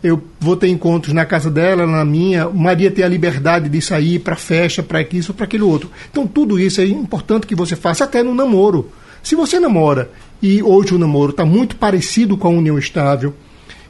Eu 0.03 0.21
vou 0.39 0.55
ter 0.55 0.67
encontros 0.67 1.13
na 1.13 1.25
casa 1.25 1.49
dela, 1.49 1.85
na 1.85 2.03
minha, 2.03 2.49
Maria 2.49 2.91
tem 2.91 3.03
a 3.03 3.07
liberdade 3.07 3.69
de 3.69 3.81
sair 3.81 4.19
para 4.19 4.35
festa, 4.35 4.81
para 4.81 5.01
isso, 5.11 5.33
para 5.33 5.45
aquele 5.45 5.63
outro. 5.63 5.89
Então 6.11 6.25
tudo 6.25 6.59
isso 6.59 6.81
é 6.81 6.85
importante 6.85 7.47
que 7.47 7.55
você 7.55 7.75
faça 7.75 8.03
até 8.03 8.23
no 8.23 8.33
namoro. 8.33 8.89
Se 9.21 9.35
você 9.35 9.59
namora 9.59 10.09
e 10.41 10.61
hoje 10.61 10.93
o 10.93 10.99
namoro 10.99 11.31
está 11.31 11.45
muito 11.45 11.75
parecido 11.75 12.37
com 12.37 12.47
a 12.47 12.51
união 12.51 12.77
estável, 12.77 13.33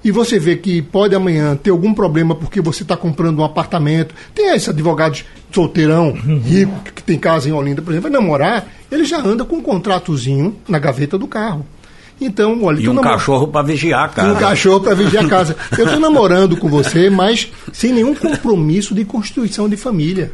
e 0.03 0.12
você 0.12 0.39
vê 0.39 0.55
que 0.55 0.82
pode 0.82 1.16
amanhã 1.16 1.55
ter 1.55 1.72
algum 1.72 1.93
problema 1.93 2.36
porque 2.36 2.62
você 2.62 2.84
está 2.84 2.95
comprando 2.95 3.39
um 3.39 3.43
apartamento. 3.43 4.14
Tem 4.34 4.53
esses 4.53 4.70
advogados 4.70 5.26
solteirão, 5.51 6.12
rico, 6.12 6.80
que, 6.86 6.91
que 6.93 7.03
tem 7.03 7.18
casa 7.18 7.49
em 7.49 7.51
Olinda, 7.51 7.82
por 7.82 7.91
exemplo, 7.91 8.10
vai 8.10 8.22
namorar 8.22 8.68
ele 8.91 9.05
já 9.05 9.20
anda 9.20 9.43
com 9.43 9.58
um 9.58 9.62
contratozinho 9.62 10.55
na 10.68 10.80
gaveta 10.80 11.18
do 11.18 11.28
carro. 11.28 11.66
Então, 12.20 12.63
olha, 12.63 12.80
E 12.80 12.89
um 12.89 12.93
namora- 12.93 13.15
cachorro 13.15 13.47
para 13.47 13.61
vigiar 13.65 14.05
a 14.05 14.11
e 14.11 14.15
casa. 14.15 14.34
um 14.34 14.36
cachorro 14.39 14.80
para 14.82 14.95
vigiar 14.95 15.26
a 15.26 15.30
casa. 15.30 15.55
Eu 15.78 15.86
estou 15.86 15.99
namorando 15.99 16.57
com 16.57 16.68
você, 16.68 17.09
mas 17.09 17.51
sem 17.72 17.93
nenhum 17.93 18.15
compromisso 18.15 18.95
de 18.95 19.05
constituição 19.05 19.70
de 19.70 19.78
família. 19.78 20.32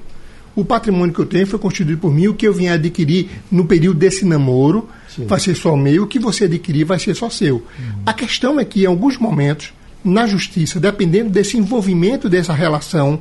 O 0.55 0.63
patrimônio 0.63 1.13
que 1.13 1.19
eu 1.19 1.25
tenho 1.25 1.47
foi 1.47 1.57
constituído 1.59 1.99
por 1.99 2.13
mim, 2.13 2.27
o 2.27 2.33
que 2.33 2.47
eu 2.47 2.53
vim 2.53 2.67
adquirir 2.67 3.29
no 3.51 3.65
período 3.65 3.97
desse 3.99 4.23
namoro 4.23 4.87
vai 5.27 5.39
ser 5.39 5.55
só 5.55 5.75
meu, 5.75 6.03
o 6.03 6.07
que 6.07 6.19
você 6.19 6.45
adquirir 6.45 6.85
vai 6.85 6.99
ser 6.99 7.15
só 7.15 7.29
seu. 7.29 7.65
A 8.05 8.13
questão 8.13 8.59
é 8.59 8.63
que, 8.65 8.83
em 8.83 8.85
alguns 8.85 9.17
momentos, 9.17 9.73
na 10.05 10.27
justiça, 10.27 10.79
dependendo 10.79 11.29
desse 11.31 11.57
envolvimento 11.57 12.29
dessa 12.29 12.53
relação, 12.53 13.19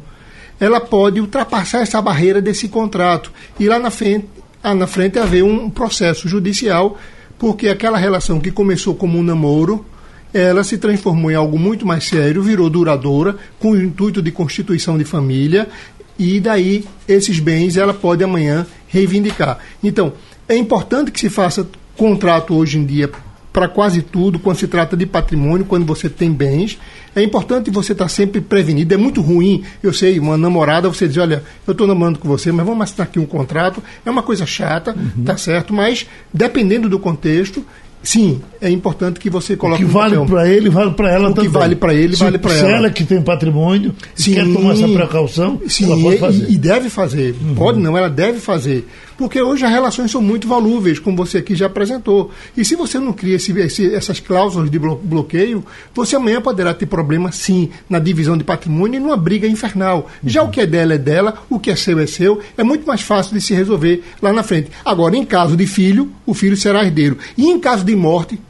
ela 0.61 0.79
pode 0.79 1.21
ultrapassar 1.21 1.81
essa 1.81 2.01
barreira 2.03 2.41
desse 2.41 2.69
contrato 2.69 3.33
e 3.59 3.67
lá 3.67 3.79
na 3.79 3.91
frente, 3.91 4.27
ah, 4.63 4.75
na 4.75 4.87
frente 4.87 5.19
haver 5.19 5.43
um 5.43 5.69
processo 5.71 6.29
judicial, 6.29 6.99
porque 7.43 7.69
aquela 7.69 7.99
relação 7.99 8.39
que 8.39 8.53
começou 8.53 8.95
como 8.95 9.19
um 9.19 9.23
namoro, 9.25 9.85
ela 10.33 10.63
se 10.63 10.79
transformou 10.79 11.29
em 11.29 11.35
algo 11.35 11.59
muito 11.59 11.85
mais 11.85 12.05
sério, 12.05 12.41
virou 12.41 12.71
duradoura, 12.71 13.37
com 13.59 13.73
o 13.73 13.83
intuito 13.83 14.23
de 14.23 14.31
constituição 14.31 14.97
de 14.97 15.05
família, 15.05 15.69
e 16.17 16.39
daí 16.39 16.85
esses 17.09 17.41
bens 17.41 17.77
ela 17.77 17.93
pode 17.93 18.23
amanhã 18.23 18.65
reivindicar. 18.87 19.59
Então, 19.83 20.13
é 20.49 20.55
importante 20.55 21.11
que 21.11 21.19
se 21.19 21.29
faça 21.29 21.67
contrato 21.97 22.55
hoje 22.55 22.79
em 22.79 22.87
dia 22.87 23.11
para 23.53 23.69
quase 23.69 24.01
tudo, 24.01 24.39
quando 24.39 24.57
se 24.57 24.67
trata 24.67 24.97
de 24.97 25.05
patrimônio, 25.05 25.67
quando 25.67 25.85
você 25.85 26.09
tem 26.09 26.33
bens. 26.33 26.79
É 27.15 27.23
importante 27.23 27.71
você 27.71 27.93
estar 27.93 28.09
sempre 28.09 28.41
prevenido. 28.41 28.95
É 28.95 28.97
muito 28.97 29.21
ruim, 29.21 29.63
eu 29.83 29.93
sei, 29.93 30.19
uma 30.19 30.39
namorada, 30.39 30.89
você 30.89 31.07
diz, 31.07 31.19
olha, 31.19 31.43
eu 31.67 31.73
estou 31.73 31.87
namorando 31.87 32.19
com 32.19 32.27
você, 32.27 32.51
mas 32.51 32.65
vamos 32.65 32.83
assinar 32.83 33.07
aqui 33.07 33.19
um 33.19 33.27
contrato. 33.27 33.83
É 34.07 34.11
uma 34.11 34.23
coisa 34.23 34.47
chata, 34.47 34.97
tá 35.25 35.37
certo? 35.37 35.75
Mas, 35.75 36.07
dependendo 36.33 36.89
do 36.89 36.99
contexto, 36.99 37.63
sim, 38.03 38.41
é 38.61 38.71
importante 38.71 39.21
que 39.21 39.29
você 39.29 39.53
O 39.53 39.57
coloque 39.59 39.81
que 39.83 39.87
no 39.87 39.93
vale 39.93 40.17
para 40.27 40.49
ele, 40.49 40.71
vale 40.71 40.93
para 40.93 41.13
ela 41.13 41.27
O 41.29 41.31
que 41.33 41.37
também. 41.37 41.51
vale 41.51 41.77
pra 41.77 41.93
ele, 41.95 42.17
Se- 42.17 42.25
vale 42.25 42.39
pra 42.39 42.51
se 42.53 42.61
ela. 42.61 42.71
ela 42.71 42.91
que 42.91 43.05
tem 43.05 43.21
patrimônio 43.21 43.95
e 44.19 44.23
Sim. 44.23 44.33
quer 44.35 44.45
tomar 44.51 44.73
essa 44.73 44.89
precaução, 44.89 45.61
Sim, 45.69 45.85
ela 45.85 46.01
pode 46.01 46.17
e- 46.17 46.19
fazer. 46.19 46.45
Uhum. 46.47 46.51
E, 46.51 46.57
deve 46.57 46.89
fazer. 46.89 47.35
Pode 47.55 47.79
não, 47.79 47.99
ela 47.99 48.09
deve 48.09 48.39
fazer. 48.41 48.89
Porque 49.23 49.41
hoje 49.41 49.65
as 49.65 49.71
relações 49.71 50.11
são 50.11 50.21
muito 50.21 50.49
volúveis, 50.49 50.99
como 50.99 51.17
você 51.17 51.39
aqui 51.39 51.55
já 51.55 51.67
apresentou. 51.67 52.33
E 52.57 52.65
se 52.65 52.75
você 52.75 52.99
não 52.99 53.13
cria 53.13 53.37
esse- 53.37 53.53
esse- 53.61 53.95
essas 53.95 54.19
cláusulas 54.19 54.69
de 54.69 54.79
blo- 54.81 55.01
bloqueio, 55.03 55.65
você 55.95 56.17
amanhã 56.17 56.41
poderá 56.41 56.75
ter 56.75 56.87
problema, 56.87 57.31
sim, 57.31 57.71
na 57.89 58.01
divisão 58.01 58.37
de 58.37 58.43
patrimônio 58.43 58.97
e 58.99 59.01
numa 59.01 59.17
briga 59.17 59.47
infernal. 59.47 60.11
Já 60.25 60.43
o 60.43 60.49
que 60.51 60.61
é 60.61 60.67
dela 60.67 60.95
é 60.95 60.99
dela, 60.99 61.35
o 61.49 61.61
que 61.61 61.71
é 61.71 61.77
seu 61.77 61.99
é 62.01 62.07
seu. 62.07 62.41
É 62.59 62.65
muito 62.65 62.85
mais 62.87 63.01
fácil 63.03 63.33
de 63.33 63.41
se 63.41 63.55
resolver 63.55 64.03
lá 64.21 64.33
na 64.33 64.43
frente. 64.43 64.71
Agora, 64.85 65.17
em 65.17 65.25
caso 65.25 65.57
de 65.57 65.67
filho, 65.69 66.11
o 66.27 66.35
filho 66.35 66.57
será 66.57 66.83
herdeiro. 66.85 67.17
E 67.39 67.47
em 67.47 67.61
caso 67.61 67.85
de 67.85 67.95
morte, 67.95 68.41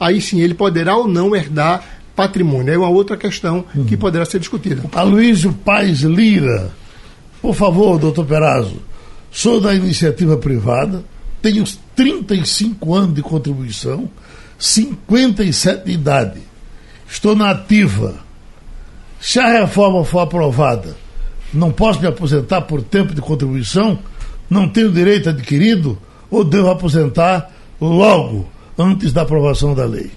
aí 0.00 0.20
sim 0.22 0.40
ele 0.40 0.54
poderá 0.54 0.96
ou 0.96 1.06
não 1.06 1.36
herdar 1.36 1.84
patrimônio. 2.16 2.72
É 2.72 2.78
uma 2.78 2.88
outra 2.88 3.16
questão 3.16 3.64
que 3.86 3.94
poderá 3.96 4.24
ser 4.24 4.38
discutida. 4.38 4.82
Aloysio 4.94 5.52
Paz 5.52 6.00
Lira. 6.00 6.70
Por 7.42 7.54
favor, 7.54 7.98
doutor 7.98 8.24
Perazzo. 8.24 8.76
Sou 9.34 9.60
da 9.60 9.74
iniciativa 9.74 10.36
privada, 10.36 11.02
tenho 11.42 11.64
35 11.96 12.94
anos 12.94 13.14
de 13.16 13.20
contribuição, 13.20 14.08
57 14.56 15.86
de 15.86 15.90
idade. 15.90 16.40
Estou 17.10 17.34
na 17.34 17.50
ativa. 17.50 18.14
Se 19.20 19.40
a 19.40 19.48
reforma 19.60 20.04
for 20.04 20.20
aprovada, 20.20 20.96
não 21.52 21.72
posso 21.72 22.00
me 22.00 22.06
aposentar 22.06 22.60
por 22.60 22.80
tempo 22.80 23.12
de 23.12 23.20
contribuição? 23.20 23.98
Não 24.48 24.68
tenho 24.68 24.92
direito 24.92 25.30
adquirido? 25.30 25.98
Ou 26.30 26.44
devo 26.44 26.70
aposentar 26.70 27.50
logo 27.80 28.48
antes 28.78 29.12
da 29.12 29.22
aprovação 29.22 29.74
da 29.74 29.84
lei? 29.84 30.12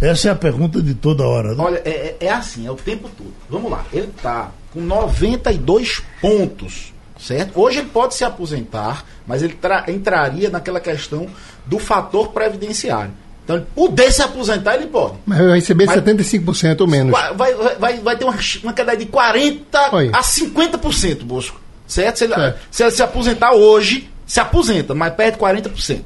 Essa 0.00 0.28
é 0.28 0.30
a 0.30 0.36
pergunta 0.36 0.80
de 0.80 0.94
toda 0.94 1.26
hora. 1.26 1.56
Né? 1.56 1.56
Olha, 1.58 1.82
é, 1.84 1.90
é- 2.20 2.26
é 2.26 2.32
assim, 2.32 2.66
é 2.68 2.70
o 2.70 2.76
tempo 2.76 3.10
todo. 3.18 3.34
Vamos 3.50 3.68
lá, 3.68 3.84
ele 3.92 4.10
tá 4.22 4.52
com 4.72 4.80
92 4.80 6.00
pontos, 6.20 6.93
certo? 7.18 7.58
Hoje 7.60 7.78
ele 7.80 7.88
pode 7.88 8.14
se 8.14 8.24
aposentar, 8.24 9.04
mas 9.26 9.42
ele 9.42 9.54
tra- 9.54 9.84
entraria 9.88 10.50
naquela 10.50 10.80
questão 10.80 11.26
do 11.66 11.78
fator 11.78 12.28
previdenciário. 12.28 13.12
Então, 13.44 13.56
ele 13.56 13.66
poder 13.74 14.10
se 14.10 14.22
aposentar, 14.22 14.74
ele 14.76 14.86
pode. 14.86 15.14
Mas 15.26 15.38
vai 15.38 15.54
receber 15.56 15.84
Mas- 15.86 15.96
75% 15.96 16.80
ou 16.80 16.86
menos. 16.86 17.12
Vai, 17.12 17.34
vai, 17.34 17.54
vai, 17.78 17.96
vai 18.00 18.16
ter 18.16 18.24
uma, 18.24 18.34
uma 18.62 18.72
queda 18.72 18.96
de 18.96 19.04
40% 19.06 19.92
Oi. 19.92 20.10
a 20.14 20.20
50%, 20.22 21.24
Bosco. 21.24 21.60
Certo? 21.86 22.16
Se 22.18 22.24
ele, 22.24 22.34
Certo. 22.34 22.58
se 22.70 22.82
ele 22.82 22.90
se 22.90 23.02
aposentar 23.02 23.52
hoje, 23.52 24.08
se 24.26 24.40
aposenta, 24.40 24.94
mas 24.94 25.12
perde 25.14 25.36
40%. 25.36 26.00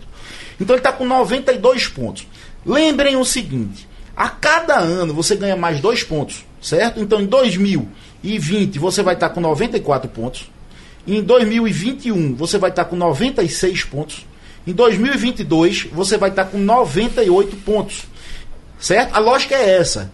Então 0.60 0.74
ele 0.74 0.80
está 0.80 0.90
com 0.92 1.04
92 1.06 1.86
pontos. 1.86 2.26
Lembrem 2.66 3.14
o 3.16 3.24
seguinte: 3.24 3.88
a 4.16 4.28
cada 4.28 4.76
ano 4.80 5.14
você 5.14 5.36
ganha 5.36 5.54
mais 5.54 5.80
dois 5.80 6.02
pontos, 6.02 6.44
certo? 6.60 6.98
Então 7.00 7.20
em 7.20 7.26
2020 7.26 8.78
você 8.80 9.02
vai 9.02 9.14
estar 9.14 9.28
com 9.30 9.40
94 9.40 10.08
pontos. 10.10 10.50
Em 11.08 11.22
2021 11.22 12.34
você 12.34 12.58
vai 12.58 12.70
estar 12.70 12.84
com 12.84 12.94
96 12.96 13.84
pontos. 13.84 14.26
Em 14.66 14.72
2022 14.72 15.88
você 15.92 16.18
vai 16.18 16.28
estar 16.30 16.44
com 16.44 16.58
98 16.58 17.56
pontos. 17.56 18.02
Certo? 18.78 19.14
A 19.14 19.18
lógica 19.18 19.54
é 19.54 19.78
essa. 19.78 20.10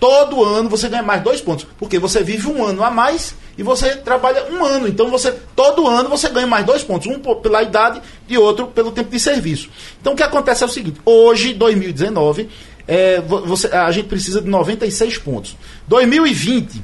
Todo 0.00 0.42
ano 0.44 0.68
você 0.70 0.88
ganha 0.88 1.02
mais 1.02 1.22
dois 1.22 1.40
pontos. 1.40 1.66
Porque 1.78 1.98
você 1.98 2.22
vive 2.22 2.46
um 2.48 2.64
ano 2.64 2.82
a 2.82 2.90
mais 2.90 3.34
e 3.58 3.62
você 3.62 3.96
trabalha 3.96 4.46
um 4.50 4.64
ano. 4.64 4.88
Então 4.88 5.10
você 5.10 5.32
todo 5.54 5.86
ano 5.86 6.08
você 6.08 6.28
ganha 6.30 6.46
mais 6.46 6.64
dois 6.64 6.82
pontos. 6.82 7.06
Um 7.08 7.18
pela 7.18 7.62
idade 7.62 8.00
e 8.28 8.38
outro 8.38 8.68
pelo 8.68 8.90
tempo 8.90 9.10
de 9.10 9.20
serviço. 9.20 9.68
Então 10.00 10.14
o 10.14 10.16
que 10.16 10.22
acontece 10.22 10.62
é 10.62 10.66
o 10.66 10.70
seguinte: 10.70 10.98
hoje, 11.04 11.52
2019, 11.52 12.48
é, 12.86 13.20
vo- 13.20 13.44
você, 13.44 13.66
a 13.68 13.90
gente 13.90 14.06
precisa 14.08 14.40
de 14.40 14.48
96 14.48 15.18
pontos. 15.18 15.56
2020, 15.88 16.82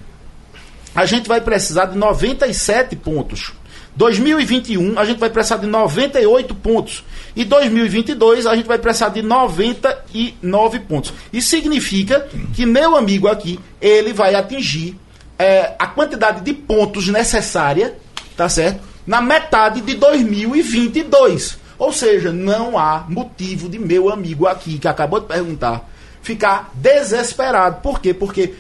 a 0.95 1.07
gente 1.07 1.29
vai 1.29 1.41
precisar 1.41 1.87
de 1.87 1.99
97 1.99 2.97
pontos. 2.97 3.53
2021 3.97 4.99
a 4.99 5.05
gente 5.05 5.19
vai 5.19 5.31
precisar 5.31 5.57
de 5.57 5.67
98 5.67 6.55
pontos. 6.55 7.05
E 7.35 7.45
2022 7.45 8.47
a 8.47 8.55
gente 8.57 8.67
vai 8.67 8.79
precisar 8.79 9.09
de 9.09 9.23
99 9.23 10.81
pontos. 10.81 11.13
Isso 11.33 11.49
significa 11.49 12.29
que 12.53 12.67
meu 12.67 12.97
amigo 12.97 13.29
aqui, 13.29 13.59
ele 13.81 14.13
vai 14.13 14.35
atingir 14.35 14.99
é, 15.39 15.75
a 15.79 15.87
quantidade 15.87 16.41
de 16.43 16.53
pontos 16.53 17.09
necessária, 17.09 17.97
tá 18.37 18.49
certo? 18.49 18.81
Na 19.07 19.21
metade 19.21 19.81
de 19.81 19.95
2022. 19.95 21.59
Ou 21.79 21.93
seja, 21.93 22.33
não 22.33 22.79
há 22.79 23.05
motivo 23.09 23.69
de 23.69 23.79
meu 23.79 24.09
amigo 24.11 24.47
aqui, 24.47 24.79
que 24.79 24.89
acabou 24.89 25.21
de 25.21 25.27
perguntar, 25.27 25.89
ficar 26.23 26.71
desesperado. 26.75 27.81
Por 27.81 28.01
quê? 28.01 28.15
Porque 28.15 28.55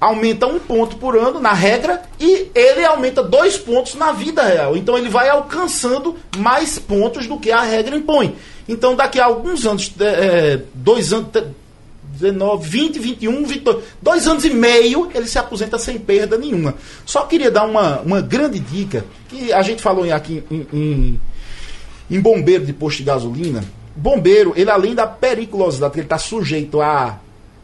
aumenta 0.00 0.46
um 0.46 0.58
ponto 0.60 0.96
por 0.96 1.16
ano 1.16 1.40
na 1.40 1.52
regra 1.52 2.02
e 2.20 2.50
ele 2.54 2.84
aumenta 2.84 3.22
dois 3.22 3.56
pontos 3.58 3.94
na 3.94 4.12
vida 4.12 4.42
real. 4.42 4.76
Então 4.76 4.96
ele 4.96 5.08
vai 5.08 5.28
alcançando 5.28 6.16
mais 6.36 6.78
pontos 6.78 7.26
do 7.26 7.38
que 7.38 7.50
a 7.50 7.62
regra 7.62 7.96
impõe. 7.96 8.36
Então 8.68 8.94
daqui 8.94 9.18
a 9.18 9.24
alguns 9.24 9.66
anos, 9.66 9.92
é, 10.00 10.60
dois 10.74 11.12
anos, 11.12 11.28
te- 11.32 11.44
19, 12.12 12.68
20, 12.68 12.98
21, 12.98 13.44
22, 13.44 13.84
dois 14.02 14.26
anos 14.26 14.44
e 14.44 14.50
meio, 14.50 15.08
ele 15.14 15.26
se 15.28 15.38
aposenta 15.38 15.78
sem 15.78 15.98
perda 15.98 16.36
nenhuma. 16.36 16.74
Só 17.06 17.22
queria 17.22 17.50
dar 17.50 17.64
uma, 17.64 18.00
uma 18.00 18.20
grande 18.20 18.58
dica, 18.58 19.04
que 19.28 19.52
a 19.52 19.62
gente 19.62 19.80
falou 19.80 20.10
aqui 20.12 20.42
em- 20.50 20.66
em, 20.72 21.20
em 22.10 22.20
bombeiro 22.20 22.66
de 22.66 22.72
posto 22.72 22.98
de 22.98 23.04
gasolina, 23.04 23.62
bombeiro, 23.94 24.52
ele 24.56 24.70
além 24.70 24.94
da 24.96 25.06
periculosidade 25.06 25.92
que 25.92 26.00
ele 26.00 26.06
está 26.06 26.18
sujeito 26.18 26.80
a 26.80 27.18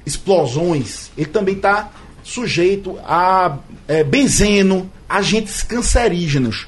explosões, 0.07 1.11
ele 1.17 1.27
também 1.27 1.57
está 1.57 1.91
sujeito 2.25 2.99
a 3.05 3.59
é, 3.87 4.03
benzeno, 4.03 4.91
agentes 5.09 5.63
cancerígenos. 5.63 6.67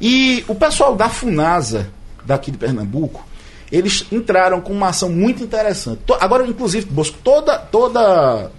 E 0.00 0.44
o 0.48 0.54
pessoal 0.54 0.96
da 0.96 1.08
FUNASA, 1.08 1.90
daqui 2.24 2.50
de 2.50 2.56
Pernambuco, 2.56 3.26
eles 3.70 4.06
entraram 4.10 4.60
com 4.60 4.72
uma 4.72 4.88
ação 4.88 5.10
muito 5.10 5.42
interessante. 5.42 6.00
Agora, 6.20 6.46
inclusive, 6.46 6.86
Bosco, 6.86 7.18
toda, 7.22 7.58
toda 7.58 8.50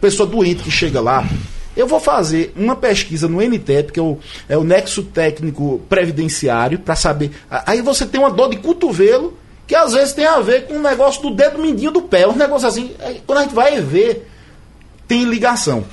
pessoa 0.00 0.28
doente 0.28 0.62
que 0.62 0.70
chega 0.70 1.00
lá, 1.00 1.26
eu 1.76 1.86
vou 1.86 2.00
fazer 2.00 2.52
uma 2.56 2.76
pesquisa 2.76 3.28
no 3.28 3.40
NTEP, 3.40 3.92
que 3.92 4.00
é 4.00 4.02
o, 4.02 4.18
é 4.48 4.58
o 4.58 4.64
Nexo 4.64 5.04
Técnico 5.04 5.80
Previdenciário, 5.88 6.78
para 6.78 6.96
saber. 6.96 7.30
Aí 7.50 7.80
você 7.82 8.04
tem 8.04 8.20
uma 8.20 8.30
dor 8.30 8.50
de 8.50 8.56
cotovelo, 8.56 9.36
que 9.66 9.74
às 9.74 9.92
vezes 9.92 10.12
tem 10.12 10.26
a 10.26 10.40
ver 10.40 10.66
com 10.66 10.74
o 10.74 10.82
negócio 10.82 11.22
do 11.22 11.30
dedo 11.30 11.58
mindinho 11.58 11.90
do 11.90 12.02
pé, 12.02 12.26
um 12.26 12.36
negócio 12.36 12.68
assim. 12.68 12.94
quando 13.26 13.38
a 13.38 13.42
gente 13.42 13.54
vai 13.54 13.80
ver, 13.80 14.28
tem 15.14 15.24
ligação. 15.24 15.84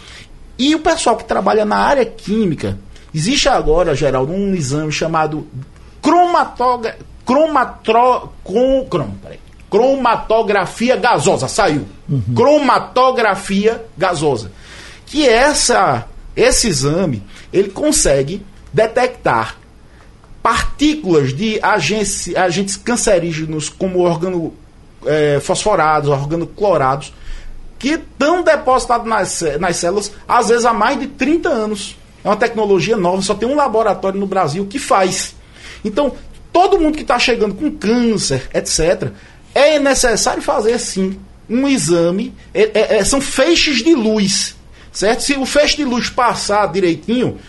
E 0.57 0.74
o 0.74 0.80
pessoal 0.80 1.15
que 1.15 1.24
trabalha 1.24 1.63
na 1.63 1.78
área 1.78 2.03
química, 2.03 2.80
existe 3.13 3.47
agora, 3.47 3.93
Geraldo, 3.93 4.34
um 4.34 4.55
exame 4.55 4.91
chamado 4.91 5.47
cromatogra, 6.01 6.97
cromatro, 7.24 8.30
com, 8.43 8.84
crom, 8.89 9.11
peraí, 9.22 9.39
cromatografia 9.69 10.95
gasosa. 10.95 11.47
Saiu. 11.47 11.86
Cromatografia 12.36 13.86
gasosa. 13.95 14.51
Que 15.05 15.28
essa, 15.30 16.07
esse 16.36 16.67
exame, 16.67 17.22
ele 17.53 17.69
consegue 17.69 18.43
detectar 18.74 19.57
partículas 20.41 21.32
de 21.32 21.59
agentes, 21.61 22.36
agentes 22.36 22.76
cancerígenos 22.76 23.69
como 23.69 23.99
organo 23.99 24.53
é, 25.05 25.39
fosforados, 25.39 26.09
organoclorados, 26.09 27.13
que 27.82 27.93
estão 27.93 28.43
depositados 28.43 29.07
nas, 29.07 29.41
nas 29.59 29.77
células, 29.77 30.11
às 30.27 30.49
vezes 30.49 30.65
há 30.65 30.73
mais 30.73 30.99
de 30.99 31.07
30 31.07 31.49
anos. 31.49 31.97
É 32.23 32.27
uma 32.29 32.38
tecnologia 32.38 32.95
nova, 32.95 33.23
só 33.23 33.34
tem 33.34 33.49
um 33.49 33.55
laboratório 33.55 34.19
no 34.19 34.27
Brasil 34.27 34.67
que 34.67 34.77
faz. 34.77 35.36
Então, 35.84 36.13
todo 36.53 36.79
mundo 36.79 36.95
que 36.95 37.01
está 37.01 37.17
chegando 37.17 37.55
com 37.55 37.71
câncer, 37.71 38.47
etc., 38.53 39.09
é 39.55 39.79
necessário 39.79 40.43
fazer 40.43 40.77
sim 40.77 41.17
um 41.49 41.67
exame. 41.67 42.36
É, 42.53 42.69
é, 42.71 42.97
é, 42.97 43.03
são 43.03 43.19
feixes 43.19 43.84
de 43.84 43.95
luz, 43.95 44.55
certo? 44.91 45.23
Se 45.23 45.34
o 45.34 45.45
feixe 45.47 45.77
de 45.77 45.84
luz 45.84 46.07
passar 46.07 46.71
direitinho, 46.71 47.39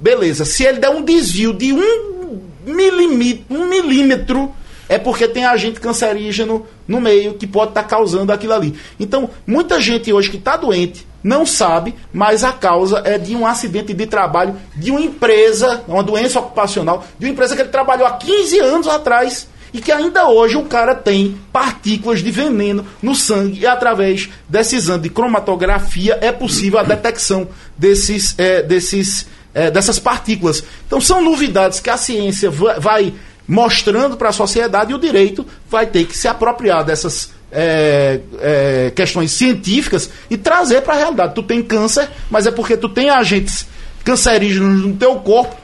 beleza. 0.00 0.44
Se 0.44 0.64
ele 0.64 0.80
der 0.80 0.90
um 0.90 1.02
desvio 1.02 1.52
de 1.52 1.72
um 1.72 2.40
milímetro, 2.66 3.44
um 3.56 3.68
milímetro 3.68 4.52
é 4.88 4.98
porque 4.98 5.26
tem 5.26 5.44
agente 5.44 5.80
cancerígeno 5.80 6.66
no 6.86 7.00
meio 7.00 7.34
que 7.34 7.46
pode 7.46 7.70
estar 7.70 7.82
tá 7.82 7.88
causando 7.88 8.32
aquilo 8.32 8.52
ali. 8.52 8.74
Então, 8.98 9.30
muita 9.46 9.80
gente 9.80 10.12
hoje 10.12 10.30
que 10.30 10.36
está 10.36 10.56
doente 10.56 11.06
não 11.22 11.44
sabe, 11.44 11.94
mas 12.12 12.44
a 12.44 12.52
causa 12.52 13.02
é 13.04 13.18
de 13.18 13.34
um 13.34 13.46
acidente 13.46 13.92
de 13.92 14.06
trabalho 14.06 14.54
de 14.76 14.92
uma 14.92 15.00
empresa, 15.00 15.82
uma 15.88 16.02
doença 16.02 16.38
ocupacional, 16.38 17.04
de 17.18 17.26
uma 17.26 17.32
empresa 17.32 17.56
que 17.56 17.62
ele 17.62 17.68
trabalhou 17.68 18.06
há 18.06 18.12
15 18.12 18.60
anos 18.60 18.86
atrás 18.86 19.48
e 19.72 19.80
que 19.80 19.90
ainda 19.90 20.28
hoje 20.28 20.56
o 20.56 20.64
cara 20.64 20.94
tem 20.94 21.36
partículas 21.52 22.22
de 22.22 22.30
veneno 22.30 22.86
no 23.02 23.14
sangue 23.14 23.60
e 23.60 23.66
através 23.66 24.28
desse 24.48 24.76
exame 24.76 25.02
de 25.02 25.10
cromatografia 25.10 26.16
é 26.20 26.30
possível 26.30 26.78
a 26.78 26.84
detecção 26.84 27.48
desses, 27.76 28.34
é, 28.38 28.62
desses, 28.62 29.26
é, 29.52 29.70
dessas 29.70 29.98
partículas. 29.98 30.62
Então 30.86 31.00
são 31.00 31.20
novidades 31.20 31.80
que 31.80 31.90
a 31.90 31.96
ciência 31.96 32.50
vai 32.50 33.12
mostrando 33.46 34.16
para 34.16 34.30
a 34.30 34.32
sociedade 34.32 34.92
e 34.92 34.94
o 34.94 34.98
direito 34.98 35.46
vai 35.70 35.86
ter 35.86 36.04
que 36.04 36.16
se 36.16 36.28
apropriar 36.28 36.84
dessas 36.84 37.30
é, 37.50 38.20
é, 38.40 38.92
questões 38.94 39.30
científicas 39.30 40.10
e 40.28 40.36
trazer 40.36 40.82
para 40.82 40.94
a 40.94 40.98
realidade. 40.98 41.34
Tu 41.34 41.42
tem 41.42 41.62
câncer, 41.62 42.08
mas 42.30 42.46
é 42.46 42.50
porque 42.50 42.76
tu 42.76 42.88
tem 42.88 43.10
agentes 43.10 43.66
cancerígenos 44.04 44.84
no 44.84 44.94
teu 44.94 45.16
corpo 45.16 45.56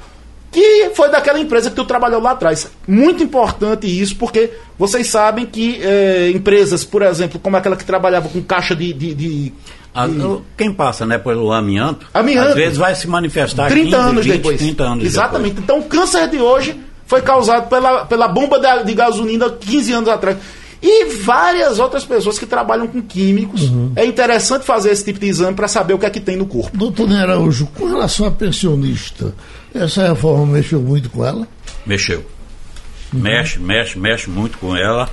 que 0.50 0.90
foi 0.94 1.10
daquela 1.10 1.40
empresa 1.40 1.70
que 1.70 1.76
tu 1.76 1.84
trabalhou 1.84 2.20
lá 2.20 2.32
atrás. 2.32 2.70
Muito 2.86 3.22
importante 3.22 3.86
isso, 3.86 4.16
porque 4.16 4.50
vocês 4.78 5.06
sabem 5.06 5.46
que 5.46 5.80
é, 5.82 6.30
empresas, 6.30 6.84
por 6.84 7.00
exemplo, 7.02 7.40
como 7.40 7.56
aquela 7.56 7.74
que 7.74 7.84
trabalhava 7.84 8.28
com 8.28 8.42
caixa 8.42 8.76
de. 8.76 8.92
de, 8.92 9.14
de, 9.14 9.52
a, 9.94 10.06
quem 10.56 10.72
passa 10.72 11.06
né, 11.06 11.18
pelo 11.18 11.52
amianto, 11.52 12.06
amianto, 12.12 12.48
às 12.50 12.54
vezes 12.54 12.78
vai 12.78 12.94
se 12.94 13.06
manifestar 13.08 13.68
30 13.68 13.84
15, 13.84 13.96
anos 13.96 14.24
20, 14.26 14.36
depois. 14.36 14.58
30 14.58 14.84
anos 14.84 15.04
Exatamente. 15.04 15.54
Depois. 15.54 15.64
Então 15.64 15.78
o 15.78 15.84
câncer 15.84 16.28
de 16.28 16.38
hoje 16.38 16.78
foi 17.12 17.20
causado 17.20 17.68
pela, 17.68 18.06
pela 18.06 18.26
bomba 18.26 18.58
de, 18.58 18.84
de 18.86 18.94
gasolina 18.94 19.50
15 19.50 19.92
anos 19.92 20.08
atrás. 20.08 20.38
E 20.80 21.04
várias 21.16 21.78
outras 21.78 22.06
pessoas 22.06 22.38
que 22.38 22.46
trabalham 22.46 22.86
com 22.86 23.02
químicos. 23.02 23.64
Uhum. 23.64 23.92
É 23.94 24.06
interessante 24.06 24.64
fazer 24.64 24.92
esse 24.92 25.04
tipo 25.04 25.20
de 25.20 25.26
exame 25.26 25.54
para 25.54 25.68
saber 25.68 25.92
o 25.92 25.98
que 25.98 26.06
é 26.06 26.10
que 26.10 26.20
tem 26.20 26.36
no 26.36 26.46
corpo. 26.46 26.74
Doutor 26.74 27.06
Neraújo, 27.06 27.66
com 27.66 27.84
relação 27.86 28.26
a 28.26 28.30
pensionista, 28.30 29.34
essa 29.74 30.08
reforma 30.08 30.54
mexeu 30.54 30.80
muito 30.80 31.10
com 31.10 31.22
ela? 31.22 31.46
Mexeu. 31.84 32.24
Uhum. 33.12 33.20
Mexe, 33.20 33.60
mexe, 33.60 33.98
mexe 33.98 34.30
muito 34.30 34.56
com 34.56 34.74
ela. 34.74 35.06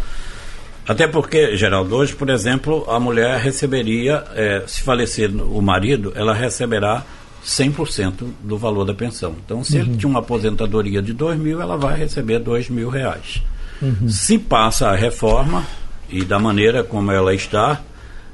Até 0.88 1.06
porque, 1.06 1.58
Geraldo, 1.58 1.98
hoje, 1.98 2.16
por 2.16 2.30
exemplo, 2.30 2.90
a 2.90 2.98
mulher 2.98 3.38
receberia, 3.40 4.24
é, 4.34 4.64
se 4.66 4.82
falecer 4.84 5.30
o 5.30 5.62
marido, 5.62 6.14
ela 6.16 6.34
receberá 6.34 7.04
100% 7.46 8.28
do 8.44 8.58
valor 8.58 8.86
da 8.86 8.94
pensão. 8.94 9.36
Então, 9.44 9.64
se 9.64 9.78
uhum. 9.78 9.84
ele 9.84 9.98
tinha 9.98 10.10
uma 10.10 10.20
aposentadoria 10.20 11.02
de 11.02 11.14
2 11.14 11.40
mil, 11.40 11.62
ela 11.62 11.78
vai 11.78 11.98
receber 11.98 12.40
2 12.40 12.70
mil 12.70 12.90
reais. 12.90 13.42
Uhum. 13.82 14.10
Se 14.10 14.38
passa 14.38 14.90
a 14.90 14.96
reforma, 14.96 15.66
e 16.10 16.24
da 16.24 16.40
maneira 16.40 16.84
como 16.84 17.12
ela 17.12 17.34
está, 17.34 17.82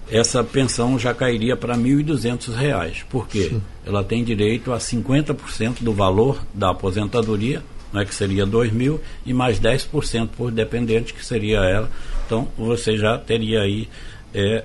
essa 0.09 0.43
pensão 0.43 0.97
já 0.97 1.13
cairia 1.13 1.55
para 1.55 1.75
R$ 1.75 1.81
1.200. 1.81 3.03
Por 3.09 3.27
quê? 3.27 3.49
Sim. 3.49 3.61
Ela 3.85 4.03
tem 4.03 4.23
direito 4.23 4.71
a 4.71 4.77
50% 4.77 5.81
do 5.81 5.93
valor 5.93 6.39
da 6.53 6.71
aposentadoria, 6.71 7.63
né, 7.91 8.05
que 8.05 8.13
seria 8.13 8.45
R$ 8.45 8.71
mil, 8.71 8.99
e 9.25 9.33
mais 9.33 9.59
10% 9.59 10.29
por 10.35 10.51
dependente, 10.51 11.13
que 11.13 11.25
seria 11.25 11.59
ela. 11.59 11.89
Então, 12.25 12.47
você 12.57 12.97
já 12.97 13.17
teria 13.17 13.61
aí 13.61 13.87
é, 14.33 14.63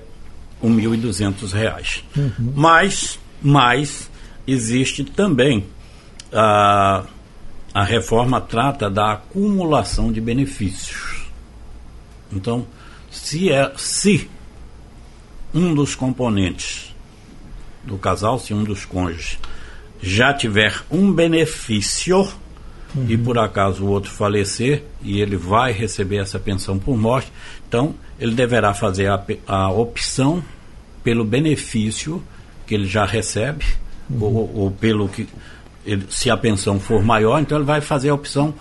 R$ 0.62 0.68
1.200. 0.68 2.02
Uhum. 2.16 2.52
Mas, 2.54 3.18
mas 3.42 4.09
existe 4.52 5.04
também 5.04 5.66
a, 6.32 7.04
a 7.72 7.84
reforma 7.84 8.40
trata 8.40 8.90
da 8.90 9.12
acumulação 9.12 10.10
de 10.12 10.20
benefícios. 10.20 11.26
Então, 12.32 12.66
se, 13.10 13.50
é, 13.50 13.72
se 13.76 14.28
um 15.52 15.74
dos 15.74 15.94
componentes 15.94 16.94
do 17.84 17.96
casal, 17.96 18.38
se 18.38 18.54
um 18.54 18.62
dos 18.62 18.84
cônjuges 18.84 19.38
já 20.02 20.32
tiver 20.32 20.82
um 20.90 21.12
benefício 21.12 22.20
uhum. 22.94 23.06
e 23.08 23.18
por 23.18 23.38
acaso 23.38 23.84
o 23.84 23.88
outro 23.88 24.10
falecer 24.10 24.84
e 25.02 25.20
ele 25.20 25.36
vai 25.36 25.72
receber 25.72 26.18
essa 26.18 26.38
pensão 26.38 26.78
por 26.78 26.96
morte, 26.96 27.30
então 27.68 27.94
ele 28.18 28.34
deverá 28.34 28.72
fazer 28.72 29.08
a, 29.08 29.22
a 29.46 29.70
opção 29.70 30.42
pelo 31.02 31.24
benefício 31.24 32.22
que 32.66 32.74
ele 32.74 32.86
já 32.86 33.04
recebe 33.04 33.64
uhum. 34.10 34.22
ou, 34.22 34.50
ou, 34.54 34.70
pelo 34.70 35.08
que 35.08 35.28
ele, 35.84 36.04
se 36.08 36.30
a 36.30 36.36
pensão 36.36 36.78
for 36.78 37.02
maior, 37.02 37.40
então 37.40 37.56
ele 37.58 37.64
vai 37.64 37.80
fazer 37.80 38.10
a 38.10 38.14
opção 38.14 38.54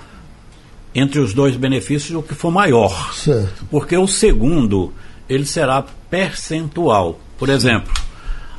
entre 0.93 1.19
os 1.19 1.33
dois 1.33 1.55
benefícios 1.55 2.15
o 2.15 2.23
que 2.23 2.33
for 2.33 2.51
maior. 2.51 3.13
Certo. 3.13 3.65
Porque 3.69 3.95
o 3.97 4.07
segundo 4.07 4.93
ele 5.27 5.45
será 5.45 5.83
percentual. 6.09 7.19
Por 7.37 7.49
exemplo, 7.49 7.93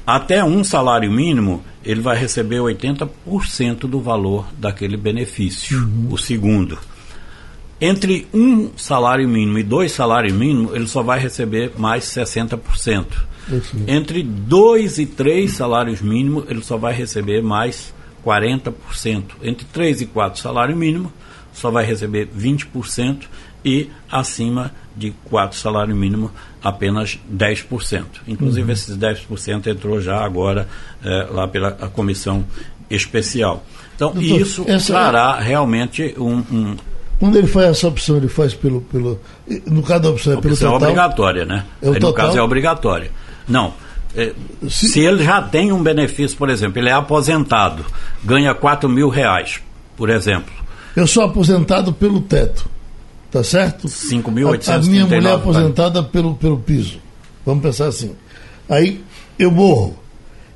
até 0.07 0.43
um 0.45 0.63
salário 0.63 1.11
mínimo 1.11 1.63
ele 1.85 2.01
vai 2.01 2.17
receber 2.17 2.59
80% 2.59 3.81
do 3.81 4.01
valor 4.01 4.47
daquele 4.59 4.97
benefício. 4.97 5.79
Uhum. 5.79 6.09
O 6.11 6.19
segundo. 6.19 6.79
Entre 7.81 8.27
um 8.35 8.71
salário 8.77 9.27
mínimo 9.29 9.59
e 9.59 9.63
dois 9.63 9.93
salários 9.93 10.33
mínimos, 10.35 10.75
ele 10.75 10.87
só 10.87 11.03
vai 11.03 11.19
receber 11.19 11.73
mais 11.79 12.05
60%. 12.05 13.07
Entre 13.87 14.23
dois 14.23 14.99
e 14.99 15.07
três 15.07 15.53
salários 15.53 16.01
mínimos, 16.01 16.45
ele 16.49 16.63
só 16.63 16.77
vai 16.77 16.93
receber 16.93 17.43
mais 17.43 17.93
40%. 18.25 18.73
Entre 19.43 19.67
três 19.73 20.01
e 20.01 20.07
quatro 20.07 20.41
salário 20.41 20.77
mínimo, 20.77 21.13
só 21.53 21.71
vai 21.71 21.85
receber 21.85 22.29
20% 22.29 23.23
e 23.65 23.91
acima 24.11 24.73
de 24.97 25.13
quatro 25.25 25.59
salário 25.59 25.95
mínimo 25.95 26.31
apenas 26.63 27.19
10%. 27.33 28.05
Inclusive 28.27 28.67
uhum. 28.67 28.73
esses 28.73 28.97
10% 28.97 29.67
entrou 29.67 30.01
já 30.01 30.23
agora 30.23 30.69
é, 31.03 31.29
lá 31.31 31.49
pela 31.49 31.73
comissão 31.73 32.45
especial. 32.91 33.65
Então 33.95 34.13
Doutor, 34.13 34.41
isso 34.41 34.65
trará 34.87 35.39
é... 35.41 35.45
realmente 35.45 36.15
um, 36.19 36.39
um, 36.51 36.77
quando 37.21 37.37
ele 37.37 37.47
faz 37.47 37.69
essa 37.69 37.87
opção, 37.87 38.17
ele 38.17 38.29
faz 38.29 38.55
pelo. 38.55 38.81
pelo 38.81 39.21
no 39.67 39.83
caso 39.83 40.03
da 40.03 40.11
opção, 40.11 40.33
é 40.33 40.37
pelo 40.41 40.55
opção 40.55 40.73
total? 40.73 40.89
é 40.89 40.91
obrigatória, 40.91 41.45
né? 41.45 41.65
É 41.83 41.89
Aí, 41.91 42.01
no 42.01 42.13
caso 42.15 42.39
é 42.39 42.43
obrigatória. 42.43 43.11
Não. 43.47 43.75
É, 44.17 44.33
se... 44.69 44.89
se... 44.89 45.01
ele 45.01 45.23
já 45.23 45.43
tem 45.43 45.71
um 45.71 45.83
benefício, 45.83 46.37
por 46.37 46.49
exemplo, 46.49 46.81
ele 46.81 46.89
é 46.89 46.93
aposentado, 46.93 47.85
ganha 48.25 48.55
4 48.55 48.89
mil 48.89 49.11
reais, 49.11 49.61
por 49.99 50.09
exemplo. 50.09 50.51
Eu 50.97 51.07
sou 51.07 51.23
aposentado 51.23 51.93
pelo 51.93 52.23
teto, 52.23 52.67
tá 53.31 53.45
certo? 53.45 53.87
5.839. 53.87 54.69
A, 54.69 54.75
a 54.75 54.79
minha 54.81 55.07
mulher 55.07 55.31
é 55.31 55.35
aposentada 55.35 56.03
pelo, 56.03 56.35
pelo 56.35 56.59
piso. 56.59 56.99
Vamos 57.45 57.63
pensar 57.63 57.89
assim. 57.89 58.17
Aí 58.67 59.05
eu 59.39 59.51
morro. 59.51 59.95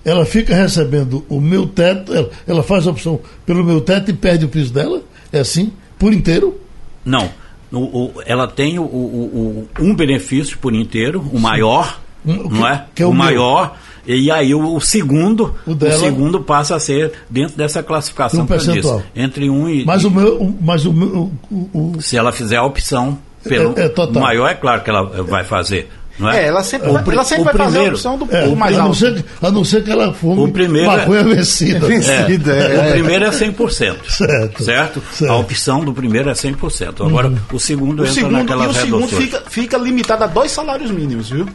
Ela 0.03 0.25
fica 0.25 0.55
recebendo 0.55 1.25
o 1.29 1.41
meu 1.41 1.67
teto, 1.67 2.13
ela, 2.13 2.31
ela 2.47 2.63
faz 2.63 2.87
a 2.87 2.91
opção 2.91 3.21
pelo 3.45 3.63
meu 3.63 3.83
teto 3.83 4.11
e 4.11 4.15
perde 4.15 4.47
o 4.47 4.49
piso 4.49 4.73
dela? 4.73 5.03
É 5.31 5.41
assim? 5.41 5.73
Por 5.99 6.13
inteiro? 6.13 6.59
Não. 7.05 7.31
O, 7.73 7.79
o, 7.79 8.15
ela 8.25 8.47
tem 8.47 8.79
o, 8.79 9.67
um 9.81 9.95
benefício 9.95 10.57
por 10.59 10.75
inteiro, 10.75 11.21
o 11.33 11.41
maior, 11.41 12.01
não 12.25 12.67
é? 12.67 12.85
Que 12.95 13.03
é 13.03 13.07
o, 13.07 13.11
o 13.11 13.15
maior. 13.15 13.77
E 14.07 14.31
aí 14.31 14.55
o, 14.55 14.79
segundo, 14.81 15.55
o, 15.67 15.75
dela, 15.75 15.95
o, 15.95 15.99
segundo 15.99 16.41
passa 16.41 16.77
a 16.77 16.81
ser 16.81 17.13
dentro 17.29 17.57
dessa 17.57 17.83
classificação 17.83 18.45
um 18.45 18.47
percentual. 18.47 18.99
Disse, 18.99 19.11
entre 19.17 19.49
um 19.49 19.69
e. 19.69 19.85
Mas 19.85 20.05
o 20.05 20.11
meu, 20.11 20.55
mas 20.61 20.85
o, 20.85 20.93
meu, 20.93 21.33
o, 21.51 21.97
se 22.01 22.17
ela 22.17 22.31
fizer 22.31 22.57
a 22.57 22.65
opção 22.65 23.19
pelo 23.43 23.75
é, 23.79 23.87
é 23.87 24.21
maior, 24.21 24.49
é 24.49 24.55
claro 24.55 24.83
que 24.83 24.91
ela 24.91 25.23
vai 25.23 25.45
fazer. 25.45 25.89
Não 26.19 26.31
é? 26.31 26.45
é, 26.45 26.47
ela 26.47 26.63
sempre, 26.63 26.89
o, 26.89 26.97
ela 26.97 27.25
sempre 27.25 27.45
vai 27.45 27.55
primeiro, 27.55 27.75
fazer 27.75 27.79
a 27.79 27.93
opção 27.93 28.19
do 28.19 28.35
é, 28.35 28.55
mais 28.55 28.79
a 28.79 28.83
alto. 28.83 28.95
Ser, 28.95 29.25
a 29.43 29.51
não 29.51 29.65
ser 29.65 29.83
que 29.83 29.91
ela 29.91 30.15
for 30.15 30.39
o 30.39 30.49
primeiro 30.49 30.87
maconha 30.87 31.21
é, 31.23 31.25
vencida. 31.25 31.87
vencida 31.87 32.53
é, 32.53 32.89
o 32.89 32.93
primeiro 32.93 33.25
é 33.25 33.31
100%. 33.31 33.73
Certo, 33.73 34.63
certo? 34.63 35.03
certo? 35.11 35.33
A 35.33 35.37
opção 35.37 35.85
do 35.85 35.93
primeiro 35.93 36.31
é 36.31 36.33
100%. 36.33 37.05
Agora, 37.05 37.29
uhum. 37.29 37.39
o 37.53 37.59
segundo 37.59 38.01
o 38.01 38.03
entra 38.03 38.15
segundo, 38.15 38.33
naquelas 38.33 38.67
E 38.67 38.71
o 38.71 38.81
segundo 38.81 39.09
fica, 39.09 39.43
fica 39.49 39.77
limitado 39.77 40.23
a 40.23 40.27
dois 40.29 40.53
salários 40.53 40.91
mínimos, 40.91 41.31
viu? 41.31 41.49